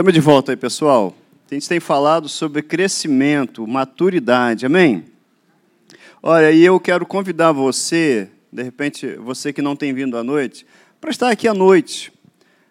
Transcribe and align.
Estamos 0.00 0.14
de 0.14 0.20
volta 0.20 0.52
aí, 0.52 0.56
pessoal. 0.56 1.14
A 1.50 1.54
gente 1.54 1.68
tem 1.68 1.78
falado 1.78 2.26
sobre 2.26 2.62
crescimento, 2.62 3.66
maturidade, 3.66 4.64
amém? 4.64 5.04
Olha, 6.22 6.50
e 6.50 6.64
eu 6.64 6.80
quero 6.80 7.04
convidar 7.04 7.52
você, 7.52 8.26
de 8.50 8.62
repente, 8.62 9.14
você 9.16 9.52
que 9.52 9.60
não 9.60 9.76
tem 9.76 9.92
vindo 9.92 10.16
à 10.16 10.24
noite, 10.24 10.64
para 10.98 11.10
estar 11.10 11.28
aqui 11.28 11.46
à 11.46 11.52
noite. 11.52 12.10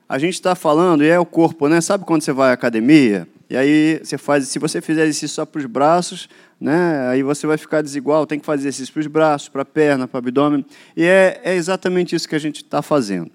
A 0.10 0.18
gente 0.18 0.34
está 0.34 0.56
falando, 0.56 1.04
e 1.04 1.08
é 1.08 1.20
o 1.20 1.26
corpo, 1.26 1.68
né? 1.68 1.80
Sabe 1.82 2.04
quando 2.04 2.24
você 2.24 2.34
vai 2.34 2.50
à 2.50 2.54
academia? 2.54 3.28
E 3.48 3.56
aí 3.56 4.02
você 4.04 4.18
faz, 4.18 4.48
se 4.48 4.58
você 4.58 4.82
fizer 4.82 5.04
exercício 5.04 5.30
só 5.36 5.46
para 5.46 5.60
os 5.60 5.68
braços, 5.68 6.28
né? 6.60 7.10
Aí 7.10 7.22
você 7.22 7.46
vai 7.46 7.60
ficar 7.60 7.84
desigual, 7.84 8.26
tem 8.26 8.40
que 8.40 8.46
fazer 8.48 8.64
exercício 8.64 8.92
para 8.92 9.02
os 9.02 9.08
braços, 9.08 9.50
para 9.50 9.62
a 9.62 9.66
perna, 9.66 10.08
para 10.08 10.18
o 10.18 10.18
abdômen. 10.18 10.66
E 10.98 11.04
é, 11.04 11.40
é 11.44 11.54
exatamente 11.54 12.16
isso 12.16 12.28
que 12.28 12.36
a 12.36 12.40
gente 12.40 12.64
está 12.64 12.82
fazendo. 12.82 13.30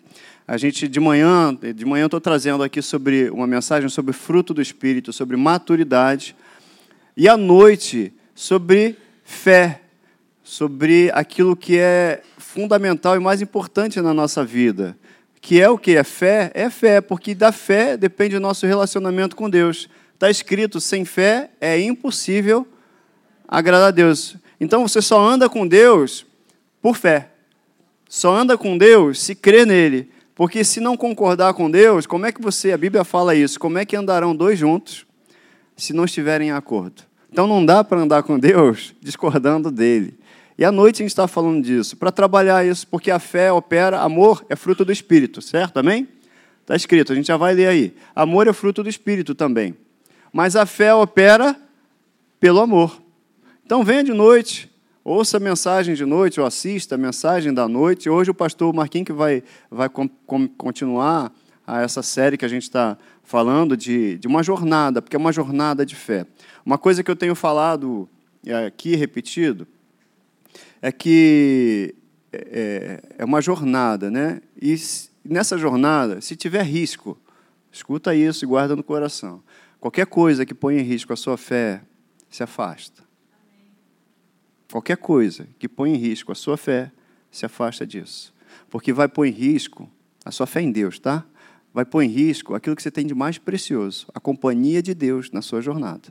A 0.46 0.58
gente 0.58 0.86
de 0.86 1.00
manhã, 1.00 1.56
de 1.74 1.86
manhã 1.86 2.04
estou 2.04 2.20
trazendo 2.20 2.62
aqui 2.62 2.82
sobre 2.82 3.30
uma 3.30 3.46
mensagem 3.46 3.88
sobre 3.88 4.12
fruto 4.12 4.52
do 4.52 4.60
espírito, 4.60 5.10
sobre 5.10 5.38
maturidade, 5.38 6.36
e 7.16 7.26
à 7.26 7.34
noite 7.34 8.12
sobre 8.34 8.98
fé, 9.24 9.80
sobre 10.42 11.10
aquilo 11.14 11.56
que 11.56 11.78
é 11.78 12.22
fundamental 12.36 13.16
e 13.16 13.20
mais 13.20 13.40
importante 13.40 14.02
na 14.02 14.12
nossa 14.12 14.44
vida, 14.44 14.94
que 15.40 15.62
é 15.62 15.70
o 15.70 15.78
que 15.78 15.96
é 15.96 16.04
fé, 16.04 16.50
é 16.52 16.68
fé, 16.68 17.00
porque 17.00 17.34
da 17.34 17.50
fé 17.50 17.96
depende 17.96 18.36
o 18.36 18.40
nosso 18.40 18.66
relacionamento 18.66 19.34
com 19.34 19.48
Deus. 19.48 19.88
Está 20.12 20.28
escrito: 20.28 20.78
sem 20.78 21.06
fé 21.06 21.52
é 21.58 21.80
impossível 21.80 22.68
agradar 23.48 23.88
a 23.88 23.90
Deus. 23.90 24.36
Então 24.60 24.86
você 24.86 25.00
só 25.00 25.26
anda 25.26 25.48
com 25.48 25.66
Deus 25.66 26.26
por 26.82 26.96
fé. 26.96 27.30
Só 28.06 28.36
anda 28.36 28.58
com 28.58 28.76
Deus 28.76 29.22
se 29.22 29.34
crê 29.34 29.64
nele. 29.64 30.12
Porque 30.34 30.64
se 30.64 30.80
não 30.80 30.96
concordar 30.96 31.54
com 31.54 31.70
Deus, 31.70 32.06
como 32.06 32.26
é 32.26 32.32
que 32.32 32.42
você, 32.42 32.72
a 32.72 32.78
Bíblia 32.78 33.04
fala 33.04 33.34
isso, 33.34 33.58
como 33.58 33.78
é 33.78 33.84
que 33.84 33.96
andarão 33.96 34.34
dois 34.34 34.58
juntos 34.58 35.06
se 35.76 35.92
não 35.92 36.04
estiverem 36.04 36.48
em 36.48 36.52
acordo? 36.52 37.02
Então 37.30 37.46
não 37.46 37.64
dá 37.64 37.84
para 37.84 38.00
andar 38.00 38.22
com 38.22 38.38
Deus 38.38 38.94
discordando 39.00 39.70
dele. 39.70 40.18
E 40.56 40.64
à 40.64 40.70
noite 40.70 41.02
a 41.02 41.04
gente 41.04 41.10
está 41.10 41.26
falando 41.26 41.62
disso, 41.64 41.96
para 41.96 42.12
trabalhar 42.12 42.64
isso, 42.64 42.86
porque 42.86 43.10
a 43.10 43.18
fé 43.18 43.52
opera, 43.52 44.00
amor 44.00 44.44
é 44.48 44.54
fruto 44.54 44.84
do 44.84 44.92
Espírito, 44.92 45.42
certo? 45.42 45.78
Amém? 45.78 46.08
Está 46.60 46.76
escrito, 46.76 47.12
a 47.12 47.16
gente 47.16 47.26
já 47.26 47.36
vai 47.36 47.54
ler 47.54 47.66
aí. 47.66 47.94
Amor 48.14 48.46
é 48.46 48.52
fruto 48.52 48.82
do 48.82 48.88
Espírito 48.88 49.34
também. 49.34 49.76
Mas 50.32 50.56
a 50.56 50.64
fé 50.64 50.94
opera 50.94 51.56
pelo 52.40 52.60
amor. 52.60 53.00
Então 53.64 53.84
venha 53.84 54.02
de 54.02 54.12
noite, 54.12 54.70
Ouça 55.06 55.36
a 55.36 55.40
mensagem 55.40 55.94
de 55.94 56.06
noite, 56.06 56.40
ou 56.40 56.46
assista 56.46 56.94
a 56.94 56.98
mensagem 56.98 57.52
da 57.52 57.68
noite. 57.68 58.08
Hoje 58.08 58.30
o 58.30 58.34
pastor 58.34 58.72
Marquinhos 58.72 59.04
que 59.04 59.12
vai, 59.12 59.42
vai 59.70 59.86
com, 59.86 60.08
com, 60.08 60.48
continuar 60.48 61.30
a 61.66 61.82
essa 61.82 62.02
série 62.02 62.38
que 62.38 62.44
a 62.46 62.48
gente 62.48 62.62
está 62.62 62.96
falando 63.22 63.76
de, 63.76 64.16
de 64.16 64.26
uma 64.26 64.42
jornada, 64.42 65.02
porque 65.02 65.14
é 65.14 65.18
uma 65.18 65.30
jornada 65.30 65.84
de 65.84 65.94
fé. 65.94 66.26
Uma 66.64 66.78
coisa 66.78 67.02
que 67.02 67.10
eu 67.10 67.16
tenho 67.16 67.34
falado 67.34 68.08
é, 68.46 68.64
aqui, 68.64 68.96
repetido, 68.96 69.68
é 70.80 70.90
que 70.90 71.94
é, 72.32 72.38
é, 72.38 73.16
é 73.18 73.24
uma 73.26 73.42
jornada, 73.42 74.10
né? 74.10 74.40
E 74.58 74.74
nessa 75.22 75.58
jornada, 75.58 76.22
se 76.22 76.34
tiver 76.34 76.62
risco, 76.62 77.18
escuta 77.70 78.14
isso 78.14 78.46
e 78.46 78.48
guarda 78.48 78.74
no 78.74 78.82
coração. 78.82 79.42
Qualquer 79.78 80.06
coisa 80.06 80.46
que 80.46 80.54
ponha 80.54 80.80
em 80.80 80.84
risco 80.84 81.12
a 81.12 81.16
sua 81.16 81.36
fé, 81.36 81.82
se 82.30 82.42
afasta. 82.42 83.03
Qualquer 84.74 84.96
coisa 84.96 85.46
que 85.56 85.68
põe 85.68 85.94
em 85.94 85.96
risco 85.96 86.32
a 86.32 86.34
sua 86.34 86.56
fé, 86.56 86.90
se 87.30 87.46
afasta 87.46 87.86
disso. 87.86 88.34
Porque 88.68 88.92
vai 88.92 89.06
pôr 89.06 89.24
em 89.26 89.30
risco 89.30 89.88
a 90.24 90.32
sua 90.32 90.48
fé 90.48 90.62
em 90.62 90.72
Deus, 90.72 90.98
tá? 90.98 91.24
Vai 91.72 91.84
pôr 91.84 92.02
em 92.02 92.08
risco 92.08 92.56
aquilo 92.56 92.74
que 92.74 92.82
você 92.82 92.90
tem 92.90 93.06
de 93.06 93.14
mais 93.14 93.38
precioso, 93.38 94.04
a 94.12 94.18
companhia 94.18 94.82
de 94.82 94.92
Deus 94.92 95.30
na 95.30 95.40
sua 95.42 95.60
jornada. 95.60 96.08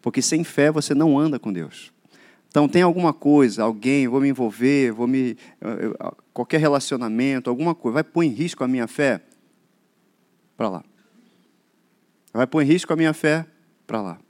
Porque 0.00 0.22
sem 0.22 0.44
fé 0.44 0.70
você 0.70 0.94
não 0.94 1.18
anda 1.18 1.36
com 1.36 1.52
Deus. 1.52 1.92
Então 2.48 2.68
tem 2.68 2.82
alguma 2.82 3.12
coisa, 3.12 3.64
alguém, 3.64 4.06
vou 4.06 4.20
me 4.20 4.28
envolver, 4.28 4.92
vou 4.92 5.08
me 5.08 5.36
qualquer 6.32 6.60
relacionamento, 6.60 7.50
alguma 7.50 7.74
coisa, 7.74 7.94
vai 7.94 8.04
pôr 8.04 8.22
em 8.22 8.30
risco 8.30 8.62
a 8.62 8.68
minha 8.68 8.86
fé? 8.86 9.20
Para 10.56 10.68
lá. 10.68 10.84
Vai 12.32 12.46
pôr 12.46 12.62
em 12.62 12.66
risco 12.66 12.92
a 12.92 12.96
minha 12.96 13.12
fé? 13.12 13.44
Para 13.84 14.00
lá 14.00 14.20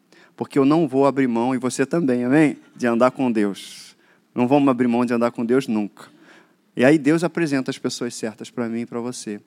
porque 0.41 0.59
eu 0.59 0.65
não 0.65 0.89
vou 0.89 1.05
abrir 1.05 1.29
mão, 1.29 1.55
e 1.55 1.59
você 1.59 1.85
também, 1.85 2.25
amém? 2.25 2.57
De 2.75 2.87
andar 2.87 3.11
com 3.11 3.31
Deus. 3.31 3.95
Não 4.35 4.49
vamos 4.49 4.71
abrir 4.71 4.89
mão 4.89 5.05
de 5.05 5.13
andar 5.13 5.31
com 5.33 5.45
Deus 5.45 5.69
nunca. 5.69 6.07
E 6.75 6.83
aí 6.83 6.97
Deus 6.97 7.23
apresenta 7.23 7.71
as 7.71 7.77
pessoas 7.77 8.15
certas 8.15 8.49
para 8.49 8.67
mim 8.67 8.81
e 8.81 8.87
para 8.87 9.01
você. 9.01 9.39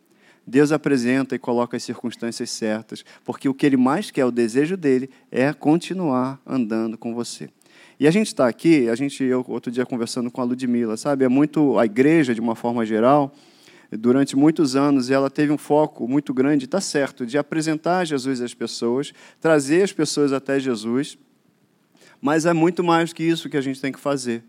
Deus 0.45 0.71
apresenta 0.71 1.33
e 1.33 1.39
coloca 1.39 1.75
as 1.75 1.81
circunstâncias 1.81 2.51
certas, 2.51 3.03
porque 3.25 3.49
o 3.49 3.55
que 3.55 3.65
Ele 3.65 3.75
mais 3.75 4.11
quer, 4.11 4.23
o 4.23 4.29
desejo 4.29 4.77
dele, 4.77 5.09
é 5.31 5.51
continuar 5.51 6.39
andando 6.45 6.95
com 6.95 7.15
você. 7.15 7.49
E 7.99 8.07
a 8.07 8.11
gente 8.11 8.27
está 8.27 8.47
aqui, 8.47 8.87
a 8.87 8.93
gente, 8.93 9.23
eu 9.23 9.43
outro 9.47 9.71
dia 9.71 9.87
conversando 9.87 10.29
com 10.29 10.41
a 10.41 10.43
Ludmilla, 10.43 10.95
sabe? 10.95 11.25
É 11.25 11.27
muito 11.27 11.79
a 11.79 11.85
igreja, 11.85 12.35
de 12.35 12.39
uma 12.39 12.53
forma 12.53 12.85
geral, 12.85 13.33
durante 13.97 14.35
muitos 14.35 14.75
anos 14.75 15.09
ela 15.09 15.29
teve 15.29 15.51
um 15.51 15.57
foco 15.57 16.07
muito 16.07 16.33
grande, 16.33 16.65
está 16.65 16.81
certo, 16.81 17.25
de 17.25 17.37
apresentar 17.37 18.05
Jesus 18.05 18.41
às 18.41 18.53
pessoas, 18.53 19.13
trazer 19.39 19.83
as 19.83 19.91
pessoas 19.91 20.31
até 20.31 20.59
Jesus, 20.59 21.17
mas 22.21 22.45
é 22.45 22.53
muito 22.53 22.83
mais 22.83 23.11
que 23.11 23.23
isso 23.23 23.49
que 23.49 23.57
a 23.57 23.61
gente 23.61 23.81
tem 23.81 23.91
que 23.91 23.99
fazer. 23.99 24.43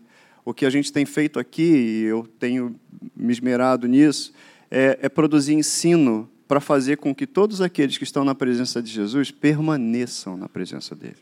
O 0.45 0.53
que 0.53 0.65
a 0.65 0.69
gente 0.69 0.93
tem 0.93 1.05
feito 1.05 1.39
aqui, 1.39 1.63
e 1.63 2.03
eu 2.03 2.27
tenho 2.39 2.79
me 3.15 3.33
esmerado 3.33 3.87
nisso, 3.87 4.31
é, 4.69 4.99
é 5.01 5.09
produzir 5.09 5.53
ensino 5.53 6.29
para 6.47 6.61
fazer 6.61 6.97
com 6.97 7.13
que 7.13 7.25
todos 7.25 7.61
aqueles 7.61 7.97
que 7.97 8.03
estão 8.03 8.23
na 8.23 8.35
presença 8.35 8.81
de 8.81 8.91
Jesus 8.91 9.31
permaneçam 9.31 10.37
na 10.37 10.47
presença 10.47 10.95
dele. 10.95 11.17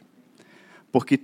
Porque 0.92 1.20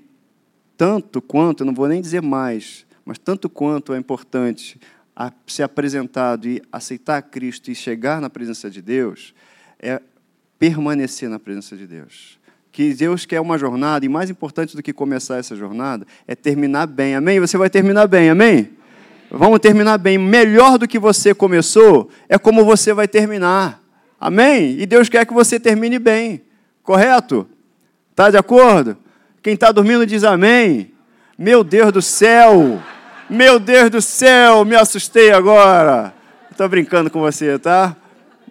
tanto 0.77 1.21
quanto, 1.21 1.61
eu 1.61 1.65
não 1.65 1.73
vou 1.73 1.87
nem 1.87 2.01
dizer 2.01 2.21
mais, 2.21 2.85
mas 3.03 3.19
tanto 3.19 3.49
quanto 3.49 3.93
é 3.93 3.97
importante 3.97 4.79
a 5.19 5.33
ser 5.45 5.63
apresentado 5.63 6.47
e 6.47 6.61
aceitar 6.71 7.21
Cristo 7.21 7.69
e 7.69 7.75
chegar 7.75 8.21
na 8.21 8.29
presença 8.29 8.69
de 8.69 8.81
Deus 8.81 9.33
é 9.77 10.01
permanecer 10.57 11.27
na 11.29 11.37
presença 11.37 11.75
de 11.75 11.85
Deus. 11.85 12.39
Que 12.71 12.93
Deus 12.93 13.25
quer 13.25 13.41
uma 13.41 13.57
jornada, 13.57 14.05
e 14.05 14.09
mais 14.09 14.29
importante 14.29 14.77
do 14.77 14.81
que 14.81 14.93
começar 14.93 15.35
essa 15.35 15.57
jornada, 15.57 16.07
é 16.25 16.35
terminar 16.35 16.87
bem. 16.87 17.15
Amém? 17.15 17.37
Você 17.37 17.57
vai 17.57 17.69
terminar 17.69 18.07
bem, 18.07 18.29
amém? 18.29 18.69
Vamos 19.29 19.59
terminar 19.59 19.97
bem. 19.97 20.17
Melhor 20.17 20.77
do 20.77 20.87
que 20.87 20.97
você 20.97 21.33
começou 21.33 22.09
é 22.29 22.37
como 22.37 22.63
você 22.63 22.93
vai 22.93 23.07
terminar. 23.07 23.83
Amém? 24.21 24.79
E 24.79 24.85
Deus 24.85 25.09
quer 25.09 25.25
que 25.25 25.33
você 25.33 25.59
termine 25.59 25.99
bem. 25.99 26.43
Correto? 26.81 27.45
Está 28.11 28.29
de 28.29 28.37
acordo? 28.37 28.97
Quem 29.43 29.53
está 29.53 29.69
dormindo 29.69 30.05
diz 30.05 30.23
amém. 30.23 30.93
Meu 31.37 31.61
Deus 31.61 31.91
do 31.91 32.01
céu! 32.01 32.81
Meu 33.29 33.59
Deus 33.59 33.91
do 33.91 34.01
céu, 34.01 34.65
me 34.65 34.75
assustei 34.75 35.31
agora. 35.31 36.11
Estou 36.49 36.67
brincando 36.67 37.11
com 37.11 37.19
você, 37.19 37.59
tá? 37.59 37.95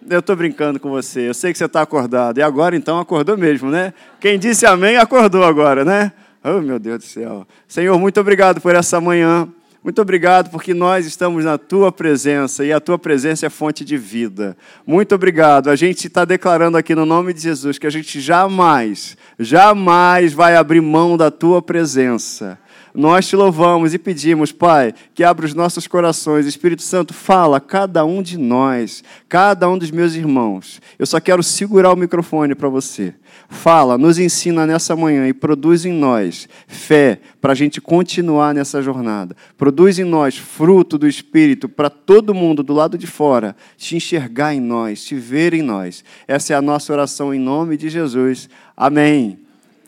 Eu 0.09 0.19
estou 0.19 0.37
brincando 0.37 0.79
com 0.79 0.89
você. 0.89 1.27
Eu 1.27 1.33
sei 1.33 1.51
que 1.51 1.57
você 1.57 1.65
está 1.65 1.81
acordado. 1.81 2.37
E 2.37 2.41
agora, 2.41 2.77
então, 2.77 2.97
acordou 2.97 3.37
mesmo, 3.37 3.69
né? 3.69 3.93
Quem 4.21 4.39
disse 4.39 4.65
amém, 4.65 4.95
acordou 4.95 5.43
agora, 5.43 5.83
né? 5.83 6.13
Oh, 6.41 6.61
meu 6.61 6.79
Deus 6.79 6.99
do 6.99 7.03
céu. 7.03 7.45
Senhor, 7.67 7.99
muito 7.99 8.21
obrigado 8.21 8.61
por 8.61 8.73
essa 8.73 9.01
manhã. 9.01 9.49
Muito 9.83 10.01
obrigado 10.01 10.49
porque 10.49 10.73
nós 10.73 11.05
estamos 11.05 11.43
na 11.43 11.57
tua 11.57 11.91
presença 11.91 12.63
e 12.63 12.71
a 12.71 12.79
tua 12.79 12.97
presença 12.97 13.45
é 13.45 13.49
fonte 13.49 13.83
de 13.83 13.97
vida. 13.97 14.55
Muito 14.87 15.13
obrigado. 15.13 15.69
A 15.69 15.75
gente 15.75 16.07
está 16.07 16.23
declarando 16.23 16.77
aqui 16.77 16.95
no 16.95 17.05
nome 17.05 17.33
de 17.33 17.41
Jesus 17.41 17.77
que 17.77 17.87
a 17.87 17.89
gente 17.89 18.21
jamais, 18.21 19.17
jamais 19.37 20.31
vai 20.31 20.55
abrir 20.55 20.79
mão 20.79 21.17
da 21.17 21.29
tua 21.29 21.61
presença. 21.61 22.57
Nós 22.93 23.27
te 23.27 23.35
louvamos 23.35 23.93
e 23.93 23.99
pedimos, 23.99 24.51
Pai, 24.51 24.93
que 25.13 25.23
abra 25.23 25.45
os 25.45 25.53
nossos 25.53 25.87
corações. 25.87 26.45
Espírito 26.45 26.81
Santo, 26.81 27.13
fala 27.13 27.57
a 27.57 27.61
cada 27.61 28.03
um 28.03 28.21
de 28.21 28.37
nós, 28.37 29.03
cada 29.27 29.69
um 29.69 29.77
dos 29.77 29.91
meus 29.91 30.15
irmãos. 30.15 30.81
Eu 30.97 31.05
só 31.05 31.19
quero 31.19 31.43
segurar 31.43 31.93
o 31.93 31.95
microfone 31.95 32.55
para 32.55 32.69
você. 32.69 33.13
Fala, 33.47 33.97
nos 33.97 34.19
ensina 34.19 34.65
nessa 34.65 34.95
manhã 34.95 35.27
e 35.27 35.33
produz 35.33 35.85
em 35.85 35.93
nós 35.93 36.47
fé 36.67 37.19
para 37.39 37.51
a 37.51 37.55
gente 37.55 37.79
continuar 37.79 38.53
nessa 38.53 38.81
jornada. 38.81 39.35
Produz 39.57 39.99
em 39.99 40.03
nós 40.03 40.37
fruto 40.37 40.97
do 40.97 41.07
Espírito 41.07 41.69
para 41.69 41.89
todo 41.89 42.33
mundo 42.33 42.63
do 42.63 42.73
lado 42.73 42.97
de 42.97 43.07
fora 43.07 43.55
te 43.77 43.95
enxergar 43.95 44.53
em 44.53 44.59
nós, 44.59 45.03
te 45.03 45.15
ver 45.15 45.53
em 45.53 45.61
nós. 45.61 46.03
Essa 46.27 46.53
é 46.53 46.55
a 46.55 46.61
nossa 46.61 46.91
oração 46.91 47.33
em 47.33 47.39
nome 47.39 47.77
de 47.77 47.89
Jesus. 47.89 48.49
Amém. 48.75 49.39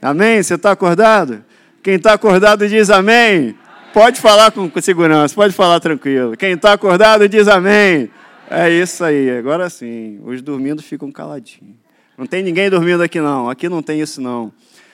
Amém? 0.01 0.41
Você 0.41 0.55
está 0.55 0.71
acordado? 0.71 1.43
Quem 1.83 1.95
está 1.95 2.13
acordado 2.13 2.67
diz 2.67 2.91
amém. 2.91 3.55
Pode 3.91 4.21
falar 4.21 4.51
com 4.51 4.69
segurança, 4.79 5.33
pode 5.33 5.53
falar 5.53 5.79
tranquilo. 5.79 6.37
Quem 6.37 6.51
está 6.51 6.73
acordado 6.73 7.27
diz 7.27 7.47
amém. 7.47 8.09
É 8.49 8.69
isso 8.69 9.03
aí, 9.03 9.31
agora 9.31 9.69
sim. 9.69 10.19
Os 10.23 10.41
dormindo 10.41 10.83
ficam 10.83 11.11
caladinhos. 11.11 11.75
Não 12.15 12.27
tem 12.27 12.43
ninguém 12.43 12.69
dormindo 12.69 13.01
aqui 13.01 13.19
não, 13.19 13.49
aqui 13.49 13.67
não 13.67 13.81
tem 13.81 13.99
isso 13.99 14.21
não. 14.21 14.51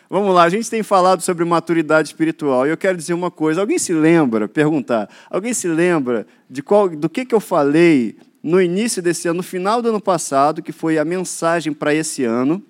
Vamos 0.10 0.34
lá, 0.34 0.44
a 0.44 0.50
gente 0.50 0.70
tem 0.70 0.82
falado 0.82 1.22
sobre 1.22 1.44
maturidade 1.44 2.08
espiritual 2.08 2.66
e 2.66 2.70
eu 2.70 2.78
quero 2.78 2.98
dizer 2.98 3.14
uma 3.14 3.30
coisa. 3.30 3.60
Alguém 3.60 3.78
se 3.78 3.92
lembra, 3.92 4.48
perguntar, 4.48 5.10
alguém 5.30 5.54
se 5.54 5.68
lembra 5.68 6.26
de 6.50 6.64
qual, 6.64 6.88
do 6.88 7.10
que, 7.10 7.26
que 7.26 7.36
eu 7.36 7.42
falei 7.42 8.16
no 8.42 8.62
início 8.62 9.02
desse 9.02 9.28
ano, 9.28 9.38
no 9.38 9.44
final 9.44 9.82
do 9.82 9.90
ano 9.90 10.00
passado, 10.00 10.62
que 10.62 10.72
foi 10.72 10.98
a 10.98 11.04
mensagem 11.04 11.74
para 11.74 11.94
esse 11.94 12.24
ano? 12.24 12.64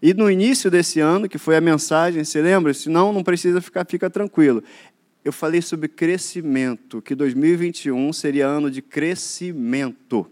E 0.00 0.14
no 0.14 0.30
início 0.30 0.70
desse 0.70 1.00
ano, 1.00 1.28
que 1.28 1.38
foi 1.38 1.56
a 1.56 1.60
mensagem, 1.60 2.24
você 2.24 2.40
lembra? 2.40 2.72
Se 2.72 2.88
não, 2.88 3.12
não 3.12 3.22
precisa 3.22 3.60
ficar, 3.60 3.84
fica 3.86 4.08
tranquilo. 4.08 4.62
Eu 5.24 5.32
falei 5.32 5.60
sobre 5.60 5.88
crescimento, 5.88 7.02
que 7.02 7.14
2021 7.14 8.12
seria 8.12 8.46
ano 8.46 8.70
de 8.70 8.80
crescimento. 8.80 10.26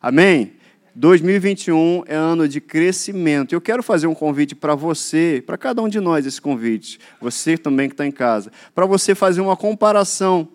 Amém? 0.00 0.52
2021 0.94 2.04
é 2.06 2.14
ano 2.14 2.46
de 2.46 2.60
crescimento. 2.60 3.54
Eu 3.54 3.60
quero 3.60 3.82
fazer 3.82 4.06
um 4.06 4.14
convite 4.14 4.54
para 4.54 4.74
você, 4.74 5.42
para 5.44 5.56
cada 5.56 5.82
um 5.82 5.88
de 5.88 6.00
nós 6.00 6.26
esse 6.26 6.40
convite, 6.40 7.00
você 7.20 7.56
também 7.56 7.88
que 7.88 7.94
está 7.94 8.06
em 8.06 8.12
casa, 8.12 8.52
para 8.74 8.86
você 8.86 9.14
fazer 9.14 9.40
uma 9.40 9.56
comparação 9.56 10.48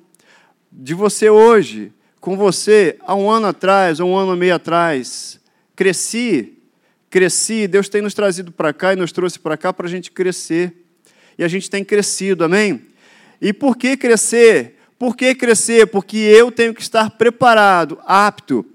de 0.71 0.93
você 0.93 1.29
hoje 1.29 1.91
com 2.19 2.35
você 2.35 2.97
há 3.01 3.15
um 3.15 3.29
ano 3.29 3.47
atrás, 3.47 3.99
ou 3.99 4.09
um 4.09 4.17
ano 4.17 4.35
e 4.35 4.37
meio 4.37 4.55
atrás. 4.55 5.39
Cresci, 5.75 6.56
cresci, 7.09 7.67
Deus 7.67 7.89
tem 7.89 8.01
nos 8.01 8.13
trazido 8.13 8.51
para 8.51 8.73
cá 8.73 8.93
e 8.93 8.95
nos 8.95 9.11
trouxe 9.11 9.39
para 9.39 9.57
cá 9.57 9.71
para 9.71 9.87
a 9.87 9.89
gente 9.89 10.11
crescer. 10.11 10.73
E 11.37 11.43
a 11.43 11.47
gente 11.47 11.69
tem 11.69 11.83
crescido, 11.83 12.43
amém? 12.43 12.81
E 13.41 13.53
por 13.53 13.77
que 13.77 13.95
crescer? 13.95 14.75
Por 14.97 15.15
que 15.15 15.35
crescer? 15.35 15.87
Porque 15.87 16.17
eu 16.17 16.51
tenho 16.51 16.73
que 16.73 16.81
estar 16.81 17.11
preparado, 17.11 17.99
apto 18.05 18.65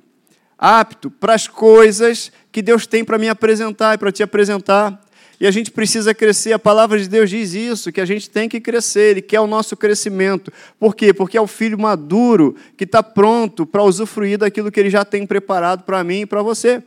apto 0.62 1.10
para 1.10 1.34
as 1.34 1.48
coisas 1.48 2.30
que 2.52 2.62
Deus 2.62 2.86
tem 2.86 3.04
para 3.04 3.18
me 3.18 3.28
apresentar 3.28 3.96
e 3.96 3.98
para 3.98 4.12
te 4.12 4.22
apresentar. 4.22 5.04
E 5.40 5.46
a 5.46 5.50
gente 5.50 5.72
precisa 5.72 6.14
crescer. 6.14 6.52
A 6.52 6.58
palavra 6.58 7.00
de 7.00 7.08
Deus 7.08 7.28
diz 7.28 7.52
isso, 7.52 7.90
que 7.90 8.00
a 8.00 8.04
gente 8.04 8.30
tem 8.30 8.48
que 8.48 8.60
crescer. 8.60 9.10
Ele 9.10 9.22
quer 9.22 9.40
o 9.40 9.46
nosso 9.48 9.76
crescimento. 9.76 10.52
Por 10.78 10.94
quê? 10.94 11.12
Porque 11.12 11.36
é 11.36 11.40
o 11.40 11.48
filho 11.48 11.76
maduro 11.76 12.54
que 12.76 12.84
está 12.84 13.02
pronto 13.02 13.66
para 13.66 13.82
usufruir 13.82 14.38
daquilo 14.38 14.70
que 14.70 14.78
ele 14.78 14.88
já 14.88 15.04
tem 15.04 15.26
preparado 15.26 15.82
para 15.82 16.04
mim 16.04 16.20
e 16.20 16.26
para 16.26 16.42
você. 16.42 16.80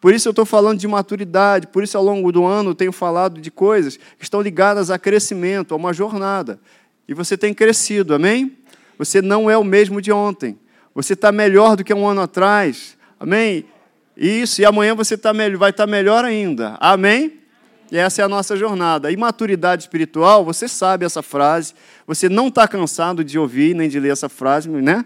Por 0.00 0.14
isso 0.14 0.28
eu 0.28 0.30
estou 0.30 0.46
falando 0.46 0.78
de 0.78 0.88
maturidade, 0.88 1.66
por 1.66 1.84
isso 1.84 1.96
ao 1.98 2.02
longo 2.02 2.32
do 2.32 2.46
ano 2.46 2.70
eu 2.70 2.74
tenho 2.74 2.92
falado 2.92 3.40
de 3.40 3.50
coisas 3.50 3.96
que 3.96 4.24
estão 4.24 4.40
ligadas 4.40 4.90
a 4.90 4.98
crescimento, 4.98 5.74
a 5.74 5.76
uma 5.76 5.92
jornada. 5.92 6.58
E 7.06 7.12
você 7.12 7.36
tem 7.36 7.52
crescido, 7.52 8.14
amém? 8.14 8.56
Você 8.98 9.20
não 9.20 9.50
é 9.50 9.58
o 9.58 9.64
mesmo 9.64 10.00
de 10.00 10.10
ontem. 10.10 10.58
Você 10.94 11.12
está 11.12 11.30
melhor 11.30 11.76
do 11.76 11.84
que 11.84 11.92
um 11.92 12.06
ano 12.06 12.22
atrás. 12.22 12.96
Amém? 13.18 13.66
Isso, 14.16 14.60
e 14.60 14.64
amanhã 14.64 14.94
você 14.94 15.16
tá 15.16 15.32
vai 15.32 15.70
estar 15.70 15.72
tá 15.72 15.86
melhor 15.86 16.24
ainda. 16.24 16.76
Amém? 16.80 17.40
E 17.90 17.98
essa 17.98 18.22
é 18.22 18.24
a 18.24 18.28
nossa 18.28 18.56
jornada. 18.56 19.10
E 19.10 19.16
maturidade 19.16 19.82
espiritual, 19.82 20.44
você 20.44 20.68
sabe 20.68 21.04
essa 21.04 21.22
frase, 21.22 21.74
você 22.06 22.28
não 22.28 22.48
está 22.48 22.66
cansado 22.68 23.24
de 23.24 23.38
ouvir 23.38 23.74
nem 23.74 23.88
de 23.88 23.98
ler 23.98 24.12
essa 24.12 24.28
frase, 24.28 24.68
né? 24.68 25.04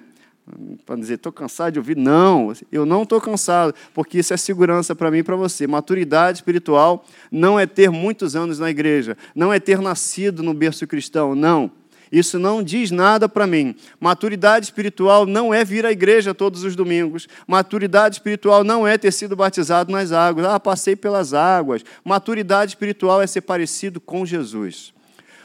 Para 0.84 0.96
dizer, 0.96 1.14
estou 1.14 1.32
cansado 1.32 1.72
de 1.72 1.78
ouvir. 1.78 1.96
Não, 1.96 2.52
eu 2.70 2.84
não 2.84 3.02
estou 3.02 3.18
cansado, 3.20 3.74
porque 3.94 4.18
isso 4.18 4.34
é 4.34 4.36
segurança 4.36 4.94
para 4.94 5.10
mim 5.10 5.18
e 5.18 5.22
para 5.22 5.36
você. 5.36 5.66
Maturidade 5.66 6.38
espiritual 6.38 7.04
não 7.32 7.58
é 7.58 7.66
ter 7.66 7.90
muitos 7.90 8.36
anos 8.36 8.58
na 8.58 8.68
igreja, 8.68 9.16
não 9.34 9.52
é 9.52 9.58
ter 9.58 9.80
nascido 9.80 10.42
no 10.42 10.52
berço 10.52 10.86
cristão, 10.86 11.34
não. 11.34 11.70
Isso 12.12 12.38
não 12.38 12.62
diz 12.62 12.90
nada 12.90 13.28
para 13.28 13.46
mim. 13.46 13.74
Maturidade 13.98 14.66
espiritual 14.66 15.26
não 15.26 15.52
é 15.52 15.64
vir 15.64 15.84
à 15.84 15.90
igreja 15.90 16.34
todos 16.34 16.62
os 16.62 16.76
domingos. 16.76 17.26
Maturidade 17.44 18.16
espiritual 18.16 18.62
não 18.62 18.86
é 18.86 18.96
ter 18.96 19.12
sido 19.12 19.34
batizado 19.34 19.90
nas 19.90 20.12
águas. 20.12 20.46
Ah, 20.46 20.60
passei 20.60 20.94
pelas 20.94 21.34
águas. 21.34 21.82
Maturidade 22.04 22.72
espiritual 22.72 23.20
é 23.20 23.26
ser 23.26 23.40
parecido 23.40 24.00
com 24.00 24.24
Jesus. 24.24 24.92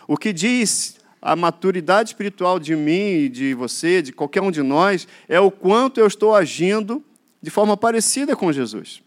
O 0.08 0.18
que 0.18 0.32
diz 0.32 0.99
a 1.22 1.36
maturidade 1.36 2.10
espiritual 2.10 2.60
de 2.60 2.76
mim, 2.76 3.30
de 3.30 3.54
você, 3.54 4.02
de 4.02 4.12
qualquer 4.12 4.42
um 4.42 4.52
de 4.52 4.62
nós, 4.62 5.08
é 5.28 5.40
o 5.40 5.52
quanto 5.52 6.00
eu 6.00 6.08
estou 6.08 6.36
agindo 6.36 7.04
de 7.42 7.50
forma 7.50 7.76
parecida 7.76 8.36
com 8.36 8.52
Jesus. 8.52 9.02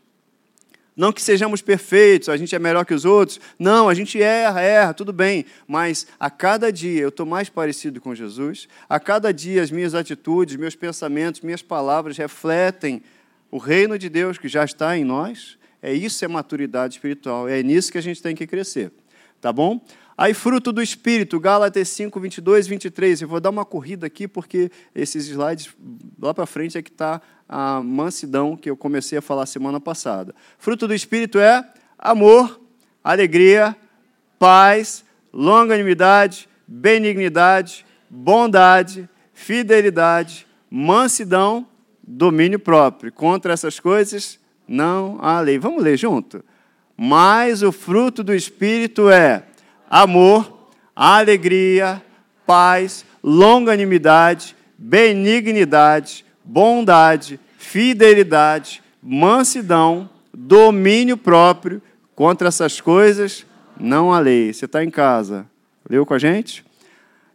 Não 0.94 1.12
que 1.12 1.22
sejamos 1.22 1.62
perfeitos, 1.62 2.28
a 2.28 2.36
gente 2.36 2.54
é 2.54 2.58
melhor 2.58 2.84
que 2.84 2.92
os 2.92 3.06
outros. 3.06 3.40
Não, 3.58 3.88
a 3.88 3.94
gente 3.94 4.20
erra, 4.20 4.60
erra, 4.60 4.92
tudo 4.92 5.12
bem. 5.12 5.46
Mas 5.66 6.06
a 6.20 6.28
cada 6.28 6.70
dia 6.70 7.00
eu 7.00 7.08
estou 7.08 7.24
mais 7.24 7.48
parecido 7.48 7.98
com 7.98 8.14
Jesus. 8.14 8.68
A 8.88 9.00
cada 9.00 9.32
dia 9.32 9.62
as 9.62 9.70
minhas 9.70 9.94
atitudes, 9.94 10.56
meus 10.56 10.76
pensamentos, 10.76 11.40
minhas 11.40 11.62
palavras 11.62 12.18
refletem 12.18 13.02
o 13.50 13.56
reino 13.56 13.98
de 13.98 14.10
Deus 14.10 14.36
que 14.36 14.48
já 14.48 14.64
está 14.64 14.96
em 14.96 15.04
nós. 15.04 15.56
É 15.80 15.94
isso 15.94 16.22
é 16.24 16.28
maturidade 16.28 16.94
espiritual. 16.94 17.48
É 17.48 17.62
nisso 17.62 17.90
que 17.90 17.98
a 17.98 18.02
gente 18.02 18.20
tem 18.20 18.36
que 18.36 18.46
crescer. 18.46 18.92
Tá 19.40 19.50
bom? 19.50 19.80
Aí, 20.22 20.34
fruto 20.34 20.70
do 20.72 20.80
Espírito, 20.80 21.40
Gálatas 21.40 21.88
5, 21.88 22.20
22, 22.20 22.68
23. 22.68 23.22
Eu 23.22 23.26
vou 23.26 23.40
dar 23.40 23.50
uma 23.50 23.64
corrida 23.64 24.06
aqui, 24.06 24.28
porque 24.28 24.70
esses 24.94 25.26
slides 25.26 25.74
lá 26.16 26.32
para 26.32 26.46
frente 26.46 26.78
é 26.78 26.82
que 26.82 26.90
está 26.90 27.20
a 27.48 27.82
mansidão 27.82 28.56
que 28.56 28.70
eu 28.70 28.76
comecei 28.76 29.18
a 29.18 29.20
falar 29.20 29.46
semana 29.46 29.80
passada. 29.80 30.32
Fruto 30.58 30.86
do 30.86 30.94
Espírito 30.94 31.40
é 31.40 31.68
amor, 31.98 32.60
alegria, 33.02 33.74
paz, 34.38 35.04
longanimidade, 35.32 36.48
benignidade, 36.68 37.84
bondade, 38.08 39.08
fidelidade, 39.34 40.46
mansidão, 40.70 41.66
domínio 42.00 42.60
próprio. 42.60 43.12
Contra 43.12 43.54
essas 43.54 43.80
coisas 43.80 44.38
não 44.68 45.18
há 45.20 45.40
lei. 45.40 45.58
Vamos 45.58 45.82
ler 45.82 45.96
junto? 45.96 46.44
Mas 46.96 47.60
o 47.64 47.72
fruto 47.72 48.22
do 48.22 48.32
Espírito 48.32 49.10
é 49.10 49.46
amor, 49.92 50.70
alegria, 50.96 52.02
paz, 52.46 53.04
longanimidade, 53.22 54.56
benignidade, 54.78 56.24
bondade, 56.42 57.38
fidelidade, 57.58 58.82
mansidão, 59.02 60.08
domínio 60.32 61.18
próprio. 61.18 61.82
Contra 62.14 62.48
essas 62.48 62.80
coisas 62.80 63.44
não 63.78 64.14
há 64.14 64.18
lei. 64.18 64.50
Você 64.50 64.64
está 64.64 64.82
em 64.82 64.90
casa, 64.90 65.46
leu 65.88 66.06
com 66.06 66.14
a 66.14 66.18
gente? 66.18 66.64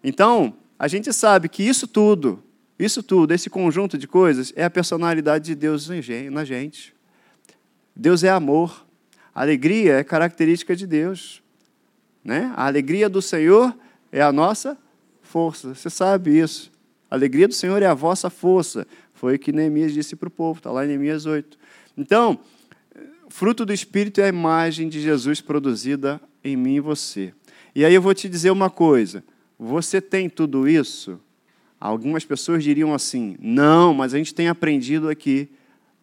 Então, 0.04 0.56
a 0.80 0.88
gente 0.88 1.14
sabe 1.14 1.48
que 1.50 1.62
isso 1.62 1.88
tudo, 1.88 2.42
isso 2.80 3.04
tudo, 3.04 3.34
esse 3.34 3.52
conjunto 3.52 4.00
de 4.00 4.08
coisas, 4.08 4.52
é 4.56 4.64
a 4.64 4.70
personalidade 4.70 5.46
de 5.46 5.56
Deus 5.56 5.90
na 5.90 6.44
gente. 6.44 6.96
Deus 7.96 8.24
é 8.24 8.30
amor. 8.30 8.84
alegria 9.34 10.00
é 10.00 10.04
característica 10.04 10.76
de 10.76 10.88
Deus. 10.88 11.44
Né? 12.28 12.52
A 12.58 12.66
alegria 12.66 13.08
do 13.08 13.22
Senhor 13.22 13.74
é 14.12 14.22
a 14.22 14.34
nossa 14.34 14.78
força. 15.22 15.74
Você 15.74 15.90
sabe 15.90 16.38
isso. 16.38 16.70
A 17.10 17.16
alegria 17.16 17.48
do 17.48 17.54
Senhor 17.54 17.82
é 17.82 17.86
a 17.86 17.94
vossa 17.94 18.30
força. 18.30 18.86
Foi 19.14 19.36
o 19.36 19.40
que 19.40 19.54
Neemias 19.54 19.94
disse 19.94 20.14
para 20.14 20.28
o 20.28 20.30
povo, 20.30 20.60
está 20.60 20.70
lá 20.70 20.84
em 20.84 20.90
Neemias 20.90 21.26
8. 21.26 21.58
Então, 21.98 22.38
fruto 23.30 23.66
do 23.66 23.72
Espírito 23.72 24.20
é 24.20 24.26
a 24.26 24.28
imagem 24.28 24.90
de 24.90 25.00
Jesus 25.00 25.40
produzida 25.40 26.20
em 26.44 26.58
mim 26.58 26.76
e 26.76 26.80
você. 26.82 27.34
E 27.74 27.86
aí 27.86 27.94
eu 27.94 28.02
vou 28.02 28.14
te 28.14 28.28
dizer 28.28 28.52
uma 28.52 28.70
coisa: 28.70 29.24
você 29.58 30.02
tem 30.02 30.30
tudo 30.30 30.68
isso? 30.68 31.22
Algumas 31.80 32.26
pessoas 32.26 32.62
diriam 32.62 32.94
assim: 32.94 33.38
não, 33.40 33.94
mas 33.94 34.14
a 34.14 34.18
gente 34.18 34.36
tem 34.36 34.50
aprendido 34.50 35.08
aqui. 35.08 35.48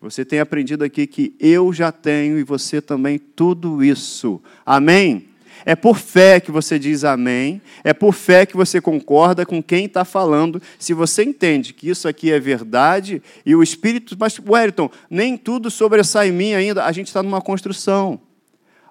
Você 0.01 0.25
tem 0.25 0.41
aprendido 0.41 0.85
aqui 0.85 1.07
que 1.07 1.35
eu 1.39 1.71
já 1.71 1.93
tenho 1.93 2.39
e 2.39 2.45
você 2.45 2.81
também 2.81 3.19
tudo 3.19 3.85
isso. 3.85 4.41
Amém? 4.65 5.34
É 5.67 5.75
por 5.75 5.97
fé 5.97 6.41
que 6.41 6.51
você 6.51 6.79
diz 6.79 7.05
amém, 7.05 7.61
é 7.83 7.95
por 7.95 8.13
fé 8.13 8.45
que 8.45 8.57
você 8.57 8.81
concorda 8.81 9.47
com 9.47 9.63
quem 9.63 9.87
está 9.87 10.05
falando. 10.05 10.61
Se 10.79 10.93
você 10.93 11.25
entende 11.25 11.73
que 11.73 11.89
isso 11.89 12.07
aqui 12.07 12.31
é 12.31 12.39
verdade 12.39 13.23
e 13.47 13.55
o 13.55 13.63
Espírito. 13.63 14.15
Mas, 14.19 14.39
Wellington, 14.39 14.91
nem 15.09 15.37
tudo 15.37 15.71
sobressai 15.71 16.29
em 16.29 16.33
mim 16.33 16.53
ainda. 16.53 16.85
A 16.85 16.93
gente 16.93 17.07
está 17.07 17.23
numa 17.23 17.41
construção. 17.41 18.21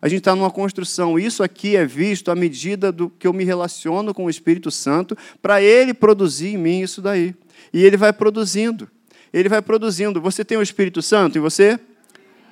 A 0.02 0.08
gente 0.10 0.20
está 0.20 0.36
numa 0.36 0.50
construção. 0.50 1.18
Isso 1.20 1.44
aqui 1.44 1.76
é 1.76 1.86
visto 1.86 2.32
à 2.32 2.36
medida 2.36 2.92
do 2.92 3.10
que 3.10 3.28
eu 3.28 3.34
me 3.34 3.44
relaciono 3.44 4.14
com 4.14 4.26
o 4.26 4.30
Espírito 4.30 4.72
Santo 4.72 5.16
para 5.42 5.62
ele 5.62 5.94
produzir 5.94 6.56
em 6.56 6.58
mim 6.58 6.82
isso 6.82 7.02
daí. 7.02 7.36
E 7.72 7.84
ele 7.84 7.98
vai 7.98 8.12
produzindo. 8.12 8.90
Ele 9.32 9.48
vai 9.48 9.62
produzindo. 9.62 10.20
Você 10.20 10.44
tem 10.44 10.58
o 10.58 10.62
Espírito 10.62 11.02
Santo 11.02 11.38
em 11.38 11.42
você? 11.42 11.80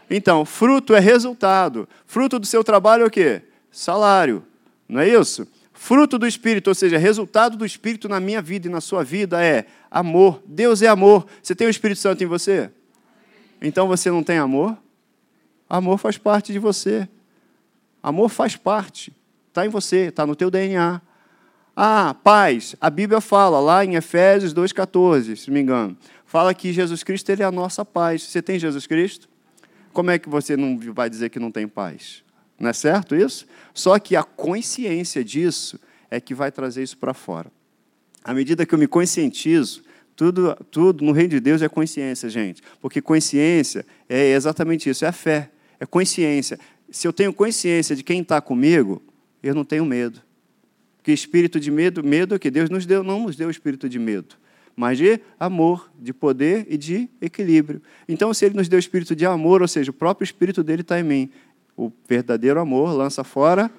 Então, 0.09 0.45
fruto 0.45 0.93
é 0.93 0.99
resultado. 0.99 1.89
Fruto 2.05 2.37
do 2.37 2.45
seu 2.45 2.63
trabalho 2.63 3.03
é 3.03 3.07
o 3.07 3.11
quê? 3.11 3.41
Salário. 3.71 4.43
Não 4.87 4.99
é 4.99 5.07
isso? 5.07 5.47
Fruto 5.73 6.19
do 6.19 6.27
Espírito, 6.27 6.67
ou 6.67 6.75
seja, 6.75 6.97
resultado 6.97 7.57
do 7.57 7.65
Espírito 7.65 8.07
na 8.07 8.19
minha 8.19 8.41
vida 8.41 8.67
e 8.67 8.71
na 8.71 8.81
sua 8.81 9.03
vida 9.03 9.43
é 9.43 9.65
amor. 9.89 10.41
Deus 10.45 10.81
é 10.81 10.87
amor. 10.87 11.25
Você 11.41 11.55
tem 11.55 11.65
o 11.65 11.69
Espírito 11.71 11.99
Santo 11.99 12.23
em 12.23 12.27
você? 12.27 12.69
Então 13.61 13.87
você 13.87 14.11
não 14.11 14.21
tem 14.21 14.37
amor? 14.37 14.77
Amor 15.69 15.97
faz 15.97 16.17
parte 16.17 16.51
de 16.51 16.59
você. 16.59 17.07
Amor 18.03 18.29
faz 18.29 18.55
parte. 18.55 19.13
Está 19.47 19.65
em 19.65 19.69
você, 19.69 20.07
está 20.07 20.25
no 20.25 20.35
teu 20.35 20.51
DNA. 20.51 21.01
Ah, 21.75 22.15
paz. 22.23 22.75
A 22.79 22.89
Bíblia 22.89 23.21
fala 23.21 23.59
lá 23.59 23.83
em 23.83 23.95
Efésios 23.95 24.53
2,14, 24.53 25.35
se 25.35 25.47
não 25.47 25.53
me 25.53 25.61
engano. 25.61 25.97
Fala 26.25 26.53
que 26.53 26.71
Jesus 26.71 27.03
Cristo 27.03 27.29
ele 27.29 27.43
é 27.43 27.45
a 27.45 27.51
nossa 27.51 27.83
paz. 27.83 28.23
Você 28.23 28.41
tem 28.41 28.59
Jesus 28.59 28.85
Cristo? 28.85 29.27
Como 29.93 30.11
é 30.11 30.19
que 30.19 30.29
você 30.29 30.55
não 30.55 30.77
vai 30.93 31.09
dizer 31.09 31.29
que 31.29 31.39
não 31.39 31.51
tem 31.51 31.67
paz? 31.67 32.23
Não 32.61 32.69
é 32.69 32.73
certo 32.73 33.15
isso? 33.15 33.47
Só 33.73 33.97
que 33.97 34.15
a 34.15 34.23
consciência 34.23 35.23
disso 35.23 35.79
é 36.11 36.21
que 36.21 36.35
vai 36.35 36.51
trazer 36.51 36.83
isso 36.83 36.97
para 36.97 37.13
fora. 37.13 37.51
À 38.23 38.33
medida 38.33 38.65
que 38.65 38.75
eu 38.75 38.77
me 38.77 38.87
conscientizo, 38.87 39.81
tudo, 40.15 40.55
tudo 40.69 41.03
no 41.03 41.11
reino 41.11 41.29
de 41.29 41.39
Deus 41.39 41.63
é 41.63 41.67
consciência, 41.67 42.29
gente. 42.29 42.61
Porque 42.79 43.01
consciência 43.01 43.83
é 44.07 44.33
exatamente 44.33 44.87
isso, 44.87 45.03
é 45.03 45.07
a 45.07 45.11
fé, 45.11 45.49
é 45.79 45.85
consciência. 45.87 46.59
se 46.91 47.07
eu 47.07 47.13
tenho 47.13 47.33
consciência 47.33 47.95
de 47.95 48.03
quem 48.03 48.21
está 48.21 48.39
comigo, 48.39 49.01
eu 49.41 49.55
não 49.55 49.65
tenho 49.65 49.83
medo. 49.83 50.21
Porque 50.97 51.11
espírito 51.11 51.59
de 51.59 51.71
medo, 51.71 52.03
medo 52.03 52.35
é 52.35 52.39
que 52.39 52.51
Deus 52.51 52.69
nos 52.69 52.85
deu, 52.85 53.03
não 53.03 53.23
nos 53.23 53.35
deu 53.35 53.49
espírito 53.49 53.89
de 53.89 53.97
medo, 53.97 54.35
mas 54.75 54.99
de 54.99 55.19
amor, 55.39 55.89
de 55.99 56.13
poder 56.13 56.67
e 56.69 56.77
de 56.77 57.09
equilíbrio. 57.19 57.81
Então, 58.07 58.31
se 58.35 58.45
Ele 58.45 58.55
nos 58.55 58.69
deu 58.69 58.77
espírito 58.77 59.15
de 59.15 59.25
amor, 59.25 59.63
ou 59.63 59.67
seja, 59.67 59.89
o 59.89 59.93
próprio 59.93 60.25
espírito 60.25 60.63
dele 60.63 60.81
está 60.81 60.99
em 60.99 61.03
mim, 61.03 61.31
o 61.81 61.91
verdadeiro 62.07 62.59
amor 62.59 62.93
lança 62.93 63.23
fora, 63.23 63.71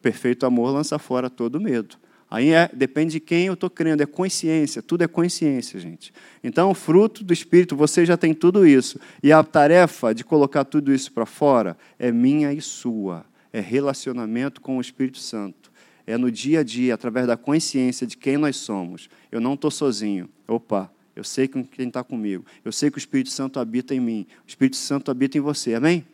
perfeito 0.00 0.46
amor 0.46 0.70
lança 0.70 0.98
fora 0.98 1.28
todo 1.28 1.60
medo. 1.60 1.98
Aí 2.30 2.52
é, 2.52 2.70
depende 2.72 3.12
de 3.12 3.20
quem 3.20 3.46
eu 3.46 3.54
estou 3.54 3.68
crendo, 3.68 4.02
é 4.02 4.06
consciência, 4.06 4.80
tudo 4.80 5.04
é 5.04 5.08
consciência, 5.08 5.78
gente. 5.78 6.10
Então, 6.42 6.72
fruto 6.74 7.22
do 7.22 7.32
Espírito, 7.32 7.76
você 7.76 8.06
já 8.06 8.16
tem 8.16 8.32
tudo 8.32 8.66
isso. 8.66 8.98
E 9.22 9.30
a 9.30 9.44
tarefa 9.44 10.14
de 10.14 10.24
colocar 10.24 10.64
tudo 10.64 10.92
isso 10.92 11.12
para 11.12 11.26
fora 11.26 11.76
é 11.98 12.10
minha 12.10 12.50
e 12.52 12.62
sua. 12.62 13.26
É 13.52 13.60
relacionamento 13.60 14.60
com 14.62 14.78
o 14.78 14.80
Espírito 14.80 15.18
Santo. 15.18 15.70
É 16.06 16.16
no 16.16 16.30
dia 16.30 16.60
a 16.60 16.62
dia, 16.62 16.94
através 16.94 17.26
da 17.26 17.36
consciência 17.36 18.06
de 18.06 18.16
quem 18.16 18.38
nós 18.38 18.56
somos. 18.56 19.10
Eu 19.30 19.40
não 19.40 19.52
estou 19.52 19.70
sozinho. 19.70 20.30
Opa, 20.46 20.90
eu 21.14 21.24
sei 21.24 21.46
quem 21.46 21.68
está 21.78 22.02
comigo. 22.02 22.44
Eu 22.64 22.72
sei 22.72 22.90
que 22.90 22.96
o 22.96 22.98
Espírito 22.98 23.30
Santo 23.30 23.60
habita 23.60 23.94
em 23.94 24.00
mim. 24.00 24.26
O 24.46 24.48
Espírito 24.48 24.76
Santo 24.76 25.10
habita 25.10 25.36
em 25.36 25.42
você. 25.42 25.74
Amém? 25.74 26.06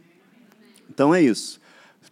Então 0.88 1.14
é 1.14 1.22
isso. 1.22 1.60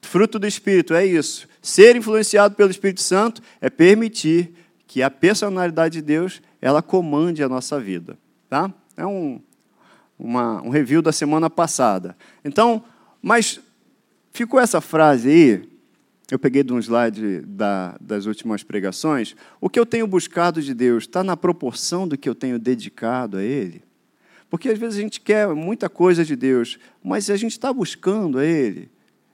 Fruto 0.02 0.38
do 0.38 0.46
Espírito 0.46 0.94
é 0.94 1.06
isso. 1.06 1.48
Ser 1.60 1.94
influenciado 1.96 2.54
pelo 2.54 2.70
Espírito 2.70 3.00
Santo 3.00 3.40
é 3.60 3.70
permitir 3.70 4.52
que 4.86 5.02
a 5.02 5.10
personalidade 5.10 5.94
de 5.94 6.02
Deus 6.02 6.42
ela 6.60 6.82
comande 6.82 7.42
a 7.42 7.48
nossa 7.48 7.78
vida. 7.80 8.18
Tá? 8.48 8.72
É 8.96 9.06
um, 9.06 9.40
uma, 10.18 10.62
um 10.62 10.68
review 10.68 11.00
da 11.00 11.12
semana 11.12 11.48
passada. 11.48 12.16
Então, 12.44 12.84
mas 13.22 13.60
ficou 14.32 14.60
essa 14.60 14.80
frase 14.80 15.28
aí, 15.28 15.72
eu 16.30 16.38
peguei 16.38 16.62
de 16.62 16.72
um 16.72 16.78
slide 16.78 17.40
da, 17.40 17.96
das 18.00 18.26
últimas 18.26 18.62
pregações. 18.62 19.36
O 19.60 19.68
que 19.68 19.78
eu 19.78 19.84
tenho 19.84 20.06
buscado 20.06 20.62
de 20.62 20.74
Deus 20.74 21.04
está 21.04 21.22
na 21.22 21.36
proporção 21.36 22.08
do 22.08 22.16
que 22.16 22.28
eu 22.28 22.34
tenho 22.34 22.58
dedicado 22.58 23.36
a 23.36 23.42
Ele? 23.42 23.82
Porque 24.52 24.68
às 24.68 24.78
vezes 24.78 24.98
a 24.98 25.00
gente 25.00 25.18
quer 25.18 25.48
muita 25.48 25.88
coisa 25.88 26.22
de 26.26 26.36
Deus, 26.36 26.78
mas 27.02 27.30
a 27.30 27.36
gente 27.36 27.52
está 27.52 27.72
buscando 27.72 28.38
a 28.38 28.44
Ele. 28.44 28.90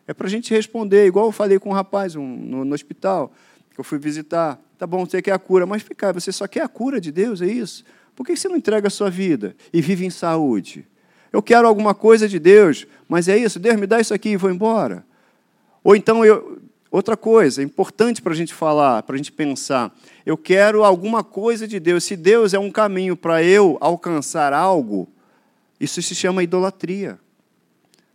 É 0.06 0.14
para 0.14 0.28
a 0.28 0.30
gente 0.30 0.54
responder, 0.54 1.06
igual 1.06 1.26
eu 1.26 1.32
falei 1.32 1.58
com 1.58 1.70
um 1.70 1.72
rapaz 1.72 2.14
um, 2.14 2.24
no, 2.24 2.64
no, 2.64 2.72
hospital, 2.72 3.32
que 3.74 3.80
eu 3.80 3.82
fui 3.82 3.98
visitar. 3.98 4.60
Tá 4.78 4.86
bom, 4.86 5.04
você 5.04 5.20
quer 5.20 5.32
a 5.32 5.38
cura, 5.40 5.66
mas 5.66 5.82
ficar, 5.82 6.12
você 6.12 6.30
só 6.30 6.46
quer 6.46 6.62
a 6.62 6.68
cura 6.68 7.00
de 7.00 7.10
Deus, 7.10 7.42
é 7.42 7.48
isso? 7.48 7.84
Por 8.14 8.24
que 8.24 8.36
você 8.36 8.46
não 8.46 8.56
entrega 8.56 8.86
a 8.86 8.90
sua 8.90 9.10
vida 9.10 9.56
e 9.72 9.82
vive 9.82 10.06
em 10.06 10.10
saúde? 10.10 10.86
Eu 11.32 11.42
quero 11.42 11.66
alguma 11.66 11.96
coisa 11.96 12.28
de 12.28 12.38
Deus, 12.38 12.86
mas 13.08 13.26
é 13.26 13.36
isso, 13.36 13.58
Deus 13.58 13.74
me 13.74 13.88
dá 13.88 14.00
isso 14.00 14.14
aqui 14.14 14.28
e 14.28 14.36
vou 14.36 14.52
embora. 14.52 15.04
Ou 15.82 15.96
então, 15.96 16.24
eu, 16.24 16.62
outra 16.90 17.16
coisa, 17.16 17.62
importante 17.62 18.22
para 18.22 18.32
a 18.32 18.36
gente 18.36 18.54
falar, 18.54 19.02
para 19.02 19.14
a 19.14 19.16
gente 19.16 19.32
pensar, 19.32 19.94
eu 20.24 20.36
quero 20.36 20.84
alguma 20.84 21.22
coisa 21.22 21.68
de 21.68 21.78
Deus. 21.78 22.04
Se 22.04 22.16
Deus 22.16 22.54
é 22.54 22.58
um 22.58 22.70
caminho 22.70 23.16
para 23.16 23.42
eu 23.42 23.76
alcançar 23.80 24.52
algo, 24.52 25.08
isso 25.78 26.00
se 26.02 26.14
chama 26.14 26.42
idolatria. 26.42 27.18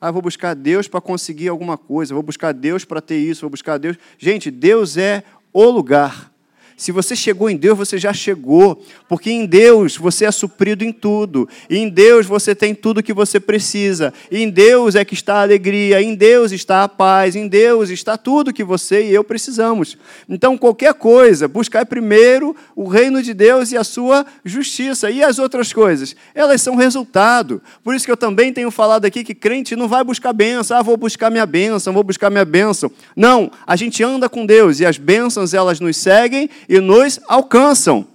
Ah, 0.01 0.11
vou 0.11 0.21
buscar 0.21 0.53
Deus 0.53 0.87
para 0.87 0.99
conseguir 0.99 1.47
alguma 1.47 1.77
coisa, 1.77 2.13
vou 2.13 2.23
buscar 2.23 2.51
Deus 2.51 2.83
para 2.83 2.99
ter 2.99 3.17
isso, 3.17 3.41
vou 3.41 3.49
buscar 3.49 3.77
Deus. 3.77 3.97
Gente, 4.17 4.51
Deus 4.51 4.97
é 4.97 5.23
o 5.53 5.69
lugar. 5.69 6.32
Se 6.75 6.91
você 6.91 7.15
chegou 7.15 7.49
em 7.49 7.55
Deus, 7.55 7.77
você 7.77 7.97
já 7.97 8.13
chegou, 8.13 8.83
porque 9.07 9.29
em 9.31 9.45
Deus 9.45 9.95
você 9.97 10.25
é 10.25 10.31
suprido 10.31 10.83
em 10.83 10.91
tudo. 10.91 11.47
Em 11.69 11.87
Deus 11.87 12.25
você 12.25 12.55
tem 12.55 12.73
tudo 12.73 13.03
que 13.03 13.13
você 13.13 13.39
precisa. 13.39 14.13
Em 14.31 14.49
Deus 14.49 14.95
é 14.95 15.05
que 15.05 15.13
está 15.13 15.35
a 15.35 15.41
alegria, 15.41 16.01
em 16.01 16.15
Deus 16.15 16.51
está 16.51 16.83
a 16.83 16.89
paz, 16.89 17.35
em 17.35 17.47
Deus 17.47 17.89
está 17.89 18.17
tudo 18.17 18.53
que 18.53 18.63
você 18.63 19.05
e 19.05 19.13
eu 19.13 19.23
precisamos. 19.23 19.97
Então, 20.27 20.57
qualquer 20.57 20.93
coisa, 20.93 21.47
buscar 21.47 21.85
primeiro 21.85 22.55
o 22.75 22.87
reino 22.87 23.21
de 23.21 23.33
Deus 23.33 23.71
e 23.71 23.77
a 23.77 23.83
sua 23.83 24.25
justiça. 24.43 25.09
E 25.09 25.23
as 25.23 25.39
outras 25.39 25.71
coisas, 25.71 26.15
elas 26.33 26.61
são 26.61 26.75
resultado. 26.75 27.61
Por 27.83 27.95
isso 27.95 28.05
que 28.05 28.11
eu 28.11 28.17
também 28.17 28.51
tenho 28.51 28.71
falado 28.71 29.05
aqui 29.05 29.23
que 29.23 29.35
crente 29.35 29.75
não 29.75 29.87
vai 29.87 30.03
buscar 30.03 30.33
bênção. 30.33 30.77
Ah, 30.77 30.81
vou 30.81 30.97
buscar 30.97 31.29
minha 31.29 31.45
bênção, 31.45 31.93
vou 31.93 32.03
buscar 32.03 32.29
minha 32.29 32.45
bênção. 32.45 32.91
Não, 33.15 33.51
a 33.65 33.75
gente 33.75 34.03
anda 34.03 34.27
com 34.27 34.45
Deus 34.45 34.79
e 34.79 34.85
as 34.85 34.97
bênçãos 34.97 35.53
elas 35.53 35.79
nos 35.79 35.97
seguem 35.97 36.49
e 36.67 36.79
nos 36.79 37.19
alcançam. 37.27 38.07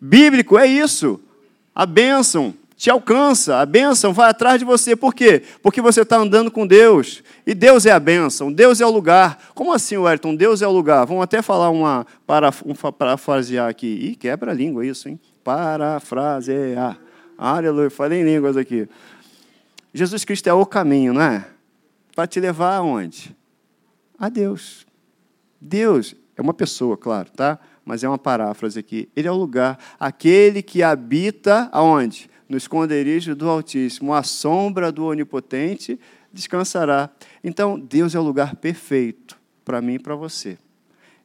Bíblico 0.00 0.58
é 0.58 0.66
isso. 0.66 1.20
A 1.74 1.86
bênção 1.86 2.54
te 2.76 2.90
alcança, 2.90 3.60
a 3.60 3.66
bênção 3.66 4.12
vai 4.12 4.28
atrás 4.28 4.58
de 4.58 4.64
você. 4.64 4.94
Por 4.94 5.14
quê? 5.14 5.42
Porque 5.62 5.80
você 5.80 6.02
está 6.02 6.18
andando 6.18 6.50
com 6.50 6.66
Deus. 6.66 7.22
E 7.46 7.54
Deus 7.54 7.86
é 7.86 7.90
a 7.90 8.00
bênção, 8.00 8.52
Deus 8.52 8.80
é 8.80 8.86
o 8.86 8.90
lugar. 8.90 9.38
Como 9.54 9.72
assim, 9.72 9.96
Wellington? 9.96 10.34
Deus 10.34 10.60
é 10.60 10.66
o 10.66 10.70
lugar. 10.70 11.06
Vamos 11.06 11.22
até 11.22 11.40
falar 11.40 11.70
uma, 11.70 12.06
para, 12.26 12.52
um 12.64 12.74
parafrasear 12.74 13.68
aqui. 13.68 13.86
Ih, 13.86 14.16
quebra 14.16 14.50
a 14.50 14.54
língua 14.54 14.84
isso, 14.84 15.08
hein? 15.08 15.18
Parafrasear. 15.42 16.98
Aleluia, 17.38 17.90
falei 17.90 18.20
em 18.20 18.24
línguas 18.24 18.56
aqui. 18.56 18.88
Jesus 19.92 20.24
Cristo 20.24 20.48
é 20.48 20.52
o 20.52 20.66
caminho, 20.66 21.14
não 21.14 21.22
é? 21.22 21.46
Para 22.14 22.26
te 22.26 22.40
levar 22.40 22.76
aonde? 22.76 23.34
A 24.18 24.28
Deus. 24.28 24.86
Deus 25.60 26.14
é 26.36 26.42
uma 26.42 26.54
pessoa, 26.54 26.96
claro, 26.96 27.30
tá? 27.30 27.58
Mas 27.84 28.02
é 28.02 28.08
uma 28.08 28.18
paráfrase 28.18 28.78
aqui. 28.78 29.08
Ele 29.14 29.28
é 29.28 29.30
o 29.30 29.36
lugar, 29.36 29.78
aquele 29.98 30.62
que 30.62 30.82
habita 30.82 31.68
aonde? 31.72 32.30
No 32.48 32.56
esconderijo 32.56 33.34
do 33.34 33.48
Altíssimo, 33.48 34.12
a 34.12 34.22
sombra 34.22 34.92
do 34.92 35.06
Onipotente 35.06 35.98
descansará. 36.32 37.10
Então, 37.42 37.78
Deus 37.78 38.14
é 38.14 38.18
o 38.18 38.22
lugar 38.22 38.56
perfeito 38.56 39.38
para 39.64 39.80
mim 39.80 39.94
e 39.94 39.98
para 39.98 40.14
você. 40.14 40.58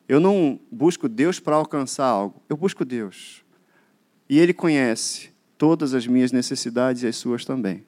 Eu 0.07 0.19
não 0.19 0.59
busco 0.71 1.09
Deus 1.09 1.39
para 1.39 1.55
alcançar 1.55 2.05
algo, 2.05 2.41
eu 2.47 2.55
busco 2.55 2.85
Deus. 2.85 3.43
E 4.29 4.39
Ele 4.39 4.53
conhece 4.53 5.31
todas 5.57 5.93
as 5.93 6.07
minhas 6.07 6.31
necessidades 6.31 7.03
e 7.03 7.07
as 7.07 7.15
suas 7.15 7.43
também. 7.43 7.83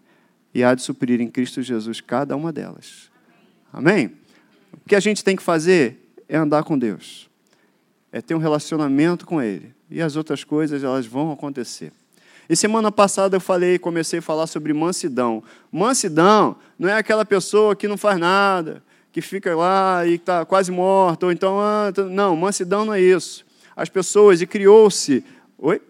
E 0.53 0.63
há 0.63 0.75
de 0.75 0.81
suprir 0.81 1.21
em 1.21 1.27
Cristo 1.27 1.61
Jesus 1.61 2.01
cada 2.01 2.35
uma 2.35 2.51
delas. 2.51 3.09
Amém? 3.71 4.11
O 4.73 4.89
que 4.89 4.95
a 4.95 4.99
gente 4.99 5.23
tem 5.23 5.35
que 5.35 5.41
fazer 5.41 6.00
é 6.31 6.37
andar 6.37 6.63
com 6.63 6.79
Deus, 6.79 7.29
é 8.09 8.21
ter 8.21 8.33
um 8.33 8.37
relacionamento 8.37 9.25
com 9.25 9.41
Ele. 9.41 9.75
E 9.89 10.01
as 10.01 10.15
outras 10.15 10.45
coisas, 10.45 10.81
elas 10.81 11.05
vão 11.05 11.29
acontecer. 11.29 11.91
E 12.49 12.55
semana 12.55 12.89
passada 12.89 13.35
eu 13.35 13.41
falei, 13.41 13.77
comecei 13.77 14.19
a 14.19 14.21
falar 14.21 14.47
sobre 14.47 14.71
mansidão. 14.71 15.43
Mansidão 15.69 16.55
não 16.79 16.87
é 16.87 16.93
aquela 16.93 17.25
pessoa 17.25 17.75
que 17.75 17.85
não 17.85 17.97
faz 17.97 18.17
nada, 18.17 18.81
que 19.11 19.21
fica 19.21 19.53
lá 19.53 20.05
e 20.05 20.15
está 20.15 20.45
quase 20.45 20.71
morta, 20.71 21.25
ou 21.25 21.33
então. 21.33 21.59
Ah, 21.59 21.91
não, 22.09 22.33
mansidão 22.37 22.85
não 22.85 22.93
é 22.93 23.01
isso. 23.01 23.45
As 23.75 23.89
pessoas, 23.89 24.41
e 24.41 24.47
criou-se. 24.47 25.25
Oi? 25.57 25.81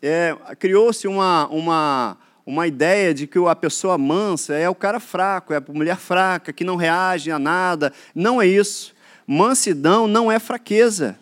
É, 0.00 0.34
criou-se 0.58 1.06
uma, 1.06 1.46
uma, 1.48 2.16
uma 2.46 2.66
ideia 2.66 3.12
de 3.12 3.26
que 3.26 3.38
a 3.38 3.54
pessoa 3.54 3.98
mansa 3.98 4.54
é 4.54 4.68
o 4.68 4.74
cara 4.74 4.98
fraco, 4.98 5.52
é 5.52 5.58
a 5.58 5.62
mulher 5.68 5.98
fraca, 5.98 6.54
que 6.54 6.64
não 6.64 6.76
reage 6.76 7.30
a 7.30 7.38
nada. 7.38 7.92
Não 8.14 8.40
é 8.40 8.46
isso. 8.46 8.95
Mansidão 9.26 10.06
não 10.06 10.30
é 10.30 10.38
fraqueza. 10.38 11.18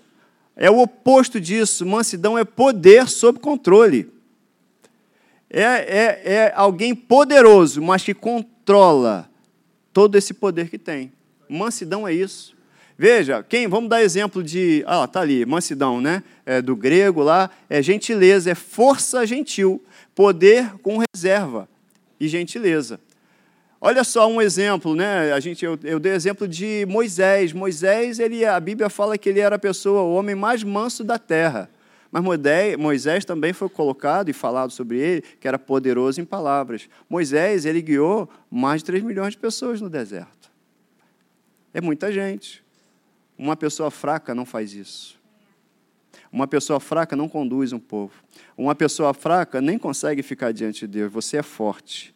É 0.56 0.70
o 0.70 0.78
oposto 0.78 1.40
disso. 1.40 1.87
Mansidão 1.87 2.37
é 2.37 2.44
poder 2.44 3.08
sob 3.08 3.38
controle. 3.38 4.12
É, 5.49 5.62
é, 5.62 6.23
é 6.25 6.52
alguém 6.54 6.94
poderoso, 6.94 7.80
mas 7.80 8.02
que 8.02 8.12
controla 8.12 9.30
todo 9.92 10.16
esse 10.16 10.34
poder 10.34 10.68
que 10.68 10.78
tem. 10.78 11.12
Mansidão 11.49 12.06
é 12.06 12.12
isso. 12.12 12.54
Veja, 12.96 13.42
quem? 13.42 13.66
Vamos 13.66 13.90
dar 13.90 14.02
exemplo 14.02 14.42
de. 14.42 14.84
Ah, 14.87 15.06
tá 15.06 15.20
ali, 15.20 15.44
mansidão, 15.44 16.00
né? 16.00 16.23
É 16.46 16.62
do 16.62 16.76
grego 16.76 17.23
lá, 17.23 17.50
é 17.68 17.82
gentileza, 17.82 18.50
é 18.50 18.54
força 18.54 19.26
gentil, 19.26 19.82
poder 20.14 20.75
com 20.78 20.99
reserva 20.99 21.68
e 22.20 22.28
gentileza. 22.28 23.00
Olha 23.87 24.03
só 24.03 24.26
um 24.26 24.41
exemplo, 24.41 24.97
né? 24.97 25.31
A 25.35 25.38
gente, 25.38 25.62
eu, 25.62 25.79
eu 25.85 26.00
dei 26.00 26.12
exemplo 26.12 26.49
de 26.49 26.87
Moisés. 26.88 27.53
Moisés, 27.53 28.19
ele, 28.19 28.43
a 28.43 28.59
Bíblia 28.59 28.88
fala 28.88 29.19
que 29.19 29.29
ele 29.29 29.41
era 29.41 29.57
a 29.57 29.59
pessoa, 29.59 30.00
o 30.00 30.14
homem 30.14 30.35
mais 30.35 30.64
manso 30.64 31.05
da 31.05 31.19
terra. 31.19 31.69
Mas 32.11 32.25
Moisés 32.79 33.26
também 33.26 33.53
foi 33.53 33.69
colocado 33.69 34.31
e 34.31 34.33
falado 34.33 34.71
sobre 34.71 34.99
ele 34.99 35.21
que 35.38 35.47
era 35.47 35.59
poderoso 35.59 36.19
em 36.19 36.25
palavras. 36.25 36.88
Moisés, 37.11 37.67
ele 37.67 37.83
guiou 37.83 38.26
mais 38.50 38.81
de 38.81 38.87
3 38.87 39.05
milhões 39.05 39.33
de 39.33 39.37
pessoas 39.37 39.83
no 39.83 39.91
deserto. 39.91 40.50
É 41.75 41.81
muita 41.83 42.11
gente. 42.11 42.64
Uma 43.37 43.55
pessoa 43.55 43.91
fraca 43.91 44.35
não 44.35 44.47
faz 44.47 44.73
isso. 44.73 45.21
Uma 46.33 46.47
pessoa 46.47 46.81
fraca 46.81 47.14
não 47.14 47.29
conduz 47.29 47.71
um 47.75 47.79
povo. 47.79 48.14
Uma 48.57 48.75
pessoa 48.75 49.12
fraca 49.12 49.61
nem 49.61 49.76
consegue 49.76 50.23
ficar 50.23 50.53
diante 50.53 50.87
de 50.87 50.87
Deus. 50.87 51.12
Você 51.12 51.37
é 51.37 51.43
forte. 51.43 52.13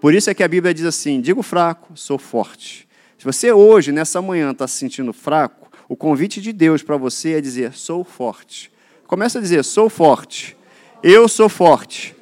Por 0.00 0.14
isso 0.14 0.30
é 0.30 0.34
que 0.34 0.42
a 0.42 0.48
Bíblia 0.48 0.74
diz 0.74 0.84
assim: 0.84 1.20
digo 1.20 1.42
fraco, 1.42 1.92
sou 1.94 2.18
forte. 2.18 2.86
Se 3.18 3.24
você 3.24 3.52
hoje, 3.52 3.92
nessa 3.92 4.20
manhã, 4.20 4.50
está 4.50 4.68
se 4.68 4.78
sentindo 4.78 5.12
fraco, 5.12 5.70
o 5.88 5.96
convite 5.96 6.40
de 6.40 6.52
Deus 6.52 6.82
para 6.82 6.96
você 6.96 7.34
é 7.34 7.40
dizer: 7.40 7.72
sou 7.72 8.04
forte. 8.04 8.70
Começa 9.06 9.38
a 9.38 9.42
dizer: 9.42 9.64
sou 9.64 9.88
forte. 9.88 10.56
Eu 11.02 11.28
sou 11.28 11.48
forte. 11.48 12.14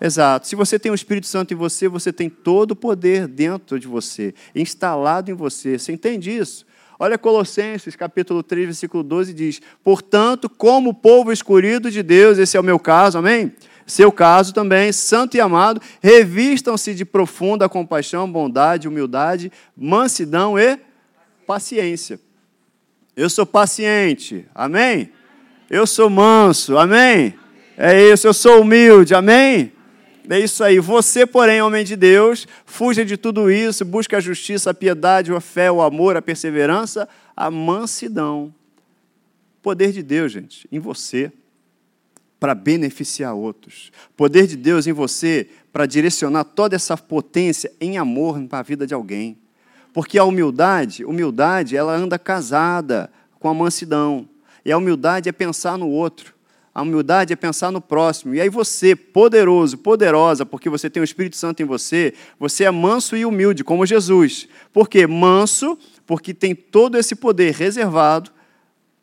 Exato. 0.00 0.46
Se 0.46 0.56
você 0.56 0.78
tem 0.78 0.90
o 0.90 0.94
Espírito 0.94 1.26
Santo 1.26 1.54
em 1.54 1.56
você, 1.56 1.88
você 1.88 2.12
tem 2.12 2.28
todo 2.28 2.72
o 2.72 2.76
poder 2.76 3.26
dentro 3.26 3.78
de 3.78 3.86
você, 3.86 4.34
instalado 4.54 5.30
em 5.30 5.34
você. 5.34 5.78
Você 5.78 5.92
entende 5.92 6.30
isso? 6.30 6.66
Olha 6.98 7.18
Colossenses, 7.18 7.96
capítulo 7.96 8.42
3, 8.42 8.66
versículo 8.66 9.02
12 9.02 9.32
diz: 9.32 9.60
"Portanto, 9.82 10.48
como 10.48 10.94
povo 10.94 11.32
escolhido 11.32 11.90
de 11.90 12.02
Deus, 12.02 12.38
esse 12.38 12.56
é 12.56 12.60
o 12.60 12.64
meu 12.64 12.78
caso, 12.78 13.18
amém? 13.18 13.52
Seu 13.86 14.10
caso 14.10 14.54
também, 14.54 14.92
santo 14.92 15.36
e 15.36 15.40
amado, 15.40 15.80
revistam-se 16.00 16.94
de 16.94 17.04
profunda 17.04 17.68
compaixão, 17.68 18.30
bondade, 18.30 18.88
humildade, 18.88 19.52
mansidão 19.76 20.58
e 20.58 20.78
paciência. 21.46 22.18
Eu 23.16 23.28
sou 23.28 23.44
paciente, 23.44 24.46
amém? 24.54 25.12
Eu 25.68 25.86
sou 25.86 26.08
manso, 26.08 26.78
amém? 26.78 27.34
É 27.76 28.12
isso, 28.12 28.26
eu 28.26 28.34
sou 28.34 28.62
humilde, 28.62 29.14
amém? 29.14 29.72
É 30.28 30.38
isso 30.38 30.64
aí. 30.64 30.78
Você, 30.78 31.26
porém, 31.26 31.60
homem 31.60 31.84
de 31.84 31.96
Deus, 31.96 32.46
fuja 32.64 33.04
de 33.04 33.16
tudo 33.16 33.50
isso, 33.50 33.84
busca 33.84 34.16
a 34.16 34.20
justiça, 34.20 34.70
a 34.70 34.74
piedade, 34.74 35.32
a 35.32 35.40
fé, 35.40 35.70
o 35.70 35.82
amor, 35.82 36.16
a 36.16 36.22
perseverança, 36.22 37.08
a 37.36 37.50
mansidão. 37.50 38.54
Poder 39.62 39.92
de 39.92 40.02
Deus, 40.02 40.32
gente, 40.32 40.66
em 40.72 40.78
você, 40.78 41.30
para 42.38 42.54
beneficiar 42.54 43.34
outros. 43.34 43.90
Poder 44.16 44.46
de 44.46 44.56
Deus 44.56 44.86
em 44.86 44.92
você 44.92 45.48
para 45.72 45.86
direcionar 45.86 46.44
toda 46.44 46.76
essa 46.76 46.96
potência 46.96 47.72
em 47.80 47.98
amor 47.98 48.40
para 48.42 48.58
a 48.58 48.62
vida 48.62 48.86
de 48.86 48.94
alguém. 48.94 49.38
Porque 49.92 50.18
a 50.18 50.24
humildade, 50.24 51.04
humildade, 51.04 51.76
ela 51.76 51.94
anda 51.94 52.18
casada 52.18 53.10
com 53.38 53.48
a 53.48 53.54
mansidão. 53.54 54.28
E 54.64 54.72
a 54.72 54.76
humildade 54.76 55.28
é 55.28 55.32
pensar 55.32 55.78
no 55.78 55.88
outro. 55.88 56.34
A 56.74 56.82
humildade 56.82 57.32
é 57.32 57.36
pensar 57.36 57.70
no 57.70 57.80
próximo. 57.80 58.34
E 58.34 58.40
aí 58.40 58.48
você, 58.48 58.96
poderoso, 58.96 59.78
poderosa, 59.78 60.44
porque 60.44 60.68
você 60.68 60.90
tem 60.90 61.00
o 61.00 61.04
Espírito 61.04 61.36
Santo 61.36 61.62
em 61.62 61.64
você, 61.64 62.12
você 62.38 62.64
é 62.64 62.70
manso 62.72 63.16
e 63.16 63.24
humilde, 63.24 63.62
como 63.62 63.86
Jesus. 63.86 64.48
Por 64.72 64.88
quê? 64.88 65.06
Manso, 65.06 65.78
porque 66.04 66.34
tem 66.34 66.52
todo 66.52 66.98
esse 66.98 67.14
poder 67.14 67.54
reservado, 67.54 68.32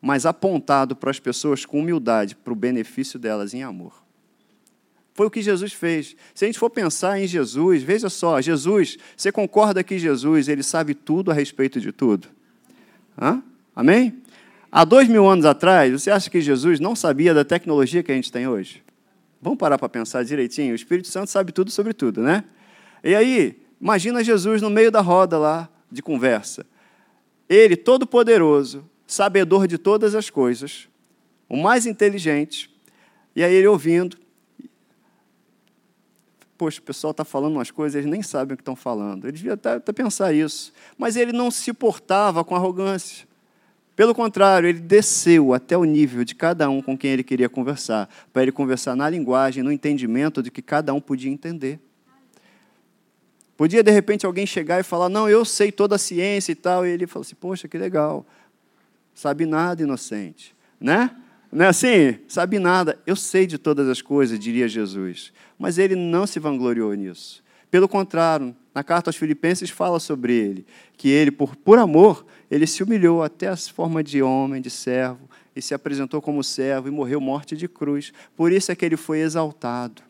mas 0.02 0.26
apontado 0.26 0.96
para 0.96 1.12
as 1.12 1.20
pessoas 1.20 1.64
com 1.64 1.78
humildade, 1.78 2.34
para 2.34 2.52
o 2.52 2.56
benefício 2.56 3.20
delas 3.20 3.54
em 3.54 3.62
amor. 3.62 4.02
Foi 5.14 5.26
o 5.26 5.30
que 5.30 5.40
Jesus 5.40 5.72
fez. 5.72 6.16
Se 6.34 6.44
a 6.44 6.48
gente 6.48 6.58
for 6.58 6.70
pensar 6.70 7.20
em 7.20 7.26
Jesus, 7.26 7.84
veja 7.84 8.10
só, 8.10 8.40
Jesus, 8.40 8.98
você 9.16 9.30
concorda 9.30 9.84
que 9.84 9.98
Jesus, 9.98 10.48
ele 10.48 10.64
sabe 10.64 10.92
tudo 10.92 11.30
a 11.30 11.34
respeito 11.34 11.80
de 11.80 11.92
tudo? 11.92 12.28
Hã? 13.16 13.40
Amém? 13.76 14.20
Há 14.70 14.84
dois 14.84 15.06
mil 15.06 15.28
anos 15.28 15.44
atrás, 15.44 15.92
você 15.92 16.10
acha 16.10 16.28
que 16.28 16.40
Jesus 16.40 16.80
não 16.80 16.96
sabia 16.96 17.32
da 17.32 17.44
tecnologia 17.44 18.02
que 18.02 18.10
a 18.10 18.14
gente 18.14 18.32
tem 18.32 18.48
hoje? 18.48 18.82
Vamos 19.40 19.58
parar 19.58 19.78
para 19.78 19.88
pensar 19.88 20.24
direitinho. 20.24 20.72
O 20.72 20.74
Espírito 20.74 21.08
Santo 21.08 21.30
sabe 21.30 21.52
tudo 21.52 21.70
sobre 21.70 21.92
tudo, 21.92 22.22
né? 22.22 22.42
E 23.04 23.14
aí, 23.14 23.60
imagina 23.80 24.24
Jesus 24.24 24.62
no 24.62 24.70
meio 24.70 24.90
da 24.90 25.00
roda 25.00 25.38
lá 25.38 25.68
de 25.90 26.02
conversa. 26.02 26.64
Ele, 27.48 27.76
todo 27.76 28.06
poderoso, 28.06 28.88
sabedor 29.12 29.66
de 29.66 29.78
todas 29.78 30.14
as 30.14 30.30
coisas, 30.30 30.88
o 31.48 31.56
mais 31.56 31.86
inteligente, 31.86 32.70
e 33.36 33.44
aí 33.44 33.54
ele 33.54 33.66
ouvindo. 33.66 34.16
Poxa, 36.56 36.80
o 36.80 36.82
pessoal 36.82 37.10
está 37.10 37.24
falando 37.24 37.54
umas 37.54 37.70
coisas, 37.70 37.96
eles 37.96 38.10
nem 38.10 38.22
sabem 38.22 38.54
o 38.54 38.56
que 38.56 38.62
estão 38.62 38.76
falando. 38.76 39.24
Ele 39.24 39.32
devia 39.32 39.54
até, 39.54 39.74
até 39.74 39.92
pensar 39.92 40.32
isso. 40.32 40.72
Mas 40.96 41.16
ele 41.16 41.32
não 41.32 41.50
se 41.50 41.72
portava 41.72 42.44
com 42.44 42.54
arrogância. 42.54 43.26
Pelo 43.96 44.14
contrário, 44.14 44.68
ele 44.68 44.78
desceu 44.78 45.52
até 45.52 45.76
o 45.76 45.84
nível 45.84 46.24
de 46.24 46.34
cada 46.34 46.70
um 46.70 46.80
com 46.80 46.96
quem 46.96 47.10
ele 47.10 47.22
queria 47.22 47.48
conversar, 47.48 48.08
para 48.32 48.42
ele 48.42 48.52
conversar 48.52 48.96
na 48.96 49.08
linguagem, 49.10 49.62
no 49.62 49.72
entendimento 49.72 50.42
de 50.42 50.50
que 50.50 50.62
cada 50.62 50.94
um 50.94 51.00
podia 51.00 51.30
entender. 51.30 51.78
Podia, 53.56 53.82
de 53.82 53.90
repente, 53.90 54.24
alguém 54.24 54.46
chegar 54.46 54.80
e 54.80 54.82
falar: 54.82 55.08
Não, 55.08 55.28
eu 55.28 55.44
sei 55.44 55.70
toda 55.70 55.96
a 55.96 55.98
ciência 55.98 56.52
e 56.52 56.54
tal. 56.54 56.86
E 56.86 56.90
ele 56.90 57.06
falou 57.06 57.22
assim: 57.22 57.34
Poxa, 57.34 57.68
que 57.68 57.76
legal. 57.76 58.24
Sabe 59.14 59.46
nada, 59.46 59.82
inocente. 59.82 60.54
Né? 60.80 61.10
Não 61.50 61.66
é 61.66 61.68
assim? 61.68 62.18
Sabe 62.26 62.58
nada. 62.58 62.98
Eu 63.06 63.14
sei 63.14 63.46
de 63.46 63.58
todas 63.58 63.88
as 63.88 64.00
coisas, 64.00 64.38
diria 64.38 64.66
Jesus. 64.66 65.32
Mas 65.58 65.78
ele 65.78 65.94
não 65.94 66.26
se 66.26 66.40
vangloriou 66.40 66.94
nisso. 66.94 67.42
Pelo 67.70 67.88
contrário, 67.88 68.54
na 68.74 68.82
carta 68.82 69.08
aos 69.08 69.16
Filipenses 69.16 69.70
fala 69.70 69.98
sobre 69.98 70.34
ele, 70.34 70.66
que 70.96 71.08
ele, 71.08 71.30
por, 71.30 71.56
por 71.56 71.78
amor, 71.78 72.26
ele 72.50 72.66
se 72.66 72.82
humilhou 72.82 73.22
até 73.22 73.48
a 73.48 73.56
forma 73.56 74.02
de 74.02 74.22
homem, 74.22 74.60
de 74.60 74.68
servo, 74.68 75.28
e 75.54 75.62
se 75.62 75.72
apresentou 75.72 76.20
como 76.20 76.42
servo 76.44 76.88
e 76.88 76.90
morreu 76.90 77.20
morte 77.20 77.56
de 77.56 77.68
cruz. 77.68 78.12
Por 78.36 78.52
isso 78.52 78.72
é 78.72 78.74
que 78.74 78.84
ele 78.84 78.96
foi 78.96 79.20
exaltado. 79.20 80.02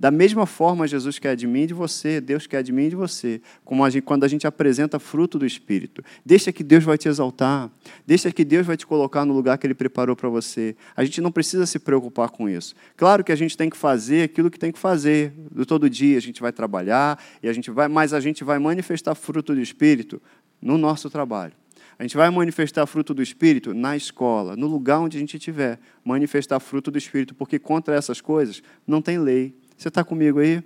Da 0.00 0.10
mesma 0.10 0.46
forma, 0.46 0.88
Jesus 0.88 1.18
quer 1.18 1.36
de 1.36 1.46
mim 1.46 1.64
e 1.64 1.66
de 1.66 1.74
você, 1.74 2.22
Deus 2.22 2.46
quer 2.46 2.62
de 2.62 2.72
mim 2.72 2.84
e 2.84 2.88
de 2.88 2.96
você, 2.96 3.38
como 3.62 3.84
a 3.84 3.90
gente, 3.90 4.02
quando 4.02 4.24
a 4.24 4.28
gente 4.28 4.46
apresenta 4.46 4.98
fruto 4.98 5.38
do 5.38 5.44
Espírito. 5.44 6.02
Deixa 6.24 6.50
que 6.50 6.64
Deus 6.64 6.82
vai 6.82 6.96
te 6.96 7.06
exaltar, 7.06 7.70
deixa 8.06 8.32
que 8.32 8.42
Deus 8.42 8.66
vai 8.66 8.78
te 8.78 8.86
colocar 8.86 9.26
no 9.26 9.34
lugar 9.34 9.58
que 9.58 9.66
Ele 9.66 9.74
preparou 9.74 10.16
para 10.16 10.30
você. 10.30 10.74
A 10.96 11.04
gente 11.04 11.20
não 11.20 11.30
precisa 11.30 11.66
se 11.66 11.78
preocupar 11.78 12.30
com 12.30 12.48
isso. 12.48 12.74
Claro 12.96 13.22
que 13.22 13.30
a 13.30 13.36
gente 13.36 13.54
tem 13.58 13.68
que 13.68 13.76
fazer 13.76 14.22
aquilo 14.22 14.50
que 14.50 14.58
tem 14.58 14.72
que 14.72 14.78
fazer. 14.78 15.34
Do 15.50 15.66
todo 15.66 15.90
dia 15.90 16.16
a 16.16 16.22
gente 16.22 16.40
vai 16.40 16.50
trabalhar, 16.50 17.22
e 17.42 17.48
a 17.50 17.52
gente 17.52 17.70
vai, 17.70 17.86
mas 17.86 18.14
a 18.14 18.20
gente 18.20 18.42
vai 18.42 18.58
manifestar 18.58 19.14
fruto 19.14 19.54
do 19.54 19.60
Espírito 19.60 20.22
no 20.62 20.78
nosso 20.78 21.10
trabalho. 21.10 21.52
A 21.98 22.02
gente 22.04 22.16
vai 22.16 22.30
manifestar 22.30 22.86
fruto 22.86 23.12
do 23.12 23.22
Espírito 23.22 23.74
na 23.74 23.94
escola, 23.94 24.56
no 24.56 24.66
lugar 24.66 25.00
onde 25.00 25.18
a 25.18 25.20
gente 25.20 25.36
estiver. 25.36 25.78
Manifestar 26.02 26.58
fruto 26.58 26.90
do 26.90 26.96
Espírito, 26.96 27.34
porque 27.34 27.58
contra 27.58 27.94
essas 27.94 28.22
coisas 28.22 28.62
não 28.86 29.02
tem 29.02 29.18
lei. 29.18 29.54
Você 29.80 29.88
está 29.88 30.04
comigo 30.04 30.40
aí? 30.40 30.62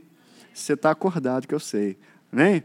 Você 0.53 0.72
está 0.72 0.90
acordado, 0.90 1.46
que 1.46 1.55
eu 1.55 1.61
sei. 1.61 1.96
Amém? 2.33 2.64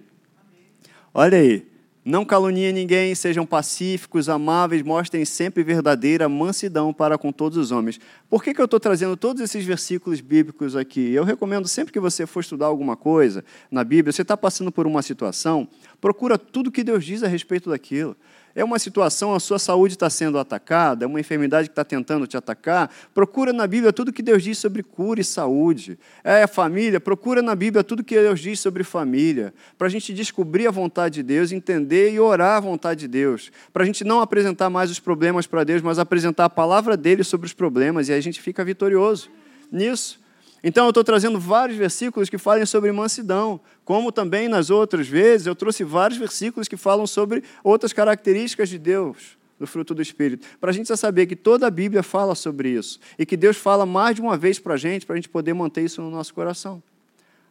Olha 1.14 1.38
aí. 1.38 1.68
Não 2.04 2.26
caluniem 2.26 2.74
ninguém, 2.74 3.14
sejam 3.14 3.46
pacíficos, 3.46 4.28
amáveis, 4.28 4.82
mostrem 4.82 5.24
sempre 5.26 5.62
verdadeira 5.64 6.28
mansidão 6.28 6.92
para 6.92 7.20
com 7.20 7.32
todos 7.32 7.56
os 7.56 7.72
homens. 7.72 8.00
Por 8.28 8.44
que, 8.44 8.52
que 8.52 8.60
eu 8.60 8.66
estou 8.66 8.80
trazendo 8.80 9.16
todos 9.16 9.44
esses 9.44 9.64
versículos 9.64 10.22
bíblicos 10.22 10.76
aqui? 10.76 11.12
Eu 11.12 11.24
recomendo 11.24 11.68
sempre 11.68 11.94
que 11.94 12.00
você 12.00 12.26
for 12.26 12.40
estudar 12.40 12.66
alguma 12.66 12.98
coisa 12.98 13.46
na 13.70 13.84
Bíblia, 13.84 14.12
você 14.12 14.24
está 14.24 14.36
passando 14.36 14.72
por 14.72 14.88
uma 14.88 15.04
situação, 15.04 15.68
procura 16.02 16.36
tudo 16.36 16.72
que 16.72 16.84
Deus 16.84 17.06
diz 17.06 17.22
a 17.22 17.28
respeito 17.28 17.70
daquilo. 17.70 18.18
É 18.56 18.64
uma 18.64 18.80
situação, 18.80 19.34
a 19.34 19.40
sua 19.40 19.60
saúde 19.60 19.94
está 19.94 20.10
sendo 20.10 20.40
atacada, 20.40 21.06
é 21.06 21.08
uma 21.08 21.20
enfermidade 21.20 21.68
que 21.68 21.72
está 21.72 21.84
tentando 21.84 22.26
te 22.26 22.36
atacar. 22.36 22.90
Procura 23.14 23.54
na 23.54 23.68
Bíblia 23.68 23.94
tudo 23.94 24.12
que 24.12 24.22
Deus 24.22 24.44
diz 24.44 24.58
sobre 24.58 24.84
cura 24.84 25.22
e 25.22 25.24
saúde. 25.24 25.98
É 26.24 26.48
família, 26.48 27.00
procura 27.00 27.42
na 27.42 27.56
Bíblia 27.56 27.84
tudo 27.84 28.04
que 28.04 28.16
Deus 28.16 28.40
diz 28.40 28.60
sobre 28.60 28.84
família. 28.84 29.54
Para 29.78 29.88
a 29.88 29.90
gente 29.90 30.14
descobrir 30.14 30.68
a 30.68 30.72
vontade 30.72 31.16
de 31.16 31.24
Deus, 31.24 31.52
entender 31.52 32.12
e 32.12 32.20
orar 32.20 32.58
a 32.58 32.60
vontade 32.60 33.02
de 33.02 33.08
Deus. 33.08 33.52
Para 33.72 33.84
a 33.84 33.86
gente 33.86 34.04
não 34.04 34.22
apresentar 34.22 34.70
mais 34.70 34.90
os 34.90 35.00
problemas 35.00 35.46
para 35.46 35.64
Deus, 35.64 35.82
mas 35.82 36.00
apresentar 36.00 36.46
a 36.46 36.50
palavra 36.50 36.98
dele 36.98 37.24
sobre 37.24 37.46
os 37.46 37.54
problemas. 37.54 38.10
E 38.10 38.14
aí 38.14 38.20
a 38.20 38.22
gente 38.22 38.42
fica 38.42 38.66
vitorioso 38.66 39.30
nisso. 39.72 40.20
Então 40.64 40.86
eu 40.86 40.90
estou 40.90 41.04
trazendo 41.04 41.40
vários 41.40 41.78
versículos 41.78 42.30
que 42.30 42.38
falem 42.38 42.66
sobre 42.66 42.92
mansidão, 42.92 43.60
como 43.86 44.12
também 44.12 44.48
nas 44.48 44.70
outras 44.70 45.08
vezes 45.08 45.48
eu 45.48 45.56
trouxe 45.56 45.84
vários 45.84 46.20
versículos 46.20 46.68
que 46.68 46.76
falam 46.76 47.08
sobre 47.08 47.44
outras 47.64 47.94
características 47.94 48.68
de 48.68 48.78
Deus, 48.78 49.38
do 49.58 49.66
fruto 49.66 49.94
do 49.94 50.02
Espírito, 50.02 50.46
para 50.60 50.72
a 50.72 50.74
gente 50.74 50.96
saber 50.98 51.28
que 51.28 51.36
toda 51.36 51.68
a 51.68 51.72
Bíblia 51.72 52.04
fala 52.04 52.36
sobre 52.36 52.70
isso 52.70 53.00
e 53.18 53.26
que 53.26 53.38
Deus 53.38 53.58
fala 53.58 53.86
mais 53.86 54.16
de 54.16 54.22
uma 54.22 54.38
vez 54.38 54.60
para 54.60 54.74
a 54.74 54.78
gente, 54.78 55.06
para 55.06 55.14
a 55.14 55.18
gente 55.18 55.30
poder 55.30 55.54
manter 55.54 55.84
isso 55.84 56.02
no 56.02 56.10
nosso 56.10 56.34
coração. 56.34 56.82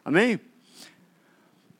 Amém? 0.05 0.39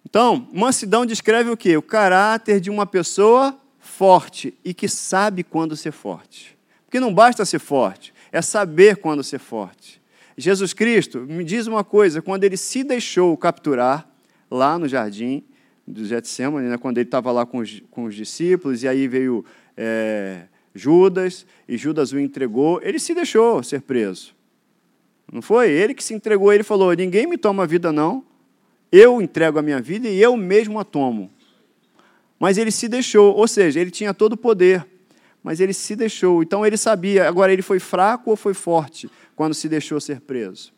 Então, 0.06 0.48
mansidão 0.52 1.06
descreve 1.06 1.52
o 1.52 1.58
quê? 1.58 1.78
O 1.78 1.82
caráter 1.82 2.60
de 2.60 2.70
uma 2.70 2.86
pessoa 2.86 3.56
forte 3.80 4.54
e 4.64 4.74
que 4.74 4.88
sabe 4.88 5.44
quando 5.44 5.76
ser 5.76 5.92
forte. 5.92 6.58
Porque 6.86 7.00
não 7.00 7.14
basta 7.14 7.46
ser 7.46 7.60
forte, 7.60 8.14
é 8.32 8.42
saber 8.42 8.98
quando 8.98 9.24
ser 9.24 9.40
forte. 9.40 9.99
Jesus 10.40 10.74
Cristo, 10.74 11.20
me 11.20 11.44
diz 11.44 11.68
uma 11.68 11.84
coisa, 11.84 12.22
quando 12.22 12.46
ele 12.46 12.56
se 12.56 12.84
deixou 12.84 13.36
capturar 13.36 14.10
lá 14.50 14.80
no 14.80 14.88
jardim 14.88 15.44
do 15.86 16.06
Getsemane, 16.06 16.70
né, 16.70 16.78
quando 16.78 16.98
ele 16.98 17.08
estava 17.08 17.32
lá 17.32 17.46
com 17.46 17.58
os, 17.58 17.82
com 17.92 18.06
os 18.06 18.16
discípulos, 18.16 18.84
e 18.84 18.88
aí 18.88 19.08
veio 19.08 19.44
é, 19.76 20.44
Judas, 20.74 21.46
e 21.68 21.76
Judas 21.78 22.14
o 22.14 22.20
entregou, 22.20 22.80
ele 22.82 23.00
se 23.00 23.14
deixou 23.14 23.62
ser 23.64 23.82
preso. 23.82 24.34
Não 25.32 25.42
foi? 25.42 25.70
Ele 25.72 25.94
que 25.94 26.04
se 26.04 26.14
entregou, 26.14 26.54
ele 26.54 26.64
falou: 26.64 26.94
Ninguém 26.94 27.28
me 27.28 27.38
toma 27.38 27.64
a 27.64 27.66
vida, 27.66 27.92
não. 27.92 28.24
Eu 28.92 29.22
entrego 29.22 29.60
a 29.60 29.62
minha 29.62 29.80
vida 29.82 30.08
e 30.08 30.20
eu 30.20 30.36
mesmo 30.36 30.80
a 30.80 30.84
tomo. 30.84 31.30
Mas 32.40 32.58
ele 32.58 32.72
se 32.72 32.88
deixou, 32.88 33.36
ou 33.36 33.48
seja, 33.48 33.80
ele 33.80 33.92
tinha 33.92 34.14
todo 34.14 34.34
o 34.34 34.38
poder, 34.38 34.88
mas 35.44 35.60
ele 35.60 35.74
se 35.74 35.96
deixou. 35.96 36.44
Então 36.44 36.66
ele 36.66 36.78
sabia, 36.78 37.28
agora 37.28 37.52
ele 37.52 37.62
foi 37.62 37.80
fraco 37.80 38.30
ou 38.30 38.36
foi 38.36 38.54
forte? 38.54 39.10
quando 39.40 39.54
se 39.54 39.70
deixou 39.70 40.02
ser 40.02 40.20
preso? 40.20 40.74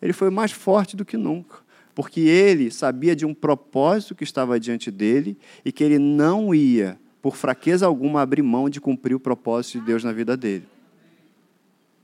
Ele 0.00 0.14
foi 0.14 0.30
mais 0.30 0.52
forte 0.52 0.96
do 0.96 1.04
que 1.04 1.18
nunca, 1.18 1.58
porque 1.94 2.20
ele 2.20 2.70
sabia 2.70 3.14
de 3.14 3.26
um 3.26 3.34
propósito 3.34 4.14
que 4.14 4.24
estava 4.24 4.58
diante 4.58 4.90
dele 4.90 5.36
e 5.62 5.70
que 5.70 5.84
ele 5.84 5.98
não 5.98 6.54
ia, 6.54 6.98
por 7.20 7.36
fraqueza 7.36 7.84
alguma, 7.84 8.22
abrir 8.22 8.40
mão 8.40 8.70
de 8.70 8.80
cumprir 8.80 9.14
o 9.14 9.20
propósito 9.20 9.80
de 9.80 9.84
Deus 9.84 10.02
na 10.02 10.12
vida 10.12 10.34
dele. 10.34 10.66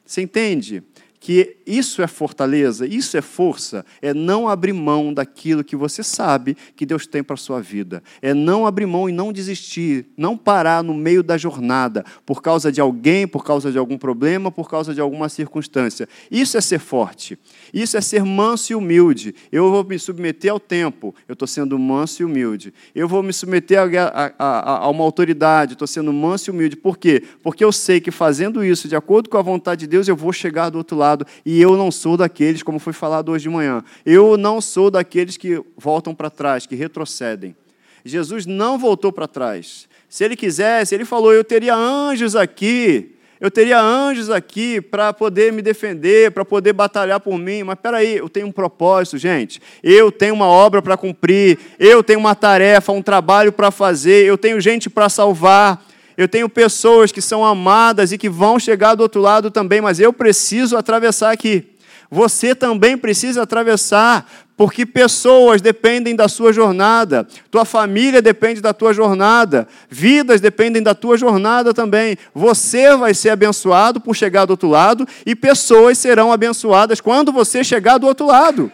Você 0.04 0.20
entende 0.20 0.82
que 1.26 1.56
isso 1.66 2.02
é 2.02 2.06
fortaleza, 2.06 2.86
isso 2.86 3.16
é 3.16 3.20
força, 3.20 3.84
é 4.00 4.14
não 4.14 4.48
abrir 4.48 4.72
mão 4.72 5.12
daquilo 5.12 5.64
que 5.64 5.74
você 5.74 6.00
sabe 6.00 6.56
que 6.76 6.86
Deus 6.86 7.04
tem 7.04 7.20
para 7.20 7.34
a 7.34 7.36
sua 7.36 7.60
vida. 7.60 8.00
É 8.22 8.32
não 8.32 8.64
abrir 8.64 8.86
mão 8.86 9.08
e 9.08 9.12
não 9.12 9.32
desistir, 9.32 10.06
não 10.16 10.36
parar 10.36 10.84
no 10.84 10.94
meio 10.94 11.24
da 11.24 11.36
jornada 11.36 12.04
por 12.24 12.40
causa 12.40 12.70
de 12.70 12.80
alguém, 12.80 13.26
por 13.26 13.44
causa 13.44 13.72
de 13.72 13.76
algum 13.76 13.98
problema, 13.98 14.52
por 14.52 14.70
causa 14.70 14.94
de 14.94 15.00
alguma 15.00 15.28
circunstância. 15.28 16.08
Isso 16.30 16.56
é 16.56 16.60
ser 16.60 16.78
forte. 16.78 17.36
Isso 17.74 17.96
é 17.96 18.00
ser 18.00 18.22
manso 18.24 18.70
e 18.70 18.76
humilde. 18.76 19.34
Eu 19.50 19.68
vou 19.68 19.82
me 19.82 19.98
submeter 19.98 20.52
ao 20.52 20.60
tempo, 20.60 21.12
eu 21.26 21.32
estou 21.32 21.48
sendo 21.48 21.76
manso 21.76 22.22
e 22.22 22.24
humilde. 22.24 22.72
Eu 22.94 23.08
vou 23.08 23.20
me 23.20 23.32
submeter 23.32 23.80
a, 23.80 23.84
a, 23.84 24.32
a, 24.38 24.78
a 24.84 24.88
uma 24.88 25.02
autoridade, 25.02 25.72
estou 25.72 25.88
sendo 25.88 26.12
manso 26.12 26.50
e 26.50 26.52
humilde. 26.52 26.76
Por 26.76 26.96
quê? 26.96 27.24
Porque 27.42 27.64
eu 27.64 27.72
sei 27.72 28.00
que 28.00 28.12
fazendo 28.12 28.64
isso, 28.64 28.86
de 28.86 28.94
acordo 28.94 29.28
com 29.28 29.36
a 29.36 29.42
vontade 29.42 29.80
de 29.80 29.86
Deus, 29.88 30.06
eu 30.06 30.14
vou 30.14 30.32
chegar 30.32 30.70
do 30.70 30.78
outro 30.78 30.96
lado 30.96 31.15
lado, 31.16 31.26
e 31.44 31.60
eu 31.60 31.76
não 31.76 31.90
sou 31.90 32.16
daqueles, 32.16 32.62
como 32.62 32.78
foi 32.78 32.92
falado 32.92 33.32
hoje 33.32 33.44
de 33.44 33.48
manhã, 33.48 33.82
eu 34.04 34.36
não 34.36 34.60
sou 34.60 34.90
daqueles 34.90 35.36
que 35.36 35.62
voltam 35.76 36.14
para 36.14 36.30
trás, 36.30 36.66
que 36.66 36.74
retrocedem. 36.74 37.56
Jesus 38.04 38.46
não 38.46 38.78
voltou 38.78 39.10
para 39.10 39.26
trás. 39.26 39.88
Se 40.08 40.24
ele 40.24 40.36
quisesse, 40.36 40.94
ele 40.94 41.04
falou: 41.04 41.32
Eu 41.32 41.42
teria 41.42 41.74
anjos 41.74 42.36
aqui, 42.36 43.16
eu 43.40 43.50
teria 43.50 43.80
anjos 43.80 44.30
aqui 44.30 44.80
para 44.80 45.12
poder 45.12 45.52
me 45.52 45.60
defender, 45.60 46.30
para 46.30 46.44
poder 46.44 46.72
batalhar 46.72 47.18
por 47.18 47.36
mim. 47.36 47.64
Mas 47.64 47.78
peraí, 47.82 48.16
eu 48.16 48.28
tenho 48.28 48.46
um 48.46 48.52
propósito, 48.52 49.18
gente. 49.18 49.60
Eu 49.82 50.12
tenho 50.12 50.34
uma 50.34 50.46
obra 50.46 50.80
para 50.80 50.96
cumprir, 50.96 51.58
eu 51.78 52.02
tenho 52.02 52.20
uma 52.20 52.34
tarefa, 52.34 52.92
um 52.92 53.02
trabalho 53.02 53.52
para 53.52 53.70
fazer, 53.70 54.24
eu 54.24 54.38
tenho 54.38 54.60
gente 54.60 54.88
para 54.88 55.08
salvar. 55.08 55.84
Eu 56.16 56.26
tenho 56.26 56.48
pessoas 56.48 57.12
que 57.12 57.20
são 57.20 57.44
amadas 57.44 58.10
e 58.10 58.18
que 58.18 58.28
vão 58.28 58.58
chegar 58.58 58.94
do 58.94 59.02
outro 59.02 59.20
lado 59.20 59.50
também, 59.50 59.80
mas 59.80 60.00
eu 60.00 60.12
preciso 60.12 60.76
atravessar 60.76 61.30
aqui. 61.30 61.76
Você 62.10 62.54
também 62.54 62.96
precisa 62.96 63.42
atravessar, 63.42 64.26
porque 64.56 64.86
pessoas 64.86 65.60
dependem 65.60 66.16
da 66.16 66.28
sua 66.28 66.52
jornada, 66.52 67.26
tua 67.50 67.64
família 67.64 68.22
depende 68.22 68.60
da 68.60 68.72
tua 68.72 68.94
jornada, 68.94 69.68
vidas 69.90 70.40
dependem 70.40 70.82
da 70.82 70.94
tua 70.94 71.18
jornada 71.18 71.74
também. 71.74 72.16
Você 72.34 72.96
vai 72.96 73.12
ser 73.12 73.30
abençoado 73.30 74.00
por 74.00 74.14
chegar 74.14 74.46
do 74.46 74.50
outro 74.50 74.68
lado 74.68 75.06
e 75.26 75.34
pessoas 75.34 75.98
serão 75.98 76.32
abençoadas 76.32 77.00
quando 77.00 77.32
você 77.32 77.62
chegar 77.62 77.98
do 77.98 78.06
outro 78.06 78.26
lado. 78.26 78.72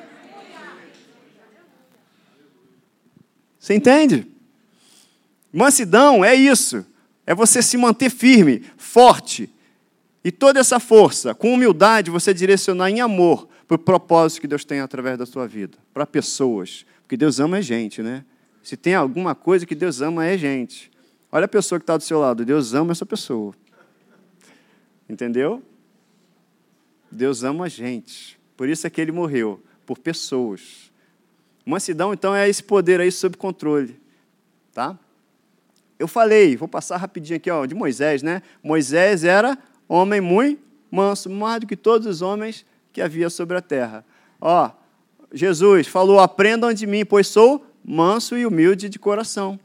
Você 3.59 3.74
entende? 3.74 4.26
Mansidão 5.52 6.24
é 6.24 6.35
isso. 6.35 6.85
É 7.27 7.35
você 7.35 7.63
se 7.63 7.77
manter 7.77 8.11
firme, 8.11 8.65
forte. 8.77 9.49
E 10.25 10.31
toda 10.31 10.61
essa 10.61 10.79
força, 10.79 11.35
com 11.35 11.53
humildade, 11.53 12.11
você 12.11 12.33
direcionar 12.33 12.91
em 12.91 13.01
amor 13.01 13.49
para 13.67 13.75
o 13.77 13.79
propósito 13.79 14.43
que 14.43 14.47
Deus 14.47 14.65
tem 14.65 14.81
através 14.81 15.19
da 15.19 15.27
sua 15.27 15.47
vida, 15.47 15.79
para 15.93 16.07
pessoas. 16.07 16.85
Porque 17.03 17.17
Deus 17.17 17.41
ama 17.41 17.59
a 17.59 17.61
gente, 17.61 18.03
né? 18.03 18.25
Se 18.63 18.77
tem 18.77 18.95
alguma 18.95 19.35
coisa 19.35 19.67
que 19.67 19.75
Deus 19.75 20.01
ama, 20.01 20.25
é 20.25 20.39
gente. 20.39 20.91
Olha 21.31 21.47
a 21.47 21.49
pessoa 21.49 21.79
que 21.79 21.85
está 21.85 21.97
do 21.97 22.03
seu 22.03 22.21
lado, 22.21 22.45
Deus 22.45 22.75
ama 22.75 22.93
essa 22.93 23.07
pessoa. 23.07 23.55
Entendeu? 25.09 25.63
Deus 27.11 27.43
ama 27.43 27.65
a 27.65 27.69
gente. 27.69 28.39
Por 28.57 28.69
isso 28.69 28.87
é 28.87 28.91
que 28.91 29.01
ele 29.01 29.13
morreu, 29.13 29.63
por 29.85 29.99
pessoas. 29.99 30.93
Mansidão, 31.65 32.13
então, 32.13 32.35
é 32.35 32.49
esse 32.49 32.63
poder 32.63 33.01
aí 33.01 33.11
sob 33.11 33.37
controle. 33.37 34.01
Tá? 34.73 34.99
Eu 36.03 36.09
falei, 36.09 36.57
vou 36.57 36.67
passar 36.67 36.97
rapidinho 36.97 37.37
aqui, 37.37 37.49
ó, 37.49 37.65
de 37.65 37.77
Moisés, 37.77 38.25
né? 38.25 38.43
Moisés 38.61 39.23
era 39.23 39.57
homem 39.88 40.21
muito 40.21 40.61
manso, 40.91 41.31
mais 41.31 41.61
do 41.61 41.67
que 41.69 41.77
todos 41.77 42.09
os 42.09 42.23
homens 42.23 42.67
que 42.93 43.01
havia 43.01 43.31
sobre 43.31 43.57
a 43.57 43.61
terra. 43.61 44.05
Ó, 44.41 44.69
Jesus 45.33 45.87
falou: 45.87 46.19
aprendam 46.19 46.73
de 46.73 46.88
mim, 46.88 47.05
pois 47.05 47.29
sou 47.29 47.65
manso 47.85 48.37
e 48.37 48.45
humilde 48.45 48.88
de 48.88 48.99
coração. 48.99 49.61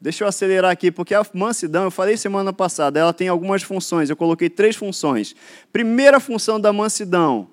Deixa 0.00 0.24
eu 0.24 0.28
acelerar 0.28 0.72
aqui, 0.72 0.90
porque 0.90 1.14
a 1.14 1.24
mansidão, 1.32 1.84
eu 1.84 1.92
falei 1.92 2.16
semana 2.16 2.52
passada, 2.52 2.98
ela 2.98 3.12
tem 3.12 3.28
algumas 3.28 3.62
funções. 3.62 4.10
Eu 4.10 4.16
coloquei 4.16 4.50
três 4.50 4.74
funções. 4.74 5.36
Primeira 5.72 6.18
função 6.18 6.58
da 6.58 6.72
mansidão 6.72 7.46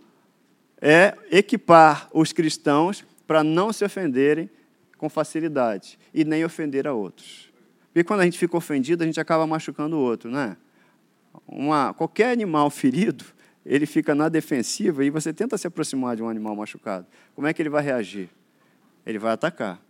é 0.82 1.14
equipar 1.30 2.10
os 2.12 2.34
cristãos 2.34 3.06
para 3.28 3.44
não 3.44 3.72
se 3.72 3.86
ofenderem 3.86 4.50
com 4.98 5.10
facilidade 5.10 6.00
e 6.12 6.26
nem 6.26 6.44
ofender 6.44 6.88
a 6.88 6.94
outros. 6.94 7.45
Porque 7.96 8.04
quando 8.04 8.20
a 8.20 8.24
gente 8.26 8.38
fica 8.38 8.58
ofendido, 8.58 9.04
a 9.04 9.06
gente 9.06 9.22
acaba 9.22 9.48
machucando 9.48 9.96
o 9.96 10.00
outro, 10.00 10.30
né? 10.30 10.58
Uma, 11.48 11.94
qualquer 11.94 12.30
animal 12.30 12.70
ferido, 12.70 13.24
ele 13.66 13.86
fica 13.86 14.14
na 14.14 14.28
defensiva 14.28 15.06
e 15.06 15.10
você 15.10 15.32
tenta 15.32 15.58
se 15.58 15.66
aproximar 15.66 16.18
de 16.18 16.22
um 16.22 16.28
animal 16.28 16.54
machucado. 16.58 17.08
Como 17.34 17.48
é 17.48 17.54
que 17.54 17.62
ele 17.62 17.70
vai 17.70 17.82
reagir? 17.82 18.28
Ele 19.06 19.18
vai 19.18 19.32
atacar. 19.32 19.82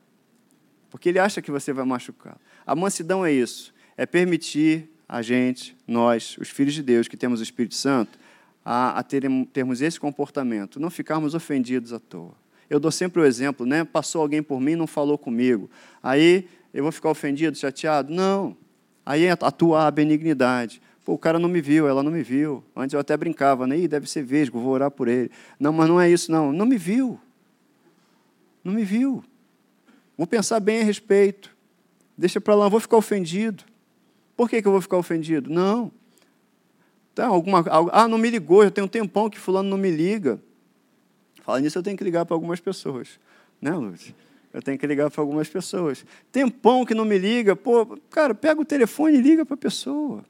Porque 0.91 1.09
ele 1.09 1.17
acha 1.17 1.41
que 1.41 1.49
você 1.49 1.73
vai 1.73 1.83
machucar. 1.83 2.37
A 2.63 2.75
mansidão 2.75 3.25
é 3.25 3.31
isso, 3.31 3.73
é 3.97 4.05
permitir 4.05 4.87
a 5.09 5.23
gente, 5.23 5.75
nós, 5.87 6.37
os 6.37 6.47
filhos 6.47 6.75
de 6.75 6.83
Deus 6.83 7.07
que 7.07 7.17
temos 7.17 7.39
o 7.39 7.43
Espírito 7.43 7.73
Santo, 7.73 8.19
a, 8.63 8.99
a 8.99 9.03
termos 9.03 9.81
esse 9.81 9.99
comportamento, 9.99 10.79
não 10.79 10.91
ficarmos 10.91 11.33
ofendidos 11.33 11.91
à 11.91 11.99
toa. 11.99 12.35
Eu 12.69 12.79
dou 12.79 12.91
sempre 12.91 13.19
o 13.19 13.25
exemplo, 13.25 13.65
né? 13.65 13.83
Passou 13.83 14.21
alguém 14.21 14.43
por 14.43 14.61
mim, 14.61 14.75
não 14.75 14.85
falou 14.85 15.17
comigo. 15.17 15.71
Aí 16.03 16.47
eu 16.75 16.83
vou 16.83 16.91
ficar 16.91 17.09
ofendido, 17.09 17.57
chateado? 17.57 18.13
Não. 18.13 18.55
Aí 19.05 19.29
atua 19.29 19.87
a 19.87 19.91
benignidade. 19.91 20.81
Pô, 21.05 21.13
o 21.13 21.17
cara 21.17 21.39
não 21.39 21.47
me 21.47 21.61
viu, 21.61 21.87
ela 21.87 22.03
não 22.03 22.11
me 22.11 22.21
viu. 22.21 22.61
Antes 22.75 22.93
eu 22.93 22.99
até 22.99 23.15
brincava, 23.15 23.65
né? 23.65 23.77
Ih, 23.77 23.87
deve 23.87 24.09
ser 24.09 24.23
vesgo, 24.23 24.59
vou 24.59 24.73
orar 24.73 24.91
por 24.91 25.07
ele. 25.07 25.31
Não, 25.57 25.71
mas 25.71 25.87
não 25.87 26.01
é 26.01 26.09
isso, 26.09 26.29
não. 26.29 26.51
Não 26.51 26.65
me 26.65 26.77
viu. 26.77 27.17
Não 28.61 28.73
me 28.73 28.83
viu. 28.83 29.23
Vou 30.17 30.27
pensar 30.27 30.59
bem 30.59 30.81
a 30.81 30.83
respeito. 30.83 31.55
Deixa 32.17 32.41
para 32.41 32.55
lá, 32.55 32.67
vou 32.67 32.81
ficar 32.81 32.97
ofendido. 32.97 33.63
Por 34.35 34.49
que, 34.49 34.61
que 34.61 34.67
eu 34.67 34.71
vou 34.73 34.81
ficar 34.81 34.97
ofendido? 34.97 35.49
Não. 35.49 35.89
Então, 37.13 37.33
alguma, 37.33 37.63
ah, 37.93 38.05
não 38.05 38.17
me 38.17 38.29
ligou, 38.29 38.65
já 38.65 38.71
tem 38.71 38.83
um 38.83 38.87
tempão 38.87 39.29
que 39.29 39.39
fulano 39.39 39.69
não 39.69 39.77
me 39.77 39.89
liga. 39.89 40.41
Fala 41.41 41.61
nisso, 41.61 41.77
eu 41.77 41.83
tenho 41.83 41.95
que 41.95 42.03
ligar 42.03 42.25
para 42.25 42.35
algumas 42.35 42.59
pessoas. 42.59 43.17
Né, 43.61 43.71
Lúcia? 43.71 44.13
Eu 44.55 44.61
tenho 44.61 44.79
que 44.79 44.87
ligar 44.87 45.11
para 45.11 45.21
algumas 45.21 45.49
pessoas. 45.49 46.05
Tempão 46.31 46.85
que 46.85 46.95
não 46.95 47.03
me 47.03 47.17
liga, 47.17 47.57
pô, 47.57 47.99
cara, 48.09 48.33
pega 48.33 48.61
o 48.61 48.63
telefone 48.63 49.17
e 49.17 49.21
liga 49.21 49.45
para 49.45 49.55
a 49.55 49.57
pessoa. 49.57 50.23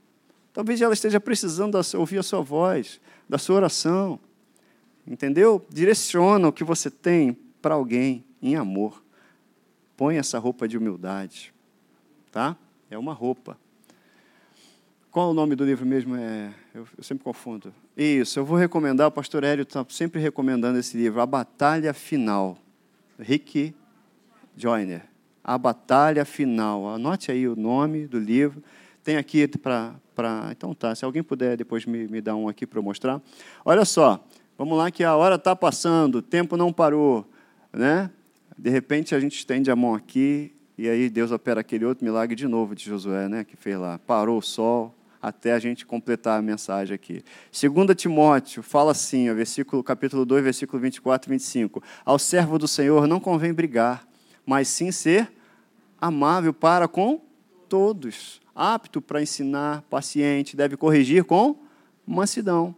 Talvez 0.52 0.82
ela 0.82 0.96
esteja 0.96 1.20
precisando 1.20 1.80
ouvir 1.94 2.18
a 2.18 2.24
sua 2.24 2.42
voz, 2.42 3.00
da 3.30 3.38
sua 3.38 3.58
oração. 3.58 4.20
Entendeu? 5.06 5.64
Direciona 5.70 6.48
o 6.48 6.52
que 6.52 6.64
você 6.64 6.90
tem 6.90 7.38
para 7.62 7.76
alguém 7.76 8.26
em 8.42 8.56
amor. 8.56 9.04
Põe 9.96 10.18
essa 10.18 10.40
roupa 10.40 10.68
de 10.68 10.76
humildade. 10.76 11.54
Tá? 12.32 12.58
É 12.90 12.98
uma 12.98 13.14
roupa. 13.14 13.56
Qual 15.12 15.30
o 15.30 15.34
nome 15.36 15.56
do 15.56 15.64
livro 15.64 15.86
mesmo? 15.86 16.16
É, 16.16 16.52
eu, 16.74 16.88
eu 16.98 17.04
sempre 17.04 17.24
confundo. 17.24 17.72
Isso, 17.96 18.40
eu 18.40 18.44
vou 18.44 18.58
recomendar, 18.58 19.08
o 19.08 19.12
pastor 19.12 19.44
Hélio 19.44 19.62
está 19.62 19.86
sempre 19.88 20.20
recomendando 20.20 20.80
esse 20.80 20.98
livro, 20.98 21.22
A 21.22 21.28
Batalha 21.28 21.94
Final. 21.94 22.58
Rick 23.20 23.76
Joyner, 24.56 25.04
A 25.44 25.58
Batalha 25.58 26.24
Final. 26.26 26.88
Anote 26.88 27.32
aí 27.32 27.48
o 27.48 27.56
nome 27.56 28.08
do 28.08 28.20
livro. 28.20 28.64
Tem 29.04 29.18
aqui 29.18 29.48
para. 29.48 29.96
Então 30.52 30.74
tá, 30.74 30.96
se 30.96 31.04
alguém 31.04 31.22
puder 31.22 31.58
depois 31.58 31.86
me, 31.86 32.08
me 32.08 32.22
dar 32.22 32.36
um 32.36 32.48
aqui 32.48 32.66
para 32.66 32.82
mostrar. 32.82 33.22
Olha 33.64 33.84
só, 33.84 34.26
vamos 34.58 34.78
lá 34.78 34.90
que 34.90 35.04
a 35.04 35.16
hora 35.16 35.36
está 35.36 35.56
passando, 35.56 36.16
o 36.16 36.22
tempo 36.22 36.56
não 36.56 36.72
parou. 36.72 37.30
Né? 37.74 38.10
De 38.58 38.70
repente 38.70 39.14
a 39.14 39.20
gente 39.20 39.36
estende 39.38 39.70
a 39.70 39.76
mão 39.76 39.94
aqui 39.94 40.54
e 40.78 40.90
aí 40.90 41.10
Deus 41.10 41.32
opera 41.32 41.62
aquele 41.62 41.86
outro 41.86 42.04
milagre 42.04 42.36
de 42.36 42.48
novo 42.48 42.76
de 42.76 42.84
Josué, 42.84 43.30
né, 43.30 43.44
que 43.44 43.56
fez 43.56 43.78
lá. 43.78 43.98
Parou 44.00 44.38
o 44.38 44.42
sol 44.42 44.94
até 45.22 45.54
a 45.54 45.60
gente 45.60 45.86
completar 45.86 46.38
a 46.38 46.42
mensagem 46.42 46.94
aqui. 46.94 47.24
2 47.52 47.96
Timóteo 47.96 48.62
fala 48.62 48.92
assim, 48.92 49.34
versículo, 49.34 49.84
capítulo 49.84 50.26
2, 50.26 50.44
versículo 50.44 50.82
24 50.82 51.30
e 51.30 51.32
25. 51.32 51.82
Ao 52.04 52.20
servo 52.20 52.60
do 52.60 52.68
Senhor 52.68 53.08
não 53.08 53.20
convém 53.20 53.54
brigar, 53.54 54.06
mas 54.46 54.68
sim 54.68 54.92
ser 54.92 55.32
amável 56.00 56.54
para 56.54 56.88
com 56.88 57.22
todos, 57.68 58.42
apto 58.54 59.02
para 59.02 59.22
ensinar, 59.22 59.82
paciente, 59.84 60.56
deve 60.56 60.78
corrigir 60.78 61.24
com 61.24 61.58
mansidão 62.06 62.76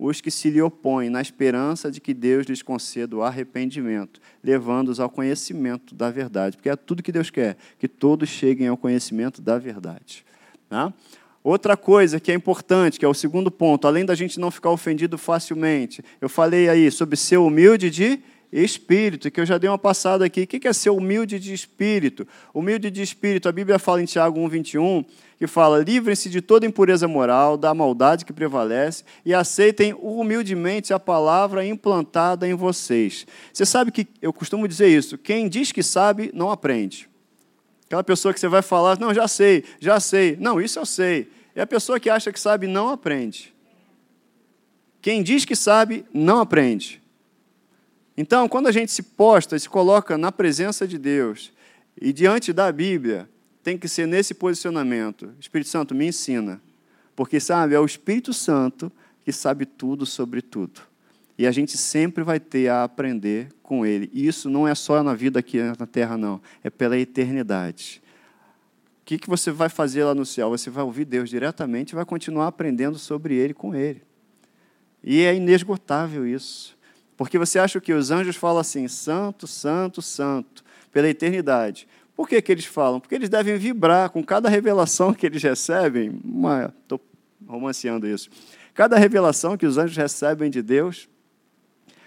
os 0.00 0.20
que 0.20 0.30
se 0.30 0.48
lhe 0.48 0.62
opõem, 0.62 1.10
na 1.10 1.20
esperança 1.20 1.90
de 1.90 2.00
que 2.00 2.14
Deus 2.14 2.46
lhes 2.46 2.62
conceda 2.62 3.14
o 3.16 3.22
arrependimento, 3.22 4.18
levando-os 4.42 4.98
ao 4.98 5.10
conhecimento 5.10 5.94
da 5.94 6.10
verdade, 6.10 6.56
porque 6.56 6.70
é 6.70 6.76
tudo 6.76 7.02
que 7.02 7.12
Deus 7.12 7.28
quer, 7.28 7.58
que 7.78 7.86
todos 7.86 8.28
cheguem 8.30 8.68
ao 8.68 8.78
conhecimento 8.78 9.42
da 9.42 9.58
verdade. 9.58 10.24
Tá? 10.70 10.92
Outra 11.44 11.76
coisa 11.76 12.18
que 12.18 12.32
é 12.32 12.34
importante, 12.34 12.98
que 12.98 13.04
é 13.04 13.08
o 13.08 13.12
segundo 13.12 13.50
ponto, 13.50 13.86
além 13.86 14.06
da 14.06 14.14
gente 14.14 14.40
não 14.40 14.50
ficar 14.50 14.70
ofendido 14.70 15.18
facilmente, 15.18 16.02
eu 16.18 16.30
falei 16.30 16.70
aí 16.70 16.90
sobre 16.90 17.16
ser 17.16 17.36
humilde 17.36 17.90
de 17.90 18.20
espírito, 18.52 19.30
que 19.30 19.40
eu 19.40 19.46
já 19.46 19.58
dei 19.58 19.70
uma 19.70 19.78
passada 19.78 20.24
aqui. 20.24 20.42
O 20.42 20.46
que 20.46 20.66
é 20.66 20.72
ser 20.72 20.90
humilde 20.90 21.38
de 21.38 21.54
espírito? 21.54 22.26
Humilde 22.52 22.90
de 22.90 23.02
espírito, 23.02 23.48
a 23.48 23.52
Bíblia 23.52 23.78
fala 23.78 24.02
em 24.02 24.04
Tiago 24.04 24.40
1, 24.40 24.48
21, 24.48 25.04
que 25.38 25.46
fala: 25.46 25.78
livrem-se 25.78 26.28
de 26.28 26.40
toda 26.40 26.66
impureza 26.66 27.06
moral, 27.06 27.56
da 27.56 27.72
maldade 27.72 28.24
que 28.24 28.32
prevalece, 28.32 29.04
e 29.24 29.32
aceitem 29.32 29.94
humildemente 29.94 30.92
a 30.92 30.98
palavra 30.98 31.64
implantada 31.64 32.48
em 32.48 32.54
vocês. 32.54 33.26
Você 33.52 33.64
sabe 33.64 33.92
que 33.92 34.06
eu 34.20 34.32
costumo 34.32 34.66
dizer 34.66 34.88
isso: 34.88 35.16
quem 35.16 35.48
diz 35.48 35.72
que 35.72 35.82
sabe, 35.82 36.30
não 36.34 36.50
aprende. 36.50 37.08
Aquela 37.86 38.04
pessoa 38.04 38.32
que 38.32 38.38
você 38.38 38.46
vai 38.46 38.62
falar, 38.62 38.98
não, 39.00 39.12
já 39.12 39.26
sei, 39.26 39.64
já 39.80 39.98
sei. 39.98 40.36
Não, 40.38 40.60
isso 40.60 40.78
eu 40.78 40.86
sei. 40.86 41.28
E 41.56 41.60
a 41.60 41.66
pessoa 41.66 41.98
que 41.98 42.08
acha 42.08 42.32
que 42.32 42.38
sabe, 42.38 42.68
não 42.68 42.88
aprende. 42.88 43.52
Quem 45.02 45.22
diz 45.22 45.44
que 45.44 45.56
sabe, 45.56 46.04
não 46.12 46.40
aprende. 46.40 46.99
Então, 48.20 48.46
quando 48.50 48.66
a 48.66 48.70
gente 48.70 48.92
se 48.92 49.02
posta 49.02 49.56
e 49.56 49.60
se 49.60 49.66
coloca 49.66 50.18
na 50.18 50.30
presença 50.30 50.86
de 50.86 50.98
Deus 50.98 51.50
e 51.98 52.12
diante 52.12 52.52
da 52.52 52.70
Bíblia, 52.70 53.26
tem 53.62 53.78
que 53.78 53.88
ser 53.88 54.06
nesse 54.06 54.34
posicionamento. 54.34 55.32
Espírito 55.40 55.70
Santo, 55.70 55.94
me 55.94 56.06
ensina. 56.06 56.60
Porque, 57.16 57.40
sabe, 57.40 57.74
é 57.74 57.80
o 57.80 57.84
Espírito 57.86 58.34
Santo 58.34 58.92
que 59.24 59.32
sabe 59.32 59.64
tudo 59.64 60.04
sobre 60.04 60.42
tudo. 60.42 60.82
E 61.38 61.46
a 61.46 61.50
gente 61.50 61.78
sempre 61.78 62.22
vai 62.22 62.38
ter 62.38 62.68
a 62.68 62.84
aprender 62.84 63.48
com 63.62 63.86
Ele. 63.86 64.10
E 64.12 64.26
isso 64.26 64.50
não 64.50 64.68
é 64.68 64.74
só 64.74 65.02
na 65.02 65.14
vida 65.14 65.38
aqui 65.38 65.56
na 65.78 65.86
terra, 65.86 66.18
não. 66.18 66.42
É 66.62 66.68
pela 66.68 66.98
eternidade. 66.98 68.02
O 69.00 69.06
que, 69.06 69.16
que 69.16 69.30
você 69.30 69.50
vai 69.50 69.70
fazer 69.70 70.04
lá 70.04 70.14
no 70.14 70.26
céu? 70.26 70.50
Você 70.50 70.68
vai 70.68 70.84
ouvir 70.84 71.06
Deus 71.06 71.30
diretamente 71.30 71.92
e 71.92 71.96
vai 71.96 72.04
continuar 72.04 72.48
aprendendo 72.48 72.98
sobre 72.98 73.34
Ele 73.34 73.54
com 73.54 73.74
Ele. 73.74 74.02
E 75.02 75.22
é 75.22 75.34
inesgotável 75.34 76.26
isso. 76.26 76.78
Porque 77.20 77.36
você 77.36 77.58
acha 77.58 77.78
que 77.82 77.92
os 77.92 78.10
anjos 78.10 78.34
falam 78.34 78.60
assim, 78.60 78.88
santo, 78.88 79.46
santo, 79.46 80.00
santo, 80.00 80.64
pela 80.90 81.06
eternidade. 81.06 81.86
Por 82.16 82.26
que, 82.26 82.40
que 82.40 82.50
eles 82.50 82.64
falam? 82.64 82.98
Porque 82.98 83.14
eles 83.14 83.28
devem 83.28 83.58
vibrar 83.58 84.08
com 84.08 84.24
cada 84.24 84.48
revelação 84.48 85.12
que 85.12 85.26
eles 85.26 85.42
recebem. 85.42 86.18
Estou 86.80 86.98
romanceando 87.46 88.08
isso. 88.08 88.30
Cada 88.72 88.96
revelação 88.96 89.58
que 89.58 89.66
os 89.66 89.76
anjos 89.76 89.98
recebem 89.98 90.50
de 90.50 90.62
Deus, 90.62 91.10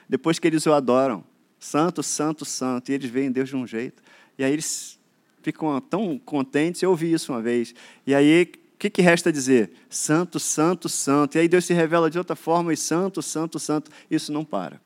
depois 0.10 0.40
que 0.40 0.48
eles 0.48 0.66
o 0.66 0.74
adoram, 0.74 1.24
santo, 1.60 2.02
santo, 2.02 2.44
santo, 2.44 2.90
e 2.90 2.96
eles 2.96 3.12
veem 3.12 3.32
Deus 3.32 3.50
de 3.50 3.56
um 3.56 3.68
jeito. 3.68 4.02
E 4.36 4.44
aí 4.44 4.52
eles 4.52 5.00
ficam 5.44 5.80
tão 5.80 6.18
contentes. 6.18 6.82
Eu 6.82 6.90
ouvi 6.90 7.14
isso 7.14 7.32
uma 7.32 7.40
vez. 7.40 7.76
E 8.08 8.16
aí 8.16 8.52
o 8.52 8.78
que, 8.80 8.90
que 8.90 9.04
resta 9.04 9.32
dizer? 9.32 9.74
Santo, 9.92 10.40
santo, 10.40 10.90
santo. 10.90 11.38
E 11.38 11.42
aí 11.42 11.48
Deus 11.48 11.66
se 11.66 11.74
revela 11.76 12.10
de 12.10 12.18
outra 12.18 12.36
forma 12.36 12.74
e 12.74 12.78
santo, 12.78 13.22
santo, 13.22 13.60
santo. 13.60 13.92
Isso 14.10 14.32
não 14.34 14.44
para. 14.44 14.82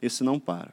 Isso 0.00 0.24
não 0.24 0.38
para. 0.38 0.72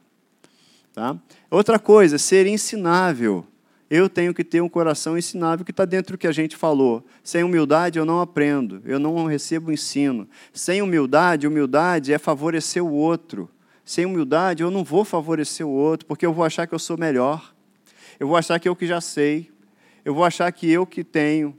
Tá? 0.92 1.16
Outra 1.50 1.78
coisa, 1.78 2.18
ser 2.18 2.46
ensinável. 2.46 3.46
Eu 3.90 4.08
tenho 4.08 4.34
que 4.34 4.44
ter 4.44 4.60
um 4.60 4.68
coração 4.68 5.16
ensinável 5.16 5.64
que 5.64 5.70
está 5.70 5.86
dentro 5.86 6.16
do 6.16 6.18
que 6.18 6.26
a 6.26 6.32
gente 6.32 6.56
falou. 6.56 7.04
Sem 7.22 7.42
humildade 7.42 7.98
eu 7.98 8.04
não 8.04 8.20
aprendo, 8.20 8.82
eu 8.84 8.98
não 8.98 9.24
recebo 9.24 9.72
ensino. 9.72 10.28
Sem 10.52 10.82
humildade, 10.82 11.46
humildade 11.46 12.12
é 12.12 12.18
favorecer 12.18 12.84
o 12.84 12.92
outro. 12.92 13.48
Sem 13.84 14.04
humildade 14.04 14.62
eu 14.62 14.70
não 14.70 14.84
vou 14.84 15.04
favorecer 15.04 15.66
o 15.66 15.70
outro, 15.70 16.06
porque 16.06 16.26
eu 16.26 16.34
vou 16.34 16.44
achar 16.44 16.66
que 16.66 16.74
eu 16.74 16.78
sou 16.78 16.98
melhor. 16.98 17.54
Eu 18.20 18.28
vou 18.28 18.36
achar 18.36 18.58
que 18.58 18.68
eu 18.68 18.76
que 18.76 18.86
já 18.86 19.00
sei. 19.00 19.50
Eu 20.04 20.14
vou 20.14 20.24
achar 20.24 20.50
que 20.52 20.70
eu 20.70 20.84
que 20.84 21.02
tenho. 21.02 21.56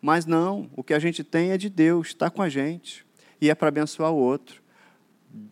Mas 0.00 0.24
não, 0.24 0.70
o 0.76 0.84
que 0.84 0.94
a 0.94 0.98
gente 0.98 1.24
tem 1.24 1.50
é 1.50 1.58
de 1.58 1.68
Deus, 1.68 2.08
está 2.08 2.30
com 2.30 2.42
a 2.42 2.48
gente. 2.48 3.04
E 3.40 3.50
é 3.50 3.54
para 3.54 3.68
abençoar 3.68 4.12
o 4.12 4.16
outro. 4.16 4.62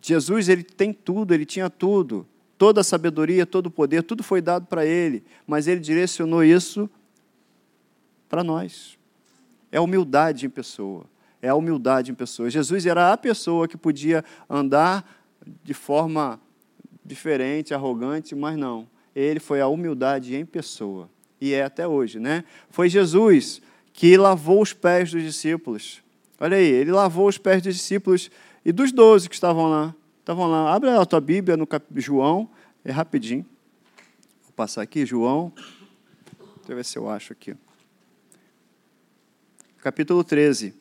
Jesus 0.01 0.49
ele 0.49 0.63
tem 0.63 0.93
tudo, 0.93 1.33
ele 1.33 1.45
tinha 1.45 1.69
tudo, 1.69 2.27
toda 2.57 2.81
a 2.81 2.83
sabedoria, 2.83 3.45
todo 3.45 3.67
o 3.67 3.71
poder, 3.71 4.03
tudo 4.03 4.23
foi 4.23 4.41
dado 4.41 4.67
para 4.67 4.85
ele, 4.85 5.23
mas 5.47 5.67
ele 5.67 5.79
direcionou 5.79 6.43
isso 6.43 6.89
para 8.29 8.43
nós. 8.43 8.97
É 9.71 9.79
humildade 9.79 10.45
em 10.45 10.49
pessoa. 10.49 11.05
É 11.41 11.49
a 11.49 11.55
humildade 11.55 12.11
em 12.11 12.13
pessoa. 12.13 12.49
Jesus 12.49 12.85
era 12.85 13.11
a 13.11 13.17
pessoa 13.17 13.67
que 13.67 13.75
podia 13.75 14.23
andar 14.49 15.09
de 15.63 15.73
forma 15.73 16.39
diferente, 17.03 17.73
arrogante, 17.73 18.35
mas 18.35 18.57
não. 18.57 18.87
Ele 19.15 19.39
foi 19.39 19.59
a 19.59 19.67
humildade 19.67 20.35
em 20.35 20.45
pessoa. 20.45 21.09
E 21.39 21.53
é 21.53 21.63
até 21.63 21.87
hoje, 21.87 22.19
né? 22.19 22.43
Foi 22.69 22.87
Jesus 22.87 23.61
que 23.91 24.15
lavou 24.15 24.61
os 24.61 24.71
pés 24.71 25.11
dos 25.11 25.23
discípulos. 25.23 26.01
Olha 26.39 26.57
aí, 26.57 26.65
ele 26.65 26.91
lavou 26.91 27.27
os 27.27 27.37
pés 27.37 27.61
dos 27.61 27.75
discípulos 27.75 28.29
e 28.63 28.71
dos 28.71 28.91
doze 28.91 29.27
que 29.27 29.35
estavam 29.35 29.69
lá. 29.69 29.95
Estavam 30.19 30.49
lá. 30.49 30.73
Abre 30.73 30.89
a 30.89 31.05
tua 31.05 31.19
Bíblia 31.19 31.57
no 31.57 31.65
cap... 31.65 31.85
João, 31.95 32.49
é 32.85 32.91
rapidinho. 32.91 33.45
Vou 34.43 34.53
passar 34.55 34.81
aqui, 34.81 35.05
João. 35.05 35.51
Deixa 35.55 36.71
eu 36.71 36.75
ver 36.75 36.85
se 36.85 36.97
eu 36.97 37.09
acho 37.09 37.33
aqui. 37.33 37.55
Capítulo 39.79 40.23
13. 40.23 40.75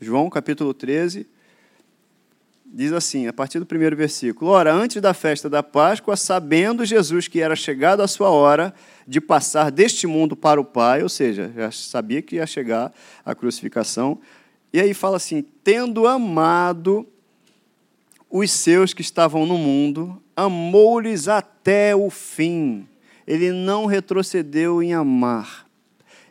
João, 0.00 0.30
capítulo 0.30 0.72
13, 0.72 1.26
diz 2.72 2.92
assim, 2.92 3.26
a 3.26 3.32
partir 3.32 3.58
do 3.58 3.66
primeiro 3.66 3.96
versículo: 3.96 4.50
Ora, 4.50 4.72
antes 4.72 5.02
da 5.02 5.12
festa 5.12 5.50
da 5.50 5.62
Páscoa, 5.62 6.16
sabendo 6.16 6.84
Jesus 6.84 7.26
que 7.26 7.40
era 7.40 7.56
chegado 7.56 8.02
a 8.02 8.08
sua 8.08 8.30
hora, 8.30 8.72
de 9.06 9.20
passar 9.20 9.70
deste 9.70 10.06
mundo 10.06 10.36
para 10.36 10.60
o 10.60 10.64
Pai, 10.64 11.02
ou 11.02 11.08
seja, 11.08 11.52
já 11.54 11.70
sabia 11.70 12.22
que 12.22 12.36
ia 12.36 12.46
chegar 12.46 12.92
a 13.24 13.34
crucificação. 13.34 14.20
E 14.72 14.80
aí 14.80 14.94
fala 14.94 15.16
assim: 15.16 15.44
tendo 15.64 16.06
amado 16.06 17.06
os 18.30 18.50
seus 18.52 18.94
que 18.94 19.02
estavam 19.02 19.44
no 19.44 19.58
mundo, 19.58 20.22
amou-lhes 20.36 21.26
até 21.26 21.96
o 21.96 22.08
fim. 22.08 22.86
Ele 23.26 23.52
não 23.52 23.86
retrocedeu 23.86 24.82
em 24.82 24.94
amar. 24.94 25.69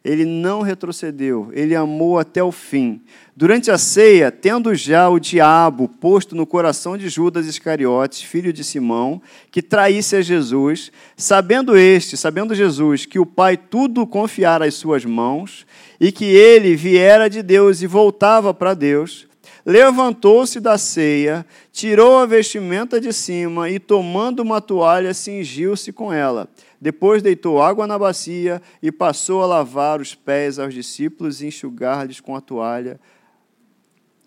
Ele 0.04 0.24
não 0.24 0.62
retrocedeu, 0.62 1.50
ele 1.54 1.76
amou 1.76 2.18
até 2.18 2.42
o 2.42 2.52
fim. 2.52 3.02
Durante 3.36 3.70
a 3.70 3.78
ceia, 3.78 4.32
tendo 4.32 4.74
já 4.74 5.10
o 5.10 5.20
diabo 5.20 5.88
posto 5.88 6.36
no 6.36 6.46
coração 6.46 6.98
de 6.98 7.10
Judas 7.10 7.46
Iscariotes, 7.46 8.22
filho 8.22 8.54
de 8.54 8.64
Simão, 8.64 9.22
que 9.52 9.62
traísse 9.62 10.16
a 10.16 10.22
Jesus, 10.22 10.92
sabendo 11.18 11.78
este, 11.78 12.16
sabendo 12.16 12.56
Jesus, 12.56 13.06
que 13.06 13.20
o 13.20 13.26
Pai 13.26 13.58
tudo 13.58 14.08
confiara 14.08 14.66
às 14.66 14.76
suas 14.76 15.04
mãos, 15.04 15.66
e 16.00 16.12
que 16.12 16.26
ele 16.26 16.76
viera 16.76 17.30
de 17.30 17.44
Deus 17.44 17.82
e 17.82 17.88
voltava 17.88 18.54
para 18.54 18.74
Deus, 18.74 19.28
levantou-se 19.66 20.60
da 20.60 20.78
ceia, 20.78 21.46
tirou 21.72 22.18
a 22.18 22.26
vestimenta 22.26 23.00
de 23.00 23.14
cima 23.14 23.70
e, 23.70 23.80
tomando 23.80 24.40
uma 24.40 24.62
toalha, 24.62 25.14
cingiu-se 25.14 25.92
com 25.92 26.12
ela. 26.12 26.50
Depois 26.82 27.22
deitou 27.22 27.62
água 27.62 27.86
na 27.86 28.00
bacia 28.00 28.62
e 28.82 28.92
passou 28.92 29.44
a 29.44 29.46
lavar 29.46 30.00
os 30.00 30.16
pés 30.16 30.58
aos 30.58 30.74
discípulos 30.74 31.42
e 31.42 31.48
enxugar-lhes 31.48 32.22
com 32.22 32.36
a 32.36 32.42
toalha 32.42 33.00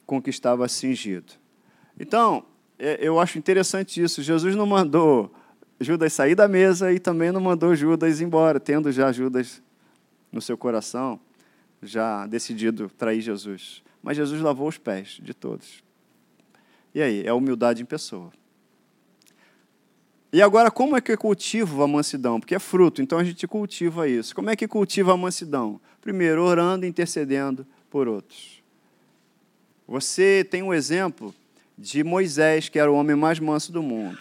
com 0.04 0.20
que 0.20 0.28
estava 0.28 0.68
cingido. 0.68 1.32
Então, 1.98 2.44
é, 2.78 2.98
eu 3.00 3.18
acho 3.18 3.38
interessante 3.38 4.02
isso. 4.02 4.22
Jesus 4.22 4.54
não 4.54 4.66
mandou 4.66 5.32
Judas 5.80 6.12
sair 6.12 6.34
da 6.34 6.46
mesa 6.46 6.92
e 6.92 6.98
também 6.98 7.32
não 7.32 7.40
mandou 7.40 7.74
Judas 7.74 8.20
embora, 8.20 8.60
tendo 8.60 8.92
já 8.92 9.10
Judas 9.10 9.62
no 10.30 10.40
seu 10.40 10.58
coração, 10.58 11.18
já 11.82 12.26
decidido 12.26 12.90
trair 12.98 13.20
Jesus. 13.20 13.82
Mas 14.02 14.16
Jesus 14.16 14.40
lavou 14.42 14.68
os 14.68 14.76
pés 14.76 15.18
de 15.22 15.32
todos. 15.32 15.82
E 16.94 17.00
aí? 17.00 17.26
É 17.26 17.32
humildade 17.32 17.82
em 17.82 17.86
pessoa. 17.86 18.30
E 20.32 20.40
agora, 20.40 20.70
como 20.70 20.96
é 20.96 21.00
que 21.00 21.12
eu 21.12 21.18
cultivo 21.18 21.82
a 21.82 21.88
mansidão? 21.88 22.40
Porque 22.40 22.54
é 22.54 22.58
fruto, 22.58 23.02
então 23.02 23.18
a 23.18 23.24
gente 23.24 23.46
cultiva 23.46 24.08
isso. 24.08 24.34
Como 24.34 24.48
é 24.48 24.56
que 24.56 24.66
cultiva 24.66 25.12
a 25.12 25.16
mansidão? 25.16 25.78
Primeiro, 26.00 26.42
orando 26.42 26.86
e 26.86 26.88
intercedendo 26.88 27.66
por 27.90 28.08
outros. 28.08 28.62
Você 29.86 30.42
tem 30.50 30.62
um 30.62 30.72
exemplo 30.72 31.34
de 31.76 32.02
Moisés, 32.02 32.70
que 32.70 32.78
era 32.78 32.90
o 32.90 32.94
homem 32.94 33.14
mais 33.14 33.38
manso 33.38 33.70
do 33.70 33.82
mundo. 33.82 34.18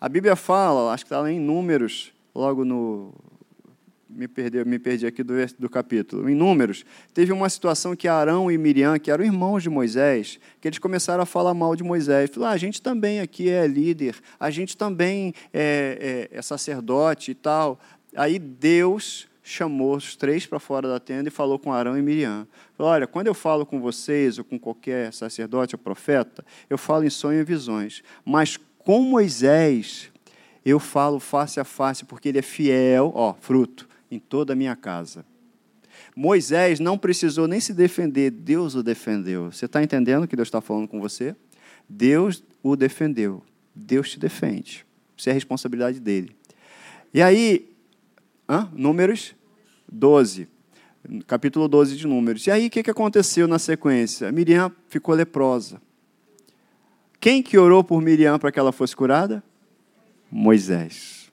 A 0.00 0.08
Bíblia 0.08 0.36
fala, 0.36 0.92
acho 0.92 1.04
que 1.04 1.08
está 1.08 1.20
lá 1.20 1.30
em 1.30 1.38
Números, 1.38 2.12
logo 2.34 2.64
no. 2.64 3.12
Me 4.08 4.28
perdi, 4.28 4.64
me 4.64 4.78
perdi 4.78 5.06
aqui 5.06 5.22
do, 5.22 5.34
do 5.58 5.68
capítulo. 5.68 6.28
Em 6.30 6.34
Números, 6.34 6.84
teve 7.12 7.32
uma 7.32 7.48
situação 7.48 7.96
que 7.96 8.06
Arão 8.06 8.50
e 8.50 8.56
Miriam, 8.56 8.98
que 8.98 9.10
eram 9.10 9.24
irmãos 9.24 9.64
de 9.64 9.68
Moisés, 9.68 10.38
que 10.60 10.68
eles 10.68 10.78
começaram 10.78 11.22
a 11.22 11.26
falar 11.26 11.54
mal 11.54 11.74
de 11.74 11.82
Moisés. 11.82 12.30
Falaram, 12.30 12.52
ah, 12.52 12.54
a 12.54 12.58
gente 12.58 12.80
também 12.80 13.20
aqui 13.20 13.48
é 13.48 13.66
líder, 13.66 14.14
a 14.38 14.48
gente 14.48 14.76
também 14.76 15.34
é, 15.52 16.28
é, 16.30 16.38
é 16.38 16.42
sacerdote 16.42 17.32
e 17.32 17.34
tal. 17.34 17.80
Aí 18.14 18.38
Deus 18.38 19.28
chamou 19.42 19.96
os 19.96 20.16
três 20.16 20.44
para 20.46 20.58
fora 20.58 20.88
da 20.88 20.98
tenda 20.98 21.28
e 21.28 21.32
falou 21.32 21.58
com 21.58 21.72
Arão 21.72 21.98
e 21.98 22.02
Miriam. 22.02 22.46
Falou, 22.76 22.92
Olha, 22.92 23.06
quando 23.06 23.28
eu 23.28 23.34
falo 23.34 23.66
com 23.66 23.80
vocês 23.80 24.38
ou 24.38 24.44
com 24.44 24.58
qualquer 24.58 25.12
sacerdote 25.12 25.74
ou 25.74 25.78
profeta, 25.78 26.44
eu 26.70 26.78
falo 26.78 27.04
em 27.04 27.10
sonho 27.10 27.40
e 27.40 27.44
visões. 27.44 28.02
Mas 28.24 28.56
com 28.78 29.00
Moisés, 29.02 30.10
eu 30.64 30.80
falo 30.80 31.20
face 31.20 31.60
a 31.60 31.64
face, 31.64 32.04
porque 32.04 32.28
ele 32.28 32.38
é 32.38 32.42
fiel, 32.42 33.12
ó, 33.14 33.34
fruto, 33.34 33.88
em 34.10 34.18
toda 34.18 34.52
a 34.52 34.56
minha 34.56 34.76
casa. 34.76 35.24
Moisés 36.14 36.80
não 36.80 36.98
precisou 36.98 37.46
nem 37.46 37.60
se 37.60 37.72
defender, 37.72 38.30
Deus 38.30 38.74
o 38.74 38.82
defendeu. 38.82 39.50
Você 39.50 39.66
está 39.66 39.82
entendendo 39.82 40.24
o 40.24 40.28
que 40.28 40.36
Deus 40.36 40.48
está 40.48 40.60
falando 40.60 40.88
com 40.88 41.00
você? 41.00 41.34
Deus 41.88 42.42
o 42.62 42.76
defendeu. 42.76 43.42
Deus 43.74 44.10
te 44.10 44.18
defende. 44.18 44.86
Isso 45.16 45.28
é 45.28 45.32
a 45.32 45.34
responsabilidade 45.34 46.00
dele. 46.00 46.36
E 47.12 47.22
aí, 47.22 47.70
hã? 48.48 48.70
Números 48.74 49.34
12. 49.90 50.48
Capítulo 51.26 51.68
12 51.68 51.96
de 51.96 52.06
Números. 52.06 52.46
E 52.46 52.50
aí, 52.50 52.66
o 52.66 52.70
que 52.70 52.90
aconteceu 52.90 53.46
na 53.46 53.58
sequência? 53.58 54.30
Miriam 54.32 54.72
ficou 54.88 55.14
leprosa. 55.14 55.80
Quem 57.20 57.42
que 57.42 57.56
orou 57.56 57.82
por 57.82 58.02
Miriam 58.02 58.38
para 58.38 58.50
que 58.52 58.58
ela 58.58 58.72
fosse 58.72 58.94
curada? 58.94 59.42
Moisés. 60.30 61.32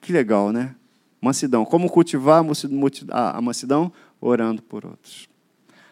Que 0.00 0.12
legal, 0.12 0.50
né? 0.50 0.74
Mansidão. 1.22 1.64
Como 1.64 1.88
cultivar 1.88 2.44
a 3.08 3.40
mansidão? 3.40 3.92
Orando 4.20 4.60
por 4.60 4.84
outros. 4.84 5.28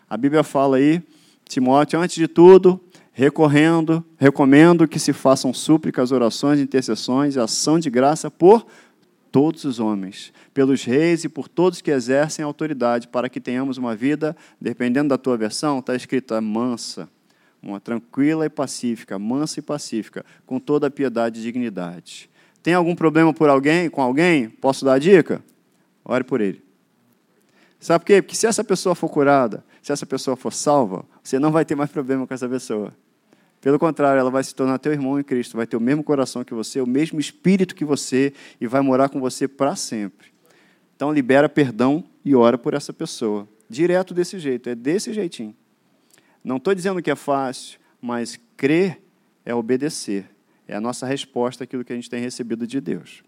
A 0.09 0.17
Bíblia 0.17 0.43
fala 0.43 0.79
aí, 0.79 1.01
Timóteo, 1.45 2.01
antes 2.01 2.17
de 2.17 2.27
tudo, 2.27 2.81
recorrendo, 3.13 4.05
recomendo 4.19 4.89
que 4.89 4.99
se 4.99 5.13
façam 5.13 5.55
súplicas, 5.55 6.11
orações, 6.11 6.59
intercessões 6.59 7.37
ação 7.37 7.79
de 7.79 7.89
graça 7.89 8.29
por 8.29 8.67
todos 9.31 9.65
os 9.65 9.79
homens, 9.79 10.33
pelos 10.53 10.83
reis 10.83 11.23
e 11.23 11.29
por 11.29 11.47
todos 11.47 11.81
que 11.81 11.93
exercem 11.93 12.45
autoridade, 12.45 13.07
para 13.07 13.29
que 13.29 13.41
tenhamos 13.41 13.79
uma 13.79 13.95
vida, 13.95 14.37
dependendo 14.61 15.11
da 15.11 15.19
tua 15.19 15.37
versão, 15.37 15.79
está 15.79 15.95
escrito 15.95 16.41
mansa, 16.43 17.09
uma 17.63 17.79
tranquila 17.79 18.47
e 18.47 18.51
pacífica, 18.51 19.19
mansa 19.19 19.61
e 19.61 19.63
pacífica, 19.63 20.25
com 20.45 20.59
toda 20.59 20.89
a 20.89 20.91
piedade 20.91 21.39
e 21.39 21.43
dignidade. 21.43 22.30
Tem 22.63 22.75
algum 22.75 22.95
problema 22.95 23.33
por 23.33 23.49
alguém, 23.49 23.89
com 23.89 24.03
alguém? 24.03 24.49
Posso 24.49 24.85
dar 24.85 24.95
a 24.95 24.99
dica? 24.99 25.43
Ore 26.05 26.25
por 26.25 26.41
ele. 26.41 26.63
Sabe 27.79 28.01
por 28.01 28.07
quê? 28.07 28.21
Porque 28.21 28.37
se 28.37 28.47
essa 28.47 28.63
pessoa 28.63 28.95
for 28.95 29.09
curada, 29.09 29.65
se 29.81 29.91
essa 29.91 30.05
pessoa 30.05 30.37
for 30.37 30.53
salva, 30.53 31.05
você 31.23 31.39
não 31.39 31.51
vai 31.51 31.65
ter 31.65 31.75
mais 31.75 31.91
problema 31.91 32.27
com 32.27 32.35
essa 32.35 32.49
pessoa. 32.49 32.95
Pelo 33.61 33.79
contrário, 33.79 34.21
ela 34.21 34.31
vai 34.31 34.43
se 34.43 34.55
tornar 34.55 34.79
teu 34.79 34.93
irmão 34.93 35.19
em 35.19 35.23
Cristo, 35.23 35.57
vai 35.57 35.67
ter 35.67 35.77
o 35.77 35.81
mesmo 35.81 36.03
coração 36.03 36.45
que 36.45 36.55
você, 36.55 36.81
o 36.81 36.87
mesmo 36.87 37.21
espírito 37.21 37.75
que 37.75 37.85
você 37.85 38.33
e 38.61 38.67
vai 38.67 38.81
morar 38.81 39.09
com 39.09 39.21
você 39.21 39.47
para 39.47 39.77
sempre. 39.77 40.29
Então, 40.97 41.13
libera 41.13 41.49
perdão 41.49 42.05
e 42.25 42.35
ora 42.35 42.59
por 42.59 42.75
essa 42.75 42.93
pessoa. 42.93 43.49
Direto 43.69 44.13
desse 44.13 44.39
jeito, 44.39 44.69
é 44.69 44.75
desse 44.75 45.13
jeitinho. 45.13 45.55
Não 46.43 46.57
estou 46.57 46.75
dizendo 46.75 47.03
que 47.03 47.11
é 47.11 47.17
fácil, 47.17 47.79
mas 48.01 48.39
crer 48.57 49.03
é 49.45 49.55
obedecer. 49.55 50.25
É 50.71 50.77
a 50.77 50.81
nossa 50.81 51.05
resposta 51.05 51.65
àquilo 51.65 51.85
que 51.85 51.93
a 51.93 51.97
gente 51.97 52.09
tem 52.09 52.21
recebido 52.21 52.65
de 52.65 52.81
Deus. 52.81 53.25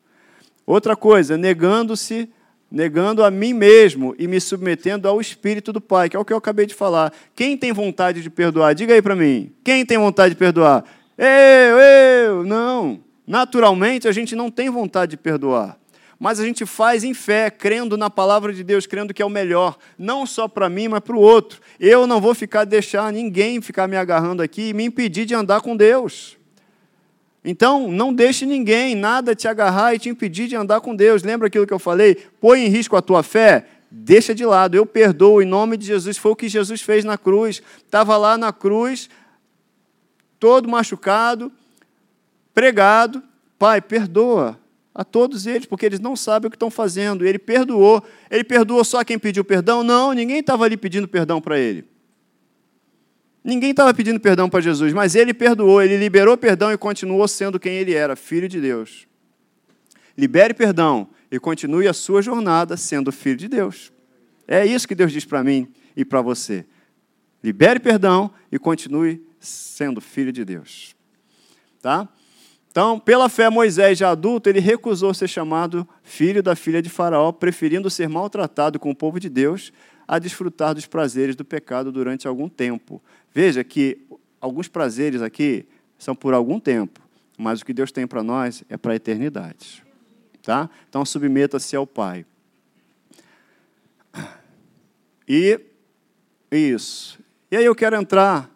Outra 0.64 0.94
coisa, 0.94 1.37
negando-se 1.37 2.28
negando 2.70 3.22
a 3.22 3.31
mim 3.31 3.52
mesmo 3.52 4.14
e 4.18 4.26
me 4.26 4.40
submetendo 4.40 5.07
ao 5.07 5.20
Espírito 5.20 5.72
do 5.72 5.81
Pai, 5.81 6.09
que 6.09 6.16
é 6.16 6.18
o 6.18 6.24
que 6.24 6.33
eu 6.33 6.38
acabei 6.38 6.64
de 6.64 6.74
falar. 6.74 7.12
Quem 7.35 7.57
tem 7.57 7.72
vontade 7.72 8.22
de 8.22 8.31
perdoar? 8.31 8.74
Diga 8.74 8.94
aí 8.94 9.02
para 9.02 9.14
mim. 9.14 9.52
Quem 9.62 9.85
tem 9.85 9.98
vontade 9.98 10.35
de 10.35 10.38
perdoar? 10.38 10.85
Eu, 11.18 11.78
eu, 11.78 12.44
não. 12.44 13.00
Naturalmente 13.26 14.09
a 14.09 14.12
gente 14.12 14.35
não 14.35 14.50
tem 14.50 14.70
vontade 14.70 15.11
de 15.11 15.16
perdoar. 15.16 15.76
Mas 16.18 16.38
a 16.38 16.44
gente 16.44 16.64
faz 16.64 17.02
em 17.02 17.12
fé, 17.12 17.50
crendo 17.50 17.96
na 17.96 18.09
palavra 18.09 18.52
de 18.52 18.62
Deus, 18.62 18.87
crendo 18.87 19.12
que 19.12 19.20
é 19.20 19.26
o 19.26 19.28
melhor, 19.28 19.76
não 19.98 20.24
só 20.24 20.46
para 20.46 20.68
mim, 20.68 20.87
mas 20.87 21.00
para 21.00 21.16
o 21.16 21.20
outro. 21.20 21.61
Eu 21.81 22.07
não 22.07 22.20
vou 22.20 22.35
ficar 22.35 22.64
deixar 22.64 23.12
ninguém 23.12 23.61
ficar 23.61 23.88
me 23.88 23.96
agarrando 23.96 24.40
aqui 24.42 24.68
e 24.68 24.72
me 24.72 24.85
impedir 24.85 25.26
de 25.26 25.35
andar 25.35 25.61
com 25.61 25.76
Deus. 25.76 26.38
Então, 27.44 27.90
não 27.90 28.14
deixe 28.14 28.46
ninguém, 28.46 28.94
nada 28.94 29.35
te 29.35 29.48
agarrar 29.48 29.94
e 29.94 29.98
te 29.98 30.09
impedir 30.09 30.46
de 30.46 30.55
andar 30.55 30.81
com 30.81 30.94
Deus. 30.94 31.22
Lembra 31.22 31.48
aquilo 31.48 31.66
que 31.66 31.72
eu 31.72 31.78
falei? 31.78 32.14
Põe 32.40 32.64
em 32.64 32.68
risco 32.68 32.96
a 32.96 33.02
tua 33.02 33.22
fé? 33.22 33.66
Deixa 33.90 34.35
de 34.35 34.44
lado. 34.44 34.76
Eu 34.76 34.87
perdoo 34.87 35.42
em 35.42 35.46
nome 35.46 35.76
de 35.76 35.85
Jesus. 35.85 36.16
Foi 36.16 36.33
o 36.33 36.37
que 36.37 36.48
Jesus 36.48 36.81
fez 36.81 37.05
na 37.05 37.18
cruz. 37.18 37.61
Estava 37.78 38.16
lá 38.16 38.38
na 38.38 38.52
cruz, 38.52 39.11
todo 40.38 40.68
machucado, 40.68 41.50
pregado. 42.55 43.22
Pai, 43.59 43.81
perdoa 43.81 44.59
a 44.94 45.05
todos 45.05 45.46
eles, 45.46 45.66
porque 45.66 45.87
eles 45.87 46.00
não 46.00 46.14
sabem 46.14 46.46
o 46.46 46.50
que 46.50 46.57
estão 46.57 46.70
fazendo. 46.70 47.26
Ele 47.26 47.38
perdoou. 47.38 48.02
Ele 48.31 48.44
perdoou 48.44 48.85
só 48.85 49.02
quem 49.02 49.18
pediu 49.18 49.44
perdão? 49.44 49.83
Não, 49.83 50.12
ninguém 50.12 50.38
estava 50.38 50.64
ali 50.64 50.76
pedindo 50.76 51.09
perdão 51.09 51.40
para 51.40 51.59
ele. 51.59 51.91
Ninguém 53.44 53.70
estava 53.72 53.92
pedindo 53.92 54.20
perdão 54.20 54.48
para 54.48 54.61
Jesus, 54.61 54.92
mas 54.92 55.14
ele 55.14 55.35
perdoou, 55.35 55.83
ele 55.83 55.96
liberou 55.96 56.37
perdão 56.37 56.72
e 56.72 56.78
continuou 56.78 57.26
sendo 57.26 57.59
quem 57.59 57.74
ele 57.74 57.92
era, 57.92 58.14
filho 58.14 58.48
de 58.48 58.61
Deus. 58.61 59.07
Libere 60.16 60.55
perdão 60.55 61.09
e 61.31 61.40
continue 61.40 61.88
a 61.88 61.92
sua 61.92 62.22
jornada 62.22 62.76
sendo 62.76 63.11
filho 63.11 63.37
de 63.37 63.48
Deus. 63.48 63.92
É 64.46 64.64
isso 64.64 64.87
que 64.87 64.94
Deus 64.94 65.11
diz 65.11 65.24
para 65.24 65.42
mim 65.42 65.72
e 65.96 66.05
para 66.05 66.22
você. 66.22 66.64
Libere 67.42 67.81
perdão 67.81 68.31
e 68.50 68.59
continue 68.59 69.26
sendo 69.40 70.00
filho 70.00 70.33
de 70.33 70.44
Deus. 70.44 70.94
Tá? 71.81 72.09
Então, 72.70 72.98
pela 72.98 73.28
fé, 73.28 73.50
Moisés, 73.50 73.98
já 73.98 74.11
adulto, 74.11 74.48
ele 74.48 74.61
recusou 74.61 75.12
ser 75.12 75.28
chamado 75.28 75.87
filho 76.02 76.42
da 76.42 76.55
filha 76.55 76.81
de 76.81 76.88
Faraó, 76.88 77.33
preferindo 77.33 77.90
ser 77.90 78.09
maltratado 78.09 78.78
com 78.78 78.90
o 78.90 78.96
povo 78.96 79.18
de 79.18 79.28
Deus 79.28 79.72
a 80.12 80.18
desfrutar 80.18 80.75
dos 80.75 80.85
prazeres 80.85 81.35
do 81.35 81.42
pecado 81.42 81.90
durante 81.90 82.29
algum 82.29 82.46
tempo. 82.46 83.03
Veja 83.33 83.64
que 83.64 83.98
alguns 84.38 84.68
prazeres 84.68 85.22
aqui 85.22 85.64
são 85.98 86.14
por 86.14 86.35
algum 86.35 86.61
tempo, 86.61 87.01
mas 87.38 87.62
o 87.62 87.64
que 87.64 87.72
Deus 87.72 87.90
tem 87.90 88.07
para 88.07 88.22
nós 88.22 88.62
é 88.68 88.77
para 88.77 88.92
a 88.92 88.96
eternidade. 88.96 89.83
Tá? 90.42 90.68
Então 90.87 91.03
submeta-se 91.03 91.75
ao 91.75 91.87
Pai. 91.87 92.27
E 95.27 95.59
isso. 96.51 97.18
E 97.51 97.57
aí 97.57 97.64
eu 97.64 97.75
quero 97.75 97.96
entrar. 97.96 98.52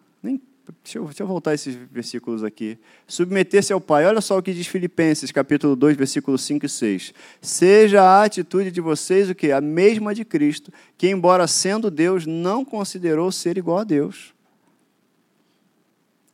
Deixa, 0.83 0.97
eu, 0.97 1.05
deixa 1.05 1.23
eu 1.23 1.27
voltar 1.27 1.53
esses 1.53 1.75
versículos 1.75 2.43
aqui. 2.43 2.77
Submeter-se 3.07 3.71
ao 3.71 3.81
Pai. 3.81 4.05
Olha 4.05 4.21
só 4.21 4.37
o 4.37 4.41
que 4.41 4.53
diz 4.53 4.67
Filipenses, 4.67 5.31
capítulo 5.31 5.75
2, 5.75 5.95
versículos 5.97 6.41
5 6.43 6.65
e 6.65 6.69
6. 6.69 7.13
Seja 7.41 8.01
a 8.01 8.23
atitude 8.23 8.71
de 8.71 8.81
vocês 8.81 9.29
o 9.29 9.35
que? 9.35 9.51
A 9.51 9.61
mesma 9.61 10.13
de 10.13 10.25
Cristo, 10.25 10.71
que, 10.97 11.09
embora 11.09 11.47
sendo 11.47 11.89
Deus, 11.89 12.25
não 12.25 12.65
considerou 12.65 13.31
ser 13.31 13.57
igual 13.57 13.79
a 13.79 13.83
Deus 13.83 14.35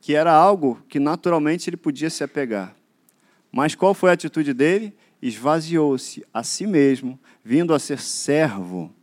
que 0.04 0.14
era 0.14 0.34
algo 0.34 0.78
que 0.86 1.00
naturalmente 1.00 1.70
ele 1.70 1.78
podia 1.78 2.10
se 2.10 2.22
apegar. 2.22 2.76
Mas 3.50 3.74
qual 3.74 3.94
foi 3.94 4.10
a 4.10 4.12
atitude 4.12 4.52
dele? 4.52 4.92
Esvaziou-se 5.22 6.22
a 6.30 6.42
si 6.42 6.66
mesmo, 6.66 7.18
vindo 7.42 7.72
a 7.72 7.78
ser 7.78 7.98
servo, 7.98 8.94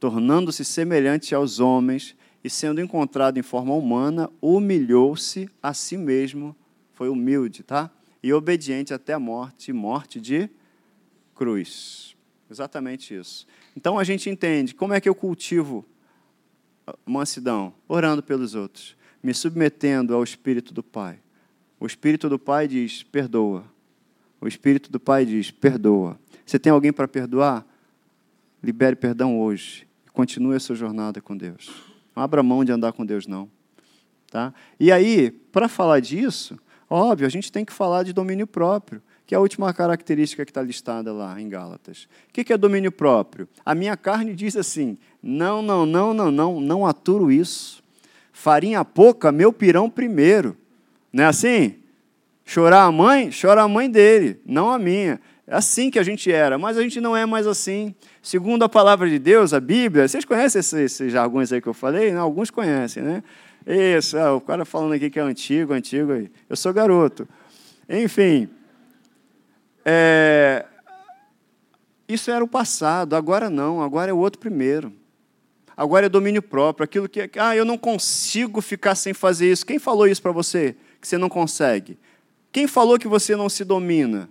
tornando-se 0.00 0.64
semelhante 0.64 1.34
aos 1.34 1.60
homens 1.60 2.16
e 2.46 2.50
sendo 2.50 2.80
encontrado 2.80 3.38
em 3.38 3.42
forma 3.42 3.74
humana, 3.74 4.30
humilhou-se 4.40 5.50
a 5.60 5.74
si 5.74 5.96
mesmo, 5.96 6.54
foi 6.92 7.08
humilde, 7.08 7.64
tá? 7.64 7.90
E 8.22 8.32
obediente 8.32 8.94
até 8.94 9.14
a 9.14 9.18
morte, 9.18 9.72
morte 9.72 10.20
de 10.20 10.48
cruz. 11.34 12.16
Exatamente 12.48 13.12
isso. 13.12 13.48
Então 13.76 13.98
a 13.98 14.04
gente 14.04 14.30
entende 14.30 14.76
como 14.76 14.94
é 14.94 15.00
que 15.00 15.08
eu 15.08 15.14
cultivo 15.14 15.84
mansidão, 17.04 17.74
orando 17.88 18.22
pelos 18.22 18.54
outros 18.54 18.96
me 19.20 19.34
submetendo 19.34 20.14
ao 20.14 20.22
Espírito 20.22 20.72
do 20.72 20.84
Pai. 20.84 21.18
O 21.80 21.86
Espírito 21.86 22.28
do 22.28 22.38
Pai 22.38 22.68
diz: 22.68 23.02
perdoa. 23.02 23.64
O 24.40 24.46
Espírito 24.46 24.88
do 24.88 25.00
Pai 25.00 25.26
diz: 25.26 25.50
perdoa. 25.50 26.16
Você 26.46 26.60
tem 26.60 26.70
alguém 26.70 26.92
para 26.92 27.08
perdoar? 27.08 27.66
Libere 28.62 28.94
perdão 28.94 29.40
hoje. 29.40 29.84
Continue 30.12 30.54
a 30.54 30.60
sua 30.60 30.76
jornada 30.76 31.20
com 31.20 31.36
Deus. 31.36 31.95
Não 32.16 32.22
abra 32.22 32.42
mão 32.42 32.64
de 32.64 32.72
andar 32.72 32.92
com 32.92 33.04
Deus, 33.04 33.26
não. 33.26 33.48
Tá? 34.30 34.52
E 34.80 34.90
aí, 34.90 35.30
para 35.30 35.68
falar 35.68 36.00
disso, 36.00 36.58
óbvio, 36.90 37.26
a 37.26 37.30
gente 37.30 37.52
tem 37.52 37.64
que 37.64 37.72
falar 37.72 38.02
de 38.02 38.12
domínio 38.12 38.46
próprio, 38.46 39.02
que 39.26 39.34
é 39.34 39.38
a 39.38 39.40
última 39.40 39.72
característica 39.74 40.44
que 40.44 40.50
está 40.50 40.62
listada 40.62 41.12
lá 41.12 41.38
em 41.40 41.48
Gálatas. 41.48 42.08
O 42.28 42.32
que 42.32 42.52
é 42.52 42.56
domínio 42.56 42.90
próprio? 42.90 43.46
A 43.64 43.74
minha 43.74 43.96
carne 43.96 44.34
diz 44.34 44.56
assim: 44.56 44.96
não, 45.22 45.60
não, 45.60 45.84
não, 45.84 46.14
não, 46.14 46.30
não, 46.30 46.60
não 46.60 46.86
aturo 46.86 47.30
isso 47.30 47.84
farinha 48.36 48.84
pouca, 48.84 49.32
meu 49.32 49.50
pirão 49.50 49.88
primeiro. 49.88 50.54
Não 51.10 51.24
é 51.24 51.26
assim? 51.26 51.76
Chorar 52.44 52.84
a 52.84 52.92
mãe, 52.92 53.30
chora 53.30 53.62
a 53.62 53.68
mãe 53.68 53.90
dele, 53.90 54.38
não 54.44 54.70
a 54.70 54.78
minha. 54.78 55.18
É 55.46 55.54
assim 55.54 55.90
que 55.90 55.98
a 55.98 56.02
gente 56.02 56.30
era, 56.30 56.58
mas 56.58 56.76
a 56.76 56.82
gente 56.82 57.00
não 57.00 57.16
é 57.16 57.24
mais 57.24 57.46
assim. 57.46 57.94
Segundo 58.20 58.64
a 58.64 58.68
palavra 58.68 59.08
de 59.08 59.18
Deus, 59.18 59.54
a 59.54 59.60
Bíblia, 59.60 60.08
vocês 60.08 60.24
conhecem 60.24 60.58
esses, 60.58 60.72
esses 60.72 61.12
jargões 61.12 61.52
aí 61.52 61.60
que 61.60 61.68
eu 61.68 61.74
falei? 61.74 62.10
Não, 62.10 62.22
alguns 62.22 62.50
conhecem, 62.50 63.02
né? 63.02 63.22
Isso, 63.66 64.16
é, 64.16 64.30
o 64.30 64.40
cara 64.40 64.64
falando 64.64 64.94
aqui 64.94 65.08
que 65.08 65.18
é 65.18 65.22
antigo, 65.22 65.72
antigo 65.72 66.12
aí. 66.12 66.30
Eu 66.48 66.56
sou 66.56 66.72
garoto. 66.72 67.28
Enfim, 67.88 68.48
é, 69.84 70.64
isso 72.08 72.28
era 72.30 72.42
o 72.42 72.48
passado, 72.48 73.14
agora 73.14 73.48
não, 73.48 73.80
agora 73.80 74.10
é 74.10 74.14
o 74.14 74.18
outro 74.18 74.40
primeiro. 74.40 74.92
Agora 75.76 76.06
é 76.06 76.08
domínio 76.08 76.42
próprio, 76.42 76.84
aquilo 76.84 77.08
que, 77.08 77.30
ah, 77.38 77.54
eu 77.54 77.64
não 77.64 77.76
consigo 77.76 78.60
ficar 78.60 78.94
sem 78.94 79.12
fazer 79.12 79.52
isso. 79.52 79.66
Quem 79.66 79.78
falou 79.78 80.08
isso 80.08 80.22
para 80.22 80.32
você? 80.32 80.74
Que 81.00 81.06
você 81.06 81.18
não 81.18 81.28
consegue? 81.28 81.98
Quem 82.50 82.66
falou 82.66 82.98
que 82.98 83.06
você 83.06 83.36
não 83.36 83.48
se 83.48 83.62
domina? 83.64 84.28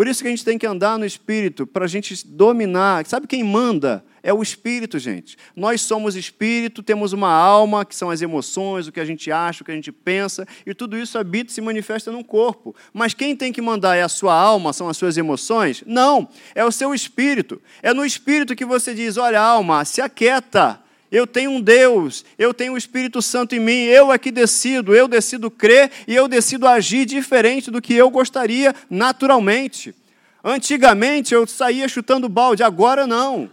Por 0.00 0.08
isso 0.08 0.22
que 0.22 0.28
a 0.28 0.30
gente 0.30 0.46
tem 0.46 0.56
que 0.56 0.66
andar 0.66 0.98
no 0.98 1.04
Espírito, 1.04 1.66
para 1.66 1.84
a 1.84 1.86
gente 1.86 2.26
dominar. 2.26 3.04
Sabe 3.04 3.26
quem 3.26 3.44
manda? 3.44 4.02
É 4.22 4.32
o 4.32 4.40
Espírito, 4.40 4.98
gente. 4.98 5.36
Nós 5.54 5.82
somos 5.82 6.16
Espírito, 6.16 6.82
temos 6.82 7.12
uma 7.12 7.30
alma, 7.30 7.84
que 7.84 7.94
são 7.94 8.08
as 8.08 8.22
emoções, 8.22 8.88
o 8.88 8.92
que 8.92 8.98
a 8.98 9.04
gente 9.04 9.30
acha, 9.30 9.62
o 9.62 9.64
que 9.66 9.70
a 9.70 9.74
gente 9.74 9.92
pensa, 9.92 10.48
e 10.64 10.72
tudo 10.72 10.96
isso 10.96 11.18
habita 11.18 11.50
e 11.50 11.54
se 11.54 11.60
manifesta 11.60 12.10
no 12.10 12.24
corpo. 12.24 12.74
Mas 12.94 13.12
quem 13.12 13.36
tem 13.36 13.52
que 13.52 13.60
mandar 13.60 13.94
é 13.94 14.00
a 14.00 14.08
sua 14.08 14.32
alma, 14.32 14.72
são 14.72 14.88
as 14.88 14.96
suas 14.96 15.18
emoções? 15.18 15.84
Não, 15.86 16.26
é 16.54 16.64
o 16.64 16.72
seu 16.72 16.94
Espírito. 16.94 17.60
É 17.82 17.92
no 17.92 18.02
Espírito 18.02 18.56
que 18.56 18.64
você 18.64 18.94
diz: 18.94 19.18
olha, 19.18 19.38
alma, 19.38 19.84
se 19.84 20.00
aquieta 20.00 20.80
eu 21.10 21.26
tenho 21.26 21.50
um 21.50 21.60
Deus, 21.60 22.24
eu 22.38 22.54
tenho 22.54 22.74
o 22.74 22.78
Espírito 22.78 23.20
Santo 23.20 23.54
em 23.54 23.60
mim, 23.60 23.82
eu 23.82 24.12
é 24.12 24.18
que 24.18 24.30
decido, 24.30 24.94
eu 24.94 25.08
decido 25.08 25.50
crer 25.50 25.90
e 26.06 26.14
eu 26.14 26.28
decido 26.28 26.68
agir 26.68 27.04
diferente 27.04 27.70
do 27.70 27.82
que 27.82 27.94
eu 27.94 28.08
gostaria 28.10 28.72
naturalmente. 28.88 29.94
Antigamente 30.42 31.34
eu 31.34 31.46
saía 31.48 31.88
chutando 31.88 32.28
balde, 32.28 32.62
agora 32.62 33.08
não. 33.08 33.50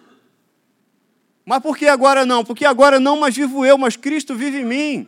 Mas 1.43 1.60
por 1.60 1.76
que 1.76 1.88
agora 1.88 2.26
não? 2.26 2.45
Porque 2.45 2.64
agora 2.64 2.99
não, 2.99 3.20
mas 3.20 3.36
vivo 3.36 3.66
eu, 3.66 3.78
mas 3.78 3.95
Cristo 3.95 4.36
vive 4.36 4.60
em 4.60 4.66
mim. 4.66 5.08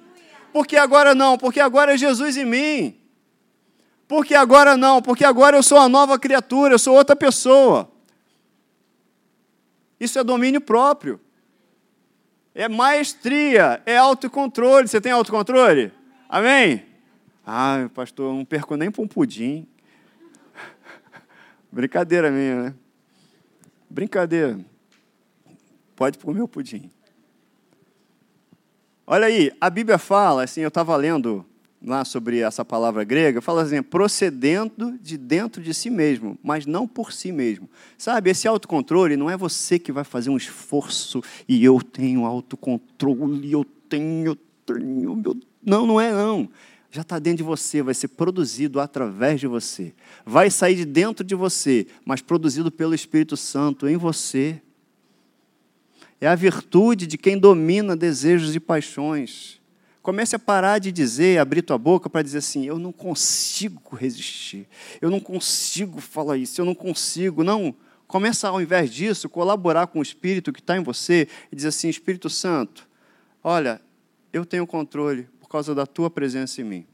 Por 0.52 0.66
que 0.66 0.76
agora 0.76 1.14
não? 1.14 1.38
Porque 1.38 1.60
agora 1.60 1.94
é 1.94 1.98
Jesus 1.98 2.36
em 2.36 2.46
mim. 2.46 2.96
Por 4.08 4.26
que 4.26 4.34
agora 4.34 4.76
não? 4.76 5.04
Porque 5.04 5.24
agora 5.24 5.56
eu 5.56 5.62
sou 5.62 5.78
uma 5.78 5.88
nova 5.88 6.18
criatura, 6.18 6.74
eu 6.74 6.80
sou 6.80 6.96
outra 6.96 7.16
pessoa. 7.16 7.92
Isso 10.00 10.18
é 10.18 10.24
domínio 10.24 10.62
próprio 10.62 11.20
é 12.60 12.68
maestria, 12.68 13.82
é 13.86 13.96
autocontrole. 13.96 14.86
Você 14.86 15.00
tem 15.00 15.14
autocontrole? 15.14 15.94
Amém? 16.28 16.86
Ah, 17.46 17.90
pastor, 17.94 18.34
não 18.34 18.44
perco 18.44 18.76
nem 18.76 18.92
para 18.92 19.02
um 19.02 19.08
pudim. 19.08 19.66
Brincadeira 21.72 22.30
minha, 22.30 22.64
né? 22.64 22.74
Brincadeira. 23.90 24.60
Pode 25.96 26.18
comer 26.18 26.42
o 26.42 26.50
pudim. 26.50 26.92
Olha 29.08 29.28
aí, 29.28 29.54
a 29.62 29.70
Bíblia 29.70 29.98
fala, 29.98 30.44
assim, 30.44 30.60
eu 30.60 30.68
estava 30.68 30.94
lendo 30.98 31.46
lá 31.84 32.04
sobre 32.04 32.40
essa 32.40 32.66
palavra 32.66 33.04
grega, 33.04 33.42
fala 33.42 33.64
assim, 33.64 33.82
procedendo 33.82 34.98
de 35.02 35.18
dentro 35.18 35.62
de 35.62 35.74
si 35.74 35.90
mesmo, 35.90 36.38
mas 36.44 36.66
não 36.66 36.88
por 36.88 37.14
si 37.14 37.32
mesmo. 37.32 37.70
Sabe, 37.98 38.30
esse 38.30 38.48
autocontrole 38.48 39.16
não 39.16 39.30
é 39.30 39.38
você 39.38 39.80
que 39.80 39.92
vai 39.92 40.04
fazer 40.04 40.30
um 40.30 40.38
esforço 40.38 41.24
e 41.48 41.64
eu 41.64 41.82
tenho 41.82 42.26
autocontrole, 42.26 43.52
eu 43.52 43.66
tenho, 43.88 44.32
eu 44.32 44.38
tenho, 44.66 45.16
meu... 45.16 45.38
Não, 45.64 45.86
não 45.86 46.00
é 46.00 46.12
não. 46.12 46.50
Já 46.92 47.02
está 47.02 47.20
dentro 47.20 47.38
de 47.38 47.44
você, 47.44 47.82
vai 47.82 47.94
ser 47.94 48.08
produzido 48.10 48.80
através 48.80 49.40
de 49.40 49.48
você. 49.48 49.94
Vai 50.26 50.50
sair 50.50 50.76
de 50.76 50.86
dentro 50.86 51.24
de 51.24 51.36
você, 51.36 51.86
mas 52.04 52.22
produzido 52.22 52.72
pelo 52.72 52.96
Espírito 52.96 53.38
Santo 53.38 53.88
em 53.88 53.96
você. 53.96 54.60
É 56.20 56.28
a 56.28 56.36
virtude 56.36 57.06
de 57.06 57.18
quem 57.18 57.38
domina 57.38 57.96
desejos 57.96 58.56
e 58.56 58.60
paixões. 58.60 59.59
Comece 60.02 60.36
a 60.36 60.40
parar 60.40 60.80
de 60.80 60.92
dizer, 60.92 61.40
abrir 61.40 61.62
tua 61.62 61.78
boca 61.78 62.10
para 62.10 62.22
dizer 62.22 62.40
assim: 62.40 62.66
eu 62.66 62.80
não 62.80 62.92
consigo 62.92 63.96
resistir, 63.96 64.68
eu 65.02 65.10
não 65.10 65.20
consigo 65.20 66.00
falar 66.00 66.38
isso, 66.38 66.62
eu 66.62 66.66
não 66.66 66.76
consigo. 66.76 67.44
Não. 67.44 67.76
Começa, 68.08 68.48
ao 68.48 68.62
invés 68.62 68.90
disso, 68.92 69.30
colaborar 69.30 69.88
com 69.88 70.00
o 70.00 70.02
Espírito 70.02 70.52
que 70.52 70.60
está 70.60 70.78
em 70.78 70.84
você 70.84 71.28
e 71.52 71.56
dizer 71.56 71.68
assim: 71.68 71.90
Espírito 71.90 72.30
Santo, 72.30 72.88
olha, 73.44 73.82
eu 74.32 74.46
tenho 74.46 74.66
controle 74.66 75.28
por 75.40 75.50
causa 75.50 75.76
da 75.76 75.86
tua 75.86 76.10
presença 76.10 76.62
em 76.62 76.64
mim. 76.64 76.86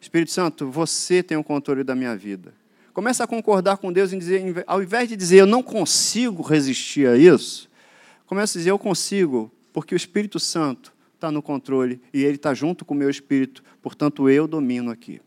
Espírito 0.00 0.32
Santo, 0.32 0.70
você 0.70 1.22
tem 1.22 1.36
o 1.36 1.44
controle 1.44 1.82
da 1.82 1.94
minha 1.94 2.16
vida. 2.16 2.52
Começa 2.92 3.24
a 3.24 3.26
concordar 3.26 3.78
com 3.78 3.92
Deus 3.92 4.12
em 4.12 4.18
dizer, 4.18 4.62
ao 4.66 4.82
invés 4.82 5.08
de 5.08 5.16
dizer 5.16 5.38
eu 5.38 5.46
não 5.46 5.62
consigo 5.62 6.42
resistir 6.42 7.08
a 7.08 7.16
isso, 7.16 7.68
começa 8.26 8.56
a 8.56 8.60
dizer 8.60 8.70
eu 8.70 8.78
consigo, 8.78 9.50
porque 9.72 9.94
o 9.94 9.96
Espírito 9.96 10.38
Santo 10.38 10.93
está 11.24 11.32
no 11.32 11.42
controle 11.42 12.00
e 12.12 12.22
Ele 12.22 12.36
está 12.36 12.52
junto 12.52 12.84
com 12.84 12.92
o 12.92 12.96
meu 12.96 13.08
espírito, 13.08 13.64
portanto 13.80 14.28
eu 14.28 14.46
domino 14.46 14.90
aqui. 14.90 15.20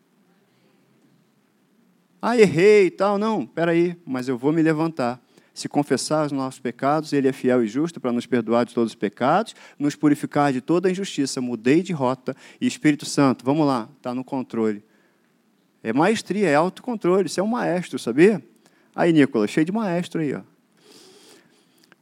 Ah, 2.22 2.38
errei 2.38 2.88
e 2.88 2.91
tal. 2.91 3.18
Não, 3.18 3.43
espera 3.43 3.72
aí, 3.72 3.98
mas 4.06 4.28
eu 4.28 4.38
vou 4.38 4.52
me 4.52 4.62
levantar. 4.62 5.22
Se 5.54 5.68
confessar 5.68 6.28
os 6.28 6.32
nossos 6.32 6.60
pecados, 6.60 7.14
Ele 7.14 7.28
é 7.28 7.34
fiel 7.34 7.64
e 7.64 7.68
justo 7.68 8.00
para 8.00 8.12
nos 8.12 8.28
perdoar 8.28 8.64
de 8.64 8.76
todos 8.76 8.91
os 8.91 8.95
pecados, 8.95 9.56
nos 9.80 9.95
purificar 9.95 10.54
de 10.54 10.62
toda 10.62 10.89
injustiça. 10.89 11.41
Mudei 11.41 11.82
de 11.82 11.93
rota 11.93 12.36
e 12.62 12.68
Espírito 12.68 13.06
Santo, 13.06 13.43
vamos 13.43 13.66
lá, 13.66 13.89
está 13.98 14.14
no 14.14 14.24
controle. 14.24 14.84
É 15.82 15.91
maestria, 15.93 16.48
é 16.48 16.56
autocontrole, 16.56 17.28
você 17.28 17.39
é 17.39 17.43
um 17.43 17.48
maestro, 17.48 17.98
sabia? 17.98 18.43
Aí, 18.95 19.14
Nicolas, 19.14 19.50
cheio 19.50 19.66
de 19.66 19.72
maestro 19.72 20.22
aí, 20.22 20.34
ó. 20.34 20.41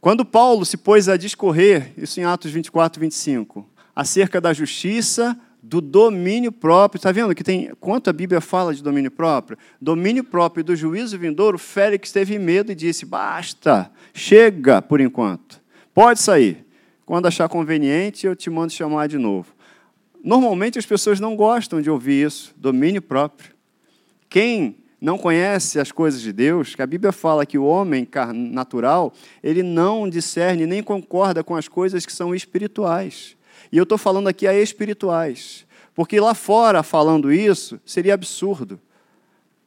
Quando 0.02 0.24
Paulo 0.24 0.66
se 0.66 0.78
pôs 0.78 1.10
a 1.10 1.18
discorrer, 1.18 1.92
isso 1.98 2.20
em 2.20 2.24
Atos 2.24 2.52
24, 2.52 3.02
25, 3.02 3.68
acerca 3.96 4.42
da 4.42 4.52
justiça, 4.52 5.40
do 5.62 5.82
domínio 5.82 6.52
próprio. 6.52 7.00
Está 7.00 7.12
vendo 7.12 7.34
que 7.34 7.44
tem 7.44 7.72
quanto 7.80 8.10
a 8.10 8.14
Bíblia 8.14 8.42
fala 8.42 8.74
de 8.74 8.84
domínio 8.84 9.10
próprio? 9.10 9.58
Domínio 9.82 10.24
próprio 10.24 10.64
do 10.64 10.76
juízo 10.76 11.18
vindouro, 11.18 11.58
Félix 11.58 12.12
teve 12.12 12.38
medo 12.38 12.72
e 12.72 12.76
disse: 12.76 13.06
basta, 13.06 13.92
chega 14.14 14.82
por 14.82 15.00
enquanto, 15.00 15.62
pode 15.94 16.20
sair. 16.20 16.66
Quando 17.06 17.28
achar 17.28 17.48
conveniente, 17.48 18.26
eu 18.26 18.36
te 18.36 18.50
mando 18.50 18.74
chamar 18.74 19.08
de 19.08 19.18
novo. 19.18 19.54
Normalmente 20.24 20.80
as 20.80 20.86
pessoas 20.88 21.20
não 21.20 21.36
gostam 21.36 21.80
de 21.80 21.90
ouvir 21.90 22.26
isso, 22.26 22.54
domínio 22.58 23.02
próprio. 23.02 23.52
Quem 24.28 24.78
não 25.00 25.20
conhece 25.20 25.80
as 25.80 25.92
coisas 25.92 26.20
de 26.20 26.34
Deus, 26.34 26.74
que 26.74 26.82
a 26.82 26.88
Bíblia 26.88 27.12
fala 27.12 27.46
que 27.46 27.60
o 27.60 27.64
homem 27.64 28.08
natural, 28.34 29.14
ele 29.44 29.62
não 29.62 30.10
discerne 30.10 30.66
nem 30.66 30.82
concorda 30.82 31.44
com 31.44 31.56
as 31.56 31.68
coisas 31.68 32.08
que 32.08 32.12
são 32.12 32.34
espirituais. 32.34 33.38
E 33.72 33.78
eu 33.78 33.84
estou 33.84 33.98
falando 33.98 34.28
aqui 34.28 34.48
a 34.48 34.54
espirituais. 34.54 35.66
Porque 35.94 36.20
lá 36.20 36.34
fora, 36.34 36.84
falando 36.84 37.32
isso, 37.32 37.80
seria 37.86 38.14
absurdo. 38.14 38.80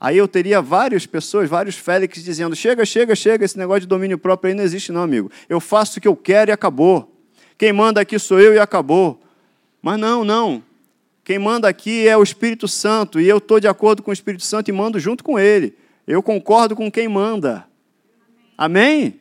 Aí 0.01 0.17
eu 0.17 0.29
teria 0.29 0.63
várias 0.63 1.07
pessoas, 1.07 1.49
vários 1.49 1.77
Félix 1.77 2.23
dizendo: 2.23 2.55
chega, 2.55 2.85
chega, 2.85 3.17
chega, 3.17 3.45
esse 3.45 3.59
negócio 3.59 3.81
de 3.81 3.87
domínio 3.87 4.19
próprio 4.19 4.51
aí 4.51 4.55
não 4.55 4.63
existe, 4.63 4.93
não, 4.93 5.03
amigo. 5.03 5.31
Eu 5.49 5.61
faço 5.61 5.99
o 5.99 6.03
que 6.03 6.07
eu 6.07 6.15
quero 6.15 6.51
e 6.51 6.53
acabou. 6.53 7.15
Quem 7.57 7.73
manda 7.73 8.01
aqui 8.01 8.19
sou 8.19 8.39
eu 8.39 8.55
e 8.55 8.59
acabou. 8.59 9.21
Mas 9.83 9.99
não, 9.99 10.25
não. 10.25 10.63
Quem 11.25 11.39
manda 11.39 11.69
aqui 11.69 12.07
é 12.07 12.17
o 12.17 12.23
Espírito 12.23 12.67
Santo, 12.69 13.21
e 13.21 13.29
eu 13.29 13.39
estou 13.39 13.61
de 13.61 13.69
acordo 13.69 14.03
com 14.03 14.11
o 14.11 14.15
Espírito 14.15 14.45
Santo 14.45 14.69
e 14.69 14.73
mando 14.73 14.99
junto 14.99 15.23
com 15.25 15.39
ele. 15.39 15.77
Eu 16.07 16.23
concordo 16.23 16.75
com 16.75 16.91
quem 16.91 17.07
manda. 17.07 17.67
Amém? 18.57 19.21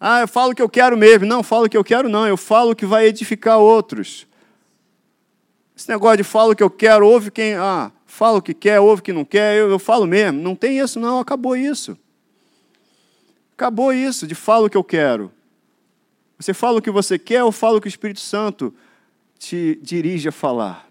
Ah, 0.00 0.20
eu 0.20 0.28
falo 0.28 0.52
o 0.52 0.54
que 0.54 0.62
eu 0.62 0.68
quero 0.68 0.96
mesmo. 0.96 1.26
Não, 1.26 1.42
falo 1.42 1.66
o 1.66 1.68
que 1.68 1.76
eu 1.76 1.84
quero, 1.84 2.08
não. 2.08 2.26
Eu 2.26 2.36
falo 2.36 2.72
o 2.72 2.76
que 2.76 2.86
vai 2.86 3.06
edificar 3.06 3.58
outros. 3.58 4.26
Esse 5.76 5.88
negócio 5.88 6.18
de 6.18 6.24
falo 6.24 6.52
o 6.52 6.56
que 6.56 6.62
eu 6.62 6.70
quero, 6.70 7.06
ouve 7.06 7.30
quem. 7.30 7.54
Ah, 7.54 7.90
fala 8.06 8.38
o 8.38 8.42
que 8.42 8.54
quer, 8.54 8.80
ouve 8.80 9.00
o 9.00 9.02
que 9.02 9.12
não 9.12 9.24
quer, 9.24 9.56
eu, 9.56 9.70
eu 9.70 9.78
falo 9.78 10.06
mesmo. 10.06 10.40
Não 10.40 10.54
tem 10.54 10.78
isso, 10.78 10.98
não. 11.00 11.18
Acabou 11.18 11.56
isso. 11.56 11.96
Acabou 13.54 13.92
isso 13.92 14.26
de 14.26 14.34
falo 14.34 14.66
o 14.66 14.70
que 14.70 14.76
eu 14.76 14.84
quero. 14.84 15.32
Você 16.38 16.54
fala 16.54 16.78
o 16.78 16.82
que 16.82 16.90
você 16.90 17.18
quer 17.18 17.42
ou 17.42 17.50
fala 17.50 17.78
o 17.78 17.80
que 17.80 17.88
o 17.88 17.88
Espírito 17.88 18.20
Santo 18.20 18.72
te 19.36 19.78
dirige 19.82 20.28
a 20.28 20.32
falar? 20.32 20.88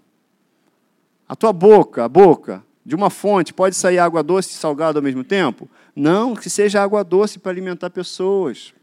A 1.27 1.35
tua 1.35 1.53
boca, 1.53 2.03
a 2.03 2.09
boca, 2.09 2.63
de 2.85 2.95
uma 2.95 3.09
fonte, 3.09 3.53
pode 3.53 3.75
sair 3.75 3.99
água 3.99 4.21
doce 4.21 4.51
e 4.51 4.53
salgada 4.53 4.99
ao 4.99 5.03
mesmo 5.03 5.23
tempo? 5.23 5.69
Não, 5.95 6.35
que 6.35 6.49
seja 6.49 6.81
água 6.81 7.03
doce 7.03 7.39
para 7.39 7.51
alimentar 7.51 7.89
pessoas. 7.89 8.73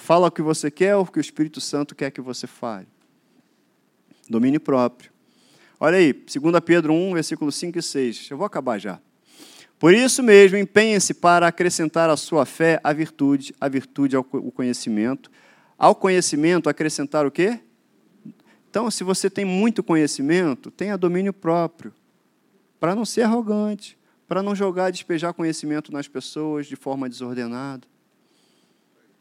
Fala 0.00 0.28
o 0.28 0.30
que 0.30 0.40
você 0.40 0.70
quer 0.70 0.96
ou 0.96 1.02
o 1.02 1.06
que 1.06 1.18
o 1.18 1.20
Espírito 1.20 1.60
Santo 1.60 1.94
quer 1.94 2.10
que 2.10 2.22
você 2.22 2.46
fale. 2.46 2.88
Domínio 4.28 4.58
próprio. 4.58 5.12
Olha 5.78 5.98
aí, 5.98 6.12
2 6.12 6.60
Pedro 6.64 6.94
1, 6.94 7.12
versículo 7.12 7.52
5 7.52 7.78
e 7.78 7.82
6. 7.82 8.28
Eu 8.30 8.38
vou 8.38 8.46
acabar 8.46 8.78
já. 8.78 8.98
Por 9.78 9.92
isso 9.92 10.22
mesmo, 10.22 10.56
empenhe-se 10.56 11.12
para 11.12 11.46
acrescentar 11.46 12.08
à 12.08 12.16
sua 12.16 12.46
fé 12.46 12.80
a 12.82 12.92
virtude, 12.94 13.54
a 13.60 13.68
virtude 13.68 14.16
ao 14.16 14.24
conhecimento. 14.24 15.30
Ao 15.78 15.94
conhecimento, 15.94 16.68
acrescentar 16.68 17.26
o 17.26 17.30
quê? 17.30 17.60
Então, 18.70 18.90
se 18.90 19.04
você 19.04 19.28
tem 19.28 19.44
muito 19.44 19.82
conhecimento, 19.82 20.70
tenha 20.70 20.96
domínio 20.96 21.32
próprio, 21.32 21.92
para 22.78 22.94
não 22.94 23.04
ser 23.04 23.22
arrogante, 23.22 23.98
para 24.26 24.42
não 24.42 24.54
jogar, 24.54 24.90
despejar 24.90 25.34
conhecimento 25.34 25.92
nas 25.92 26.08
pessoas 26.08 26.66
de 26.66 26.74
forma 26.74 27.08
desordenada. 27.08 27.89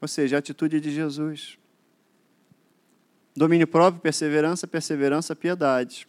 Ou 0.02 0.08
seja, 0.08 0.38
a 0.38 0.40
atitude 0.40 0.80
de 0.80 0.92
Jesus. 0.92 1.58
Domínio 3.36 3.68
próprio, 3.68 4.02
perseverança, 4.02 4.68
perseverança, 4.68 5.36
piedade. 5.36 6.08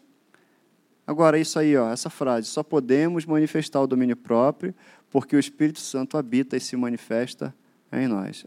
Agora, 1.07 1.38
isso 1.38 1.59
aí, 1.59 1.76
ó, 1.76 1.91
essa 1.91 2.09
frase, 2.09 2.47
só 2.47 2.62
podemos 2.62 3.26
manifestar 3.26 3.80
o 3.80 3.86
domínio 3.86 4.16
próprio 4.16 4.74
porque 5.11 5.34
o 5.34 5.41
Espírito 5.41 5.80
Santo 5.80 6.16
habita 6.16 6.57
e 6.57 6.61
se 6.61 6.76
manifesta 6.76 7.55
em 7.93 8.07
nós. 8.07 8.47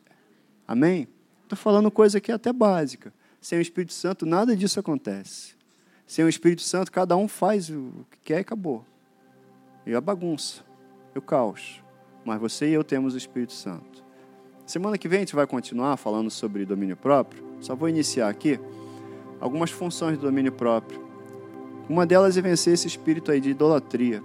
Amém? 0.67 1.07
Estou 1.43 1.57
falando 1.57 1.91
coisa 1.91 2.17
aqui 2.17 2.31
até 2.31 2.53
básica. 2.53 3.13
Sem 3.41 3.59
o 3.59 3.61
Espírito 3.61 3.93
Santo, 3.93 4.25
nada 4.25 4.55
disso 4.55 4.79
acontece. 4.79 5.55
Sem 6.07 6.23
o 6.23 6.29
Espírito 6.29 6.61
Santo, 6.61 6.91
cada 6.91 7.17
um 7.17 7.27
faz 7.27 7.69
o 7.69 8.05
que 8.09 8.19
quer 8.23 8.37
e 8.37 8.41
acabou. 8.41 8.85
E 9.85 9.93
a 9.93 9.99
bagunça. 9.99 10.63
e 11.13 11.19
o 11.19 11.21
caos. 11.21 11.83
Mas 12.25 12.39
você 12.39 12.69
e 12.69 12.73
eu 12.73 12.83
temos 12.83 13.13
o 13.13 13.17
Espírito 13.17 13.53
Santo. 13.53 14.02
Semana 14.65 14.97
que 14.97 15.09
vem 15.09 15.17
a 15.17 15.21
gente 15.21 15.35
vai 15.35 15.45
continuar 15.45 15.97
falando 15.97 16.29
sobre 16.29 16.65
domínio 16.65 16.95
próprio. 16.95 17.43
Só 17.59 17.75
vou 17.75 17.89
iniciar 17.89 18.29
aqui 18.29 18.59
algumas 19.39 19.71
funções 19.71 20.17
do 20.17 20.25
domínio 20.25 20.53
próprio. 20.53 21.03
Uma 21.89 22.05
delas 22.05 22.37
é 22.37 22.41
vencer 22.41 22.73
esse 22.73 22.87
espírito 22.87 23.29
aí 23.29 23.41
de 23.41 23.49
idolatria. 23.49 24.23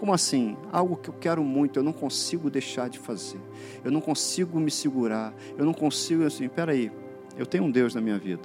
Como 0.00 0.12
assim? 0.12 0.56
Algo 0.72 0.96
que 0.96 1.08
eu 1.08 1.14
quero 1.14 1.44
muito, 1.44 1.78
eu 1.78 1.84
não 1.84 1.92
consigo 1.92 2.50
deixar 2.50 2.88
de 2.88 2.98
fazer. 2.98 3.38
Eu 3.84 3.92
não 3.92 4.00
consigo 4.00 4.58
me 4.58 4.72
segurar. 4.72 5.32
Eu 5.56 5.64
não 5.64 5.72
consigo 5.72 6.24
assim, 6.24 6.48
peraí, 6.48 6.90
eu 7.38 7.46
tenho 7.46 7.64
um 7.64 7.70
Deus 7.70 7.94
na 7.94 8.00
minha 8.00 8.18
vida. 8.18 8.42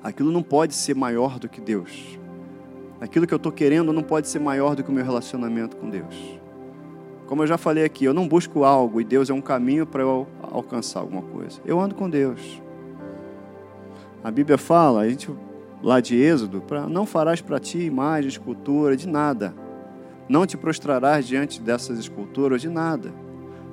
Aquilo 0.00 0.30
não 0.30 0.44
pode 0.44 0.74
ser 0.74 0.94
maior 0.94 1.40
do 1.40 1.48
que 1.48 1.60
Deus. 1.60 2.18
Aquilo 3.00 3.26
que 3.26 3.34
eu 3.34 3.36
estou 3.36 3.50
querendo 3.50 3.92
não 3.92 4.02
pode 4.02 4.28
ser 4.28 4.38
maior 4.38 4.76
do 4.76 4.84
que 4.84 4.90
o 4.90 4.92
meu 4.92 5.04
relacionamento 5.04 5.76
com 5.76 5.90
Deus. 5.90 6.41
Como 7.32 7.44
eu 7.44 7.46
já 7.46 7.56
falei 7.56 7.82
aqui, 7.82 8.04
eu 8.04 8.12
não 8.12 8.28
busco 8.28 8.62
algo 8.62 9.00
e 9.00 9.04
Deus 9.04 9.30
é 9.30 9.32
um 9.32 9.40
caminho 9.40 9.86
para 9.86 10.02
eu 10.02 10.26
alcançar 10.42 11.00
alguma 11.00 11.22
coisa. 11.22 11.62
Eu 11.64 11.80
ando 11.80 11.94
com 11.94 12.10
Deus. 12.10 12.60
A 14.22 14.30
Bíblia 14.30 14.58
fala, 14.58 15.00
a 15.00 15.08
gente 15.08 15.30
lá 15.82 15.98
de 15.98 16.14
Êxodo, 16.14 16.60
para 16.60 16.86
não 16.86 17.06
farás 17.06 17.40
para 17.40 17.58
ti 17.58 17.78
imagem, 17.78 18.28
escultura, 18.28 18.94
de 18.98 19.08
nada. 19.08 19.54
Não 20.28 20.44
te 20.44 20.58
prostrarás 20.58 21.26
diante 21.26 21.58
dessas 21.58 21.98
esculturas 21.98 22.60
de 22.60 22.68
nada. 22.68 23.14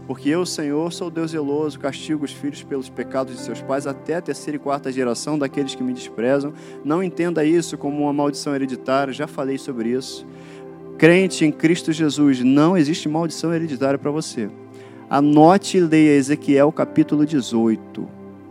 Porque 0.08 0.30
eu, 0.30 0.46
Senhor, 0.46 0.92
sou 0.94 1.12
Deus 1.12 1.32
zeloso, 1.32 1.80
castigo 1.80 2.24
os 2.24 2.32
filhos 2.32 2.64
pelos 2.64 2.90
pecados 2.90 3.36
de 3.36 3.42
seus 3.42 3.62
pais 3.62 3.86
até 3.86 4.16
a 4.16 4.22
terceira 4.22 4.56
e 4.56 4.60
quarta 4.60 4.90
geração 4.90 5.38
daqueles 5.38 5.76
que 5.76 5.84
me 5.84 5.92
desprezam. 5.92 6.54
Não 6.84 7.04
entenda 7.04 7.44
isso 7.44 7.78
como 7.78 8.04
uma 8.04 8.14
maldição 8.14 8.56
hereditária, 8.56 9.14
já 9.14 9.28
falei 9.28 9.58
sobre 9.58 9.90
isso. 9.90 10.26
Crente 11.00 11.46
em 11.46 11.52
Cristo 11.52 11.94
Jesus, 11.94 12.42
não 12.42 12.76
existe 12.76 13.08
maldição 13.08 13.54
hereditária 13.54 13.98
para 13.98 14.12
você. 14.12 14.50
Anote 15.10 15.78
e 15.78 15.80
leia 15.80 16.18
Ezequiel 16.18 16.74
capítulo 16.74 17.26
18. 17.26 18.06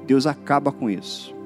Deus 0.07 0.27
acaba 0.27 0.73
com 0.73 0.89
isso. 0.89 1.37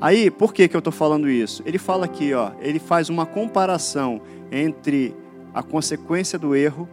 Aí, 0.00 0.30
por 0.30 0.54
que, 0.54 0.66
que 0.66 0.74
eu 0.74 0.78
estou 0.78 0.92
falando 0.92 1.28
isso? 1.28 1.62
Ele 1.66 1.76
fala 1.76 2.06
aqui, 2.06 2.32
ó, 2.32 2.52
ele 2.62 2.78
faz 2.78 3.10
uma 3.10 3.26
comparação 3.26 4.22
entre 4.50 5.14
a 5.52 5.62
consequência 5.62 6.38
do 6.38 6.56
erro 6.56 6.88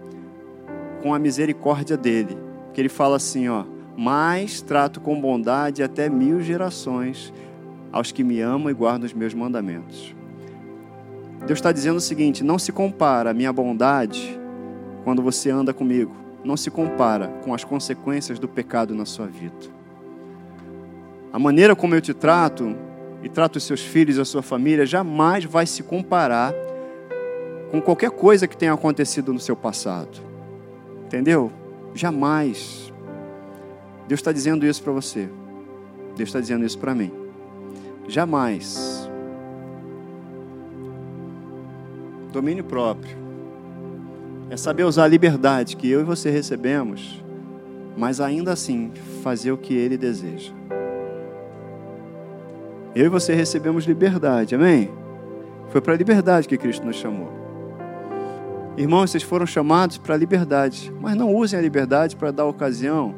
com 1.02 1.14
a 1.14 1.20
misericórdia 1.20 1.96
dele. 1.96 2.38
Que 2.74 2.82
ele 2.82 2.90
fala 2.90 3.16
assim, 3.16 3.48
ó, 3.48 3.64
mas 3.96 4.62
trato 4.62 5.00
com 5.00 5.18
bondade 5.22 5.82
até 5.82 6.10
mil 6.10 6.42
gerações 6.42 7.34
aos 7.90 8.12
que 8.12 8.22
me 8.22 8.42
amam 8.42 8.70
e 8.70 8.74
guardam 8.74 9.06
os 9.06 9.14
meus 9.14 9.34
mandamentos. 9.34 10.15
Deus 11.40 11.60
está 11.60 11.72
dizendo 11.72 11.98
o 11.98 12.02
seguinte: 12.02 12.44
não 12.44 12.58
se 12.58 12.72
compara 12.72 13.32
a 13.32 13.34
minha 13.34 13.52
bondade 13.52 14.40
quando 15.04 15.22
você 15.22 15.50
anda 15.50 15.74
comigo, 15.74 16.16
não 16.44 16.58
se 16.58 16.72
compara 16.72 17.28
com 17.44 17.54
as 17.54 17.64
consequências 17.64 18.40
do 18.40 18.48
pecado 18.48 18.96
na 18.96 19.06
sua 19.06 19.28
vida. 19.28 19.76
A 21.32 21.38
maneira 21.40 21.76
como 21.76 21.94
eu 21.94 22.02
te 22.02 22.14
trato 22.14 22.76
e 23.22 23.30
trata 23.30 23.58
os 23.58 23.64
seus 23.64 23.82
filhos 23.82 24.18
e 24.18 24.22
a 24.22 24.26
sua 24.26 24.42
família 24.42 24.86
jamais 24.86 25.44
vai 25.44 25.66
se 25.66 25.84
comparar 25.84 26.54
com 27.72 27.82
qualquer 27.82 28.12
coisa 28.12 28.48
que 28.48 28.56
tenha 28.56 28.74
acontecido 28.74 29.34
no 29.34 29.40
seu 29.40 29.56
passado. 29.56 30.18
Entendeu? 31.06 31.52
Jamais. 31.94 32.94
Deus 34.08 34.20
está 34.20 34.32
dizendo 34.32 34.66
isso 34.66 34.82
para 34.82 34.94
você. 34.94 35.30
Deus 36.16 36.30
está 36.30 36.40
dizendo 36.40 36.66
isso 36.66 36.78
para 36.78 36.96
mim. 36.96 37.12
Jamais. 38.08 39.05
Domínio 42.36 42.66
próprio. 42.66 43.16
É 44.50 44.58
saber 44.58 44.84
usar 44.84 45.06
a 45.06 45.08
liberdade 45.08 45.78
que 45.78 45.90
eu 45.90 46.02
e 46.02 46.04
você 46.04 46.30
recebemos, 46.30 47.24
mas 47.96 48.20
ainda 48.20 48.52
assim 48.52 48.92
fazer 49.24 49.54
o 49.54 49.58
que 49.58 49.74
Ele 49.74 49.98
deseja. 49.98 50.52
Eu 52.94 53.06
e 53.06 53.08
você 53.08 53.34
recebemos 53.34 53.86
liberdade, 53.86 54.54
amém? 54.54 54.92
Foi 55.70 55.80
para 55.80 55.94
a 55.94 55.98
liberdade 55.98 56.46
que 56.46 56.58
Cristo 56.58 56.86
nos 56.86 56.98
chamou. 56.98 57.32
Irmãos, 58.76 59.12
vocês 59.12 59.24
foram 59.24 59.46
chamados 59.46 59.98
para 59.98 60.16
a 60.16 60.18
liberdade, 60.18 60.94
mas 61.00 61.16
não 61.16 61.34
usem 61.34 61.58
a 61.58 61.62
liberdade 61.62 62.18
para 62.18 62.32
dar 62.32 62.44
ocasião 62.48 63.16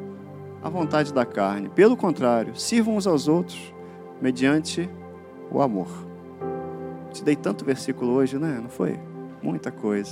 à 0.62 0.70
vontade 0.70 1.12
da 1.12 1.26
carne. 1.26 1.70
Pelo 1.70 1.98
contrário, 1.98 2.56
sirvam 2.56 2.96
uns 2.96 3.08
aos 3.08 3.28
outros 3.28 3.74
mediante 4.22 4.88
o 5.52 5.60
amor. 5.60 5.88
Te 7.12 7.24
dei 7.24 7.36
tanto 7.36 7.66
versículo 7.66 8.12
hoje, 8.12 8.38
né? 8.38 8.60
Não 8.62 8.70
foi? 8.70 9.07
Muita 9.42 9.72
coisa. 9.72 10.12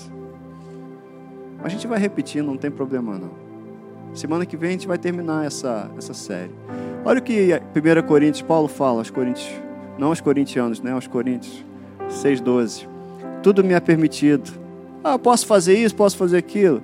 A 1.63 1.69
gente 1.69 1.87
vai 1.87 1.99
repetir, 1.99 2.43
não 2.43 2.57
tem 2.57 2.69
problema 2.69 3.17
não. 3.17 3.31
Semana 4.13 4.45
que 4.45 4.55
vem 4.55 4.69
a 4.69 4.71
gente 4.73 4.87
vai 4.87 4.97
terminar 4.97 5.45
essa, 5.45 5.89
essa 5.97 6.13
série. 6.13 6.51
Olha 7.03 7.19
o 7.19 7.21
que 7.21 7.49
1 7.53 8.07
Coríntios, 8.07 8.41
Paulo 8.41 8.67
fala 8.67 8.99
aos 8.99 9.09
Coríntios, 9.09 9.51
não 9.97 10.07
aos 10.09 10.21
corintianos, 10.21 10.81
né, 10.81 10.91
aos 10.91 11.07
Coríntios 11.07 11.65
6,12. 12.09 12.87
Tudo 13.41 13.63
me 13.63 13.73
é 13.73 13.79
permitido. 13.79 14.51
Ah, 15.03 15.19
posso 15.19 15.45
fazer 15.45 15.77
isso, 15.77 15.95
posso 15.95 16.17
fazer 16.17 16.37
aquilo. 16.37 16.81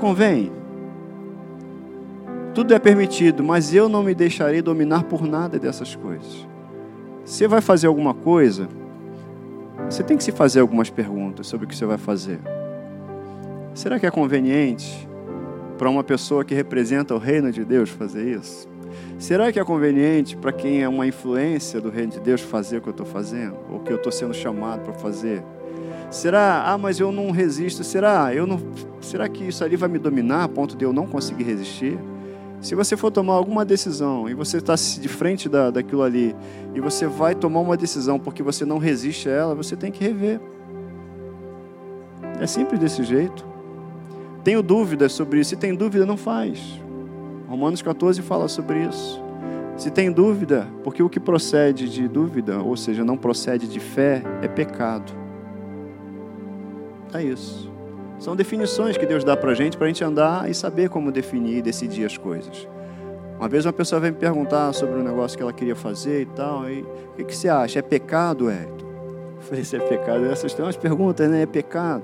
Convém. 0.00 0.52
Tudo 2.54 2.74
é 2.74 2.78
permitido, 2.78 3.42
mas 3.42 3.74
eu 3.74 3.88
não 3.88 4.02
me 4.02 4.14
deixarei 4.14 4.62
dominar 4.62 5.04
por 5.04 5.26
nada 5.26 5.58
dessas 5.58 5.94
coisas. 5.96 6.46
Você 7.24 7.46
vai 7.46 7.60
fazer 7.60 7.86
alguma 7.86 8.14
coisa, 8.14 8.68
você 9.84 10.02
tem 10.02 10.16
que 10.16 10.24
se 10.24 10.32
fazer 10.32 10.60
algumas 10.60 10.90
perguntas 10.90 11.46
sobre 11.46 11.66
o 11.66 11.68
que 11.68 11.76
você 11.76 11.86
vai 11.86 11.98
fazer. 11.98 12.38
Será 13.74 13.98
que 13.98 14.06
é 14.06 14.10
conveniente 14.10 15.08
para 15.78 15.88
uma 15.88 16.02
pessoa 16.02 16.44
que 16.44 16.54
representa 16.54 17.14
o 17.14 17.18
reino 17.18 17.52
de 17.52 17.64
Deus 17.64 17.90
fazer 17.90 18.36
isso? 18.36 18.68
Será 19.18 19.52
que 19.52 19.58
é 19.58 19.64
conveniente 19.64 20.36
para 20.36 20.52
quem 20.52 20.82
é 20.82 20.88
uma 20.88 21.06
influência 21.06 21.80
do 21.80 21.90
reino 21.90 22.12
de 22.12 22.20
Deus 22.20 22.40
fazer 22.40 22.78
o 22.78 22.80
que 22.80 22.88
eu 22.88 22.92
estou 22.92 23.06
fazendo? 23.06 23.56
Ou 23.70 23.80
que 23.80 23.92
eu 23.92 23.96
estou 23.96 24.10
sendo 24.10 24.34
chamado 24.34 24.82
para 24.82 24.94
fazer? 24.94 25.42
Será, 26.10 26.64
ah, 26.66 26.78
mas 26.78 26.98
eu 26.98 27.12
não 27.12 27.30
resisto. 27.30 27.84
Será, 27.84 28.34
eu 28.34 28.46
não, 28.46 28.60
será 29.00 29.28
que 29.28 29.46
isso 29.46 29.62
ali 29.62 29.76
vai 29.76 29.88
me 29.88 29.98
dominar 29.98 30.44
a 30.44 30.48
ponto 30.48 30.76
de 30.76 30.84
eu 30.84 30.92
não 30.92 31.06
conseguir 31.06 31.44
resistir? 31.44 31.98
Se 32.60 32.74
você 32.74 32.96
for 32.96 33.10
tomar 33.10 33.34
alguma 33.34 33.64
decisão 33.64 34.28
e 34.28 34.34
você 34.34 34.58
está 34.58 34.74
de 34.74 35.08
frente 35.08 35.48
da, 35.48 35.70
daquilo 35.70 36.02
ali 36.02 36.34
e 36.74 36.80
você 36.80 37.06
vai 37.06 37.34
tomar 37.34 37.60
uma 37.60 37.76
decisão 37.76 38.18
porque 38.18 38.42
você 38.42 38.64
não 38.64 38.78
resiste 38.78 39.28
a 39.28 39.32
ela, 39.32 39.54
você 39.54 39.76
tem 39.76 39.92
que 39.92 40.02
rever. 40.02 40.40
É 42.40 42.46
simples 42.46 42.80
desse 42.80 43.04
jeito. 43.04 43.46
Tenho 44.42 44.62
dúvidas 44.62 45.12
sobre 45.12 45.40
isso. 45.40 45.50
Se 45.50 45.56
tem 45.56 45.74
dúvida, 45.74 46.04
não 46.04 46.16
faz. 46.16 46.80
Romanos 47.48 47.80
14 47.80 48.22
fala 48.22 48.48
sobre 48.48 48.84
isso. 48.84 49.22
Se 49.76 49.90
tem 49.90 50.10
dúvida, 50.10 50.68
porque 50.82 51.02
o 51.02 51.08
que 51.08 51.20
procede 51.20 51.88
de 51.88 52.08
dúvida, 52.08 52.60
ou 52.60 52.76
seja, 52.76 53.04
não 53.04 53.16
procede 53.16 53.68
de 53.68 53.78
fé, 53.78 54.22
é 54.42 54.48
pecado. 54.48 55.12
É 57.14 57.22
isso. 57.22 57.67
São 58.18 58.34
definições 58.34 58.96
que 58.96 59.06
Deus 59.06 59.22
dá 59.22 59.36
para 59.36 59.52
a 59.52 59.54
gente, 59.54 59.76
para 59.76 59.86
a 59.86 59.88
gente 59.88 60.02
andar 60.02 60.50
e 60.50 60.54
saber 60.54 60.88
como 60.88 61.12
definir 61.12 61.58
e 61.58 61.62
decidir 61.62 62.04
as 62.04 62.18
coisas. 62.18 62.68
Uma 63.38 63.48
vez 63.48 63.64
uma 63.64 63.72
pessoa 63.72 64.00
veio 64.00 64.12
me 64.12 64.18
perguntar 64.18 64.72
sobre 64.72 64.98
um 64.98 65.02
negócio 65.02 65.36
que 65.36 65.42
ela 65.42 65.52
queria 65.52 65.76
fazer 65.76 66.22
e 66.22 66.26
tal, 66.26 66.68
e 66.68 66.82
o 66.82 67.14
que, 67.16 67.24
que 67.24 67.36
você 67.36 67.48
acha? 67.48 67.78
É 67.78 67.82
pecado, 67.82 68.50
Hélio? 68.50 68.76
Eu 69.36 69.42
falei, 69.42 69.64
se 69.64 69.76
é 69.76 69.78
pecado, 69.78 70.24
essas 70.26 70.52
são 70.52 70.66
as 70.66 70.76
perguntas, 70.76 71.30
né? 71.30 71.42
É 71.42 71.46
pecado. 71.46 72.02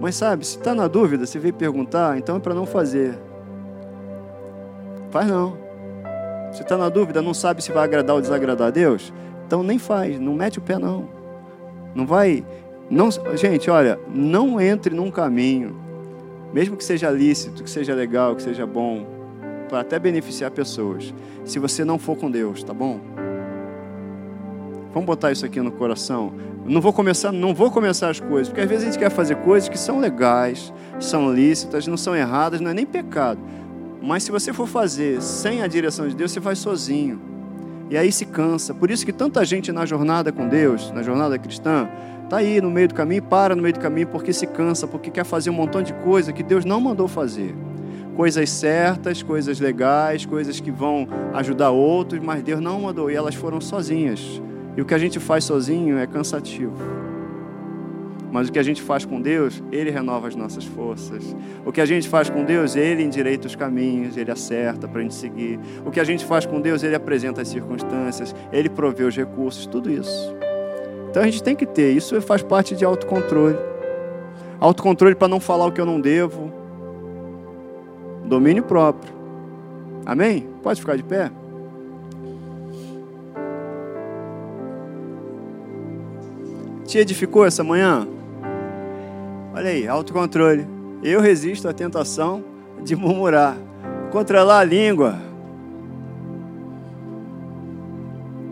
Mas 0.00 0.16
sabe, 0.16 0.44
se 0.44 0.56
está 0.56 0.74
na 0.74 0.88
dúvida, 0.88 1.26
se 1.26 1.38
veio 1.38 1.54
perguntar, 1.54 2.18
então 2.18 2.36
é 2.36 2.40
para 2.40 2.54
não 2.54 2.66
fazer. 2.66 3.16
Faz 5.10 5.28
não. 5.28 5.56
Se 6.52 6.62
está 6.62 6.76
na 6.76 6.88
dúvida, 6.88 7.22
não 7.22 7.32
sabe 7.32 7.62
se 7.62 7.70
vai 7.70 7.84
agradar 7.84 8.16
ou 8.16 8.22
desagradar 8.22 8.68
a 8.68 8.70
Deus, 8.70 9.12
então 9.46 9.62
nem 9.62 9.78
faz, 9.78 10.18
não 10.18 10.34
mete 10.34 10.58
o 10.58 10.62
pé 10.62 10.78
não. 10.78 11.08
Não 11.94 12.04
vai. 12.06 12.44
Não, 12.90 13.10
gente, 13.36 13.70
olha, 13.70 13.98
não 14.12 14.60
entre 14.60 14.94
num 14.94 15.10
caminho, 15.10 15.76
mesmo 16.52 16.76
que 16.76 16.84
seja 16.84 17.10
lícito, 17.10 17.62
que 17.62 17.68
seja 17.68 17.94
legal, 17.94 18.34
que 18.34 18.42
seja 18.42 18.66
bom, 18.66 19.06
para 19.68 19.80
até 19.80 19.98
beneficiar 19.98 20.50
pessoas, 20.50 21.12
se 21.44 21.58
você 21.58 21.84
não 21.84 21.98
for 21.98 22.16
com 22.16 22.30
Deus, 22.30 22.62
tá 22.62 22.72
bom? 22.72 22.98
Vamos 24.92 25.06
botar 25.06 25.30
isso 25.30 25.44
aqui 25.44 25.60
no 25.60 25.70
coração. 25.70 26.32
Não 26.66 26.80
vou 26.80 26.92
começar, 26.92 27.30
não 27.30 27.54
vou 27.54 27.70
começar 27.70 28.08
as 28.08 28.20
coisas, 28.20 28.48
porque 28.48 28.62
às 28.62 28.68
vezes 28.68 28.84
a 28.84 28.90
gente 28.90 28.98
quer 28.98 29.10
fazer 29.10 29.36
coisas 29.36 29.68
que 29.68 29.78
são 29.78 30.00
legais, 30.00 30.72
são 30.98 31.32
lícitas, 31.32 31.86
não 31.86 31.96
são 31.96 32.16
erradas, 32.16 32.60
não 32.60 32.70
é 32.70 32.74
nem 32.74 32.86
pecado. 32.86 33.40
Mas 34.02 34.22
se 34.22 34.30
você 34.30 34.52
for 34.52 34.66
fazer 34.66 35.20
sem 35.20 35.62
a 35.62 35.66
direção 35.66 36.08
de 36.08 36.14
Deus, 36.14 36.32
você 36.32 36.40
faz 36.40 36.58
sozinho. 36.58 37.20
E 37.90 37.96
aí 37.96 38.12
se 38.12 38.26
cansa. 38.26 38.74
Por 38.74 38.90
isso 38.90 39.04
que 39.04 39.12
tanta 39.12 39.44
gente 39.44 39.72
na 39.72 39.86
jornada 39.86 40.30
com 40.30 40.46
Deus, 40.46 40.90
na 40.92 41.02
jornada 41.02 41.38
cristã, 41.38 41.88
está 42.28 42.36
aí 42.36 42.60
no 42.60 42.70
meio 42.70 42.88
do 42.88 42.94
caminho, 42.94 43.22
para 43.22 43.56
no 43.56 43.62
meio 43.62 43.72
do 43.72 43.80
caminho 43.80 44.06
porque 44.06 44.34
se 44.34 44.46
cansa, 44.46 44.86
porque 44.86 45.10
quer 45.10 45.24
fazer 45.24 45.48
um 45.48 45.54
montão 45.54 45.82
de 45.82 45.94
coisa 45.94 46.30
que 46.30 46.42
Deus 46.42 46.62
não 46.62 46.78
mandou 46.78 47.08
fazer. 47.08 47.54
Coisas 48.14 48.50
certas, 48.50 49.22
coisas 49.22 49.58
legais, 49.58 50.26
coisas 50.26 50.60
que 50.60 50.70
vão 50.70 51.08
ajudar 51.32 51.70
outros, 51.70 52.20
mas 52.20 52.42
Deus 52.42 52.60
não 52.60 52.82
mandou 52.82 53.10
e 53.10 53.14
elas 53.14 53.34
foram 53.34 53.60
sozinhas. 53.62 54.42
E 54.76 54.82
o 54.82 54.84
que 54.84 54.92
a 54.92 54.98
gente 54.98 55.18
faz 55.18 55.44
sozinho 55.44 55.96
é 55.96 56.06
cansativo. 56.06 56.74
Mas 58.30 58.50
o 58.50 58.52
que 58.52 58.58
a 58.58 58.62
gente 58.62 58.82
faz 58.82 59.06
com 59.06 59.22
Deus, 59.22 59.62
Ele 59.72 59.90
renova 59.90 60.28
as 60.28 60.36
nossas 60.36 60.66
forças. 60.66 61.34
O 61.64 61.72
que 61.72 61.80
a 61.80 61.86
gente 61.86 62.06
faz 62.10 62.28
com 62.28 62.44
Deus, 62.44 62.76
Ele 62.76 63.02
endireita 63.02 63.46
os 63.46 63.56
caminhos, 63.56 64.18
Ele 64.18 64.30
acerta 64.30 64.86
para 64.86 65.00
a 65.00 65.02
gente 65.02 65.14
seguir. 65.14 65.58
O 65.86 65.90
que 65.90 65.98
a 65.98 66.04
gente 66.04 66.26
faz 66.26 66.44
com 66.44 66.60
Deus, 66.60 66.82
Ele 66.82 66.94
apresenta 66.94 67.40
as 67.40 67.48
circunstâncias, 67.48 68.34
Ele 68.52 68.68
provê 68.68 69.04
os 69.04 69.16
recursos, 69.16 69.64
tudo 69.64 69.90
isso. 69.90 70.36
Então 71.18 71.26
a 71.26 71.30
gente 71.32 71.42
tem 71.42 71.56
que 71.56 71.66
ter, 71.66 71.90
isso 71.96 72.22
faz 72.22 72.44
parte 72.44 72.76
de 72.76 72.84
autocontrole. 72.84 73.58
Autocontrole 74.60 75.16
para 75.16 75.26
não 75.26 75.40
falar 75.40 75.66
o 75.66 75.72
que 75.72 75.80
eu 75.80 75.84
não 75.84 76.00
devo. 76.00 76.52
Domínio 78.24 78.62
próprio. 78.62 79.12
Amém? 80.06 80.48
Pode 80.62 80.78
ficar 80.78 80.96
de 80.96 81.02
pé? 81.02 81.32
Te 86.84 86.98
edificou 86.98 87.44
essa 87.44 87.64
manhã? 87.64 88.06
Olha 89.52 89.70
aí, 89.70 89.88
autocontrole. 89.88 90.68
Eu 91.02 91.20
resisto 91.20 91.68
à 91.68 91.72
tentação 91.72 92.44
de 92.84 92.94
murmurar. 92.94 93.56
Controlar 94.12 94.60
a 94.60 94.64
língua. 94.64 95.27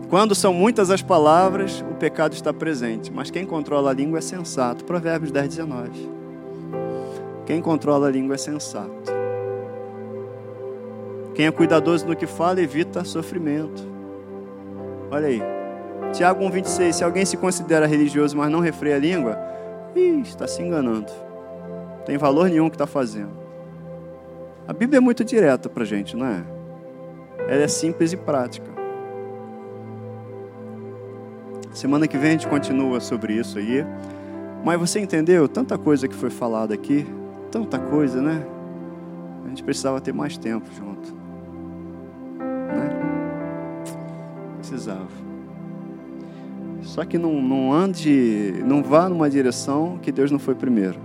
Quando 0.09 0.33
são 0.33 0.53
muitas 0.53 0.89
as 0.89 1.01
palavras, 1.01 1.83
o 1.91 1.95
pecado 1.95 2.33
está 2.33 2.53
presente. 2.53 3.11
Mas 3.11 3.29
quem 3.29 3.45
controla 3.45 3.91
a 3.91 3.93
língua 3.93 4.19
é 4.19 4.21
sensato. 4.21 4.85
Provérbios 4.85 5.31
10, 5.31 5.49
19. 5.49 6.09
Quem 7.45 7.61
controla 7.61 8.07
a 8.07 8.11
língua 8.11 8.35
é 8.35 8.37
sensato. 8.37 9.11
Quem 11.35 11.45
é 11.45 11.51
cuidadoso 11.51 12.07
no 12.07 12.15
que 12.15 12.25
fala 12.25 12.61
evita 12.61 13.03
sofrimento. 13.03 13.83
Olha 15.11 15.27
aí. 15.27 15.41
Tiago 16.13 16.43
1,26. 16.45 16.93
Se 16.93 17.03
alguém 17.03 17.25
se 17.25 17.35
considera 17.35 17.85
religioso, 17.85 18.35
mas 18.37 18.49
não 18.49 18.59
refreia 18.59 18.95
a 18.95 18.99
língua, 18.99 19.37
Ih, 19.95 20.21
está 20.21 20.47
se 20.47 20.61
enganando. 20.61 21.11
Não 21.97 22.05
tem 22.05 22.17
valor 22.17 22.49
nenhum 22.49 22.69
que 22.69 22.75
está 22.75 22.87
fazendo. 22.87 23.37
A 24.67 24.73
Bíblia 24.73 24.97
é 24.97 25.01
muito 25.01 25.23
direta 25.23 25.69
para 25.69 25.83
a 25.83 25.85
gente, 25.85 26.15
não 26.15 26.25
é? 26.25 26.43
Ela 27.47 27.63
é 27.63 27.67
simples 27.67 28.13
e 28.13 28.17
prática. 28.17 28.76
Semana 31.77 32.07
que 32.07 32.17
vem 32.17 32.29
a 32.29 32.31
gente 32.31 32.47
continua 32.47 32.99
sobre 32.99 33.35
isso 33.35 33.59
aí. 33.59 33.85
Mas 34.65 34.79
você 34.79 34.99
entendeu 34.99 35.47
tanta 35.47 35.77
coisa 35.77 36.07
que 36.07 36.15
foi 36.15 36.31
falada 36.31 36.73
aqui? 36.73 37.05
Tanta 37.51 37.77
coisa, 37.77 38.19
né? 38.19 38.43
A 39.45 39.49
gente 39.49 39.63
precisava 39.63 40.01
ter 40.01 40.11
mais 40.11 40.39
tempo 40.39 40.65
junto. 40.75 41.13
Né? 42.39 42.89
Precisava. 44.57 45.05
Só 46.81 47.05
que 47.05 47.19
não, 47.19 47.39
não 47.43 47.71
ande, 47.71 48.55
não 48.65 48.81
vá 48.81 49.07
numa 49.07 49.29
direção 49.29 49.99
que 50.01 50.11
Deus 50.11 50.31
não 50.31 50.39
foi 50.39 50.55
primeiro. 50.55 50.97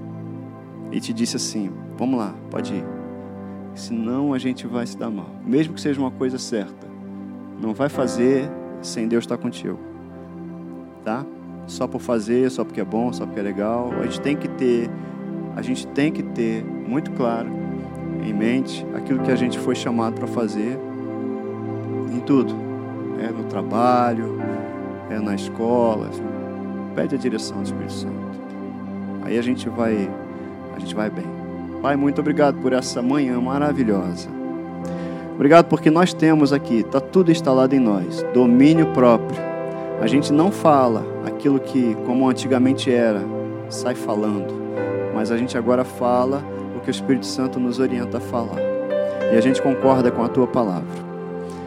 E 0.90 0.98
te 1.00 1.12
disse 1.12 1.36
assim: 1.36 1.70
vamos 1.98 2.18
lá, 2.18 2.34
pode 2.50 2.72
ir. 2.72 2.84
Senão 3.74 4.32
a 4.32 4.38
gente 4.38 4.66
vai 4.66 4.86
se 4.86 4.96
dar 4.96 5.10
mal. 5.10 5.28
Mesmo 5.44 5.74
que 5.74 5.82
seja 5.82 6.00
uma 6.00 6.10
coisa 6.10 6.38
certa. 6.38 6.86
Não 7.60 7.74
vai 7.74 7.90
fazer 7.90 8.50
sem 8.80 9.06
Deus 9.06 9.24
estar 9.24 9.36
contigo. 9.36 9.91
Tá? 11.04 11.24
Só 11.66 11.86
por 11.86 12.00
fazer, 12.00 12.50
só 12.50 12.64
porque 12.64 12.80
é 12.80 12.84
bom, 12.84 13.12
só 13.12 13.24
porque 13.24 13.40
é 13.40 13.42
legal. 13.42 13.90
A 14.00 14.04
gente 14.04 14.20
tem 14.20 14.36
que 14.36 14.48
ter, 14.48 14.90
a 15.56 15.62
gente 15.62 15.86
tem 15.88 16.12
que 16.12 16.22
ter 16.22 16.64
muito 16.64 17.10
claro 17.12 17.48
em 18.24 18.32
mente 18.32 18.86
aquilo 18.94 19.20
que 19.20 19.30
a 19.30 19.36
gente 19.36 19.58
foi 19.58 19.74
chamado 19.74 20.14
para 20.14 20.26
fazer 20.26 20.78
em 22.12 22.20
tudo. 22.20 22.54
É, 23.20 23.30
no 23.30 23.44
trabalho, 23.44 24.38
é 25.10 25.18
na 25.18 25.34
escola. 25.34 26.10
Pede 26.94 27.14
a 27.14 27.18
direção 27.18 27.58
do 27.58 27.64
Espírito 27.64 27.92
Santo. 27.92 28.32
Aí 29.24 29.38
a 29.38 29.42
gente 29.42 29.68
vai, 29.68 30.10
a 30.74 30.78
gente 30.78 30.94
vai 30.94 31.08
bem. 31.10 31.24
Pai, 31.80 31.96
muito 31.96 32.20
obrigado 32.20 32.60
por 32.60 32.72
essa 32.72 33.02
manhã 33.02 33.40
maravilhosa. 33.40 34.28
Obrigado 35.34 35.66
porque 35.66 35.90
nós 35.90 36.12
temos 36.12 36.52
aqui, 36.52 36.80
está 36.80 37.00
tudo 37.00 37.32
instalado 37.32 37.74
em 37.74 37.80
nós, 37.80 38.24
domínio 38.34 38.86
próprio. 38.92 39.51
A 40.02 40.08
gente 40.08 40.32
não 40.32 40.50
fala 40.50 41.06
aquilo 41.24 41.60
que, 41.60 41.94
como 42.04 42.28
antigamente 42.28 42.90
era, 42.90 43.22
sai 43.68 43.94
falando, 43.94 44.52
mas 45.14 45.30
a 45.30 45.36
gente 45.36 45.56
agora 45.56 45.84
fala 45.84 46.42
o 46.76 46.80
que 46.80 46.88
o 46.88 46.90
Espírito 46.90 47.24
Santo 47.24 47.60
nos 47.60 47.78
orienta 47.78 48.18
a 48.18 48.20
falar. 48.20 48.58
E 49.32 49.36
a 49.36 49.40
gente 49.40 49.62
concorda 49.62 50.10
com 50.10 50.24
a 50.24 50.28
tua 50.28 50.48
palavra. 50.48 50.88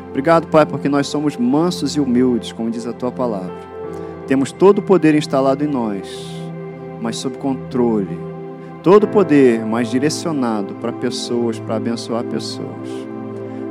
Obrigado, 0.10 0.48
Pai, 0.48 0.66
porque 0.66 0.90
nós 0.90 1.08
somos 1.08 1.38
mansos 1.38 1.96
e 1.96 2.02
humildes, 2.02 2.52
como 2.52 2.70
diz 2.70 2.86
a 2.86 2.92
tua 2.92 3.10
palavra. 3.10 3.56
Temos 4.28 4.52
todo 4.52 4.80
o 4.80 4.84
poder 4.84 5.16
instalado 5.16 5.64
em 5.64 5.68
nós, 5.68 6.30
mas 7.02 7.16
sob 7.16 7.38
controle. 7.38 8.20
Todo 8.84 9.06
o 9.06 9.08
poder, 9.08 9.66
mas 9.66 9.90
direcionado 9.90 10.74
para 10.76 10.92
pessoas, 10.92 11.58
para 11.58 11.78
abençoar 11.78 12.26
pessoas. 12.26 12.90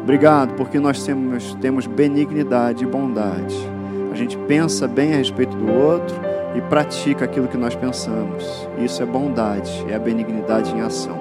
Obrigado, 0.02 0.54
porque 0.54 0.80
nós 0.80 1.04
temos, 1.04 1.52
temos 1.60 1.86
benignidade 1.86 2.82
e 2.82 2.86
bondade. 2.86 3.73
A 4.14 4.16
gente 4.16 4.38
pensa 4.46 4.86
bem 4.86 5.12
a 5.12 5.16
respeito 5.16 5.56
do 5.56 5.72
outro 5.72 6.14
e 6.54 6.60
pratica 6.60 7.24
aquilo 7.24 7.48
que 7.48 7.56
nós 7.56 7.74
pensamos. 7.74 8.68
Isso 8.78 9.02
é 9.02 9.06
bondade, 9.06 9.84
é 9.88 9.96
a 9.96 9.98
benignidade 9.98 10.72
em 10.72 10.82
ação. 10.82 11.18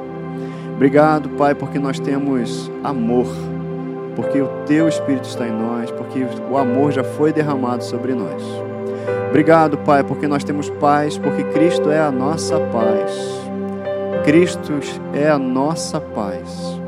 Obrigado, 0.75 1.27
Pai, 1.29 1.55
porque 1.55 1.79
nós 1.79 1.97
temos 1.97 2.69
amor 2.83 3.25
porque 4.15 4.39
o 4.39 4.47
teu 4.67 4.87
Espírito 4.87 5.27
está 5.27 5.47
em 5.47 5.51
nós, 5.51 5.89
porque 5.89 6.23
o 6.51 6.55
amor 6.55 6.91
já 6.91 7.03
foi 7.03 7.33
derramado 7.33 7.83
sobre 7.83 8.13
nós. 8.13 8.43
Obrigado, 9.27 9.75
Pai, 9.79 10.03
porque 10.03 10.27
nós 10.27 10.43
temos 10.43 10.69
paz, 10.69 11.17
porque 11.17 11.43
Cristo 11.45 11.89
é 11.89 11.99
a 11.99 12.11
nossa 12.11 12.59
paz. 12.59 13.11
Cristo 14.23 14.71
é 15.15 15.31
a 15.31 15.39
nossa 15.39 15.99
paz. 15.99 16.79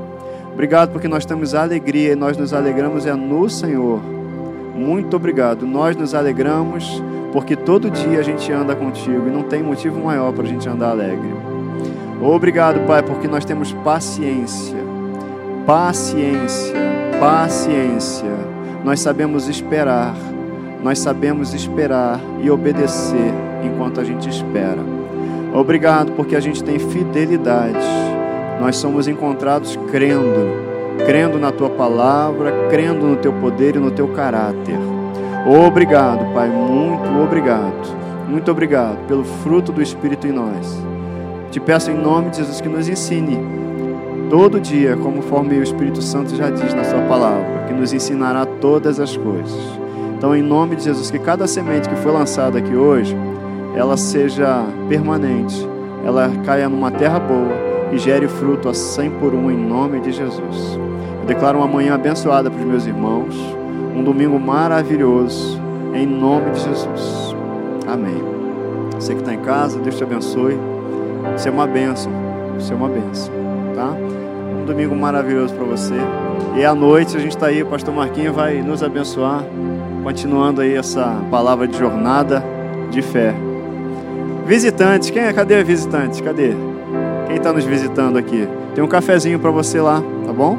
Obrigado 0.53 0.91
porque 0.91 1.07
nós 1.07 1.25
temos 1.25 1.55
alegria 1.55 2.11
e 2.11 2.15
nós 2.15 2.37
nos 2.37 2.53
alegramos 2.53 3.07
é 3.07 3.13
no 3.15 3.49
Senhor. 3.49 4.14
Muito 4.75 5.15
obrigado. 5.15 5.65
Nós 5.65 5.95
nos 5.95 6.13
alegramos 6.13 7.01
porque 7.31 7.55
todo 7.55 7.89
dia 7.89 8.19
a 8.19 8.23
gente 8.23 8.51
anda 8.51 8.75
contigo 8.75 9.27
e 9.27 9.31
não 9.31 9.43
tem 9.43 9.63
motivo 9.63 9.99
maior 9.99 10.33
para 10.33 10.43
a 10.43 10.47
gente 10.47 10.67
andar 10.67 10.91
alegre. 10.91 11.33
Obrigado, 12.21 12.85
Pai, 12.85 13.01
porque 13.01 13.27
nós 13.27 13.45
temos 13.45 13.73
paciência. 13.73 14.77
Paciência 15.65 16.95
paciência. 17.19 18.31
Nós 18.83 18.99
sabemos 18.99 19.47
esperar, 19.47 20.15
nós 20.83 20.99
sabemos 20.99 21.53
esperar 21.53 22.19
e 22.41 22.49
obedecer 22.49 23.33
enquanto 23.63 23.99
a 23.99 24.03
gente 24.03 24.29
espera. 24.29 24.81
Obrigado 25.53 26.11
porque 26.11 26.35
a 26.35 26.39
gente 26.39 26.63
tem 26.63 26.77
fidelidade. 26.77 27.85
Nós 28.59 28.75
somos 28.75 29.07
encontrados 29.07 29.77
crendo, 29.89 30.64
crendo 31.05 31.39
na 31.39 31.51
tua 31.51 31.69
palavra, 31.69 32.67
crendo 32.69 33.05
no 33.05 33.15
teu 33.15 33.33
poder 33.33 33.75
e 33.75 33.79
no 33.79 33.91
teu 33.91 34.07
caráter. 34.09 34.77
Obrigado, 35.45 36.33
Pai, 36.33 36.49
muito 36.49 37.21
obrigado. 37.21 37.95
Muito 38.27 38.49
obrigado 38.49 38.97
pelo 39.07 39.23
fruto 39.23 39.71
do 39.71 39.81
Espírito 39.81 40.25
em 40.27 40.31
nós. 40.31 40.83
Te 41.51 41.59
peço 41.59 41.91
em 41.91 41.95
nome 41.95 42.31
de 42.31 42.37
Jesus 42.37 42.59
que 42.59 42.67
nos 42.67 42.89
ensine 42.89 43.39
todo 44.29 44.59
dia, 44.59 44.97
conforme 44.97 45.59
o 45.59 45.63
Espírito 45.63 46.01
Santo 46.01 46.35
já 46.35 46.49
diz 46.49 46.73
na 46.73 46.83
Sua 46.83 47.01
palavra, 47.01 47.65
que 47.67 47.73
nos 47.73 47.93
ensinará 47.93 48.45
todas 48.45 48.99
as 48.99 49.15
coisas. 49.15 49.79
Então, 50.17 50.35
em 50.35 50.41
nome 50.41 50.75
de 50.75 50.85
Jesus, 50.85 51.11
que 51.11 51.19
cada 51.19 51.45
semente 51.45 51.87
que 51.87 51.95
foi 51.97 52.11
lançada 52.11 52.57
aqui 52.57 52.75
hoje, 52.75 53.15
ela 53.75 53.95
seja 53.95 54.65
permanente, 54.89 55.67
ela 56.03 56.31
caia 56.43 56.67
numa 56.67 56.89
terra 56.89 57.19
boa 57.19 57.74
e 57.95 57.99
gere 57.99 58.27
fruto 58.27 58.67
a 58.67 58.73
100 58.73 59.11
por 59.11 59.33
um, 59.33 59.49
em 59.49 59.55
nome 59.55 60.01
de 60.01 60.11
Jesus. 60.11 60.77
Eu 61.21 61.25
declaro 61.25 61.59
uma 61.59 61.67
manhã 61.67 61.95
abençoada 61.95 62.51
para 62.51 62.59
os 62.59 62.65
meus 62.65 62.85
irmãos, 62.85 63.33
um 63.95 64.03
domingo 64.03 64.37
maravilhoso, 64.37 65.59
em 65.93 66.05
nome 66.05 66.51
de 66.51 66.59
Jesus. 66.59 67.35
Amém. 67.87 68.21
Você 68.93 69.13
que 69.13 69.21
está 69.21 69.33
em 69.33 69.39
casa, 69.39 69.79
Deus 69.79 69.95
te 69.95 70.03
abençoe. 70.03 70.59
Você 71.31 71.47
é 71.47 71.51
uma 71.51 71.65
bênção. 71.65 72.11
Você 72.59 72.73
é 72.73 72.75
uma 72.75 72.89
bênção. 72.89 73.33
Tá? 73.73 73.93
Um 74.61 74.65
domingo 74.65 74.95
maravilhoso 74.95 75.53
para 75.53 75.63
você. 75.63 75.95
E 76.57 76.65
à 76.65 76.75
noite 76.75 77.15
a 77.15 77.19
gente 77.19 77.35
está 77.35 77.47
aí, 77.47 77.63
o 77.63 77.65
pastor 77.65 77.93
Marquinhos 77.93 78.35
vai 78.35 78.61
nos 78.61 78.83
abençoar, 78.83 79.43
continuando 80.03 80.61
aí 80.61 80.75
essa 80.75 81.21
palavra 81.31 81.65
de 81.65 81.77
jornada 81.77 82.43
de 82.91 83.01
fé. 83.01 83.33
Visitantes, 84.45 85.09
quem 85.09 85.23
é? 85.23 85.33
Cadê 85.33 85.63
visitante? 85.63 86.21
Cadê? 86.21 86.74
Quem 87.35 87.41
está 87.41 87.51
nos 87.51 87.65
visitando 87.65 88.17
aqui? 88.17 88.47
Tem 88.73 88.81
um 88.81 88.87
cafezinho 88.87 89.37
para 89.37 89.51
você 89.51 89.81
lá, 89.81 90.01
tá 90.25 90.31
bom? 90.31 90.57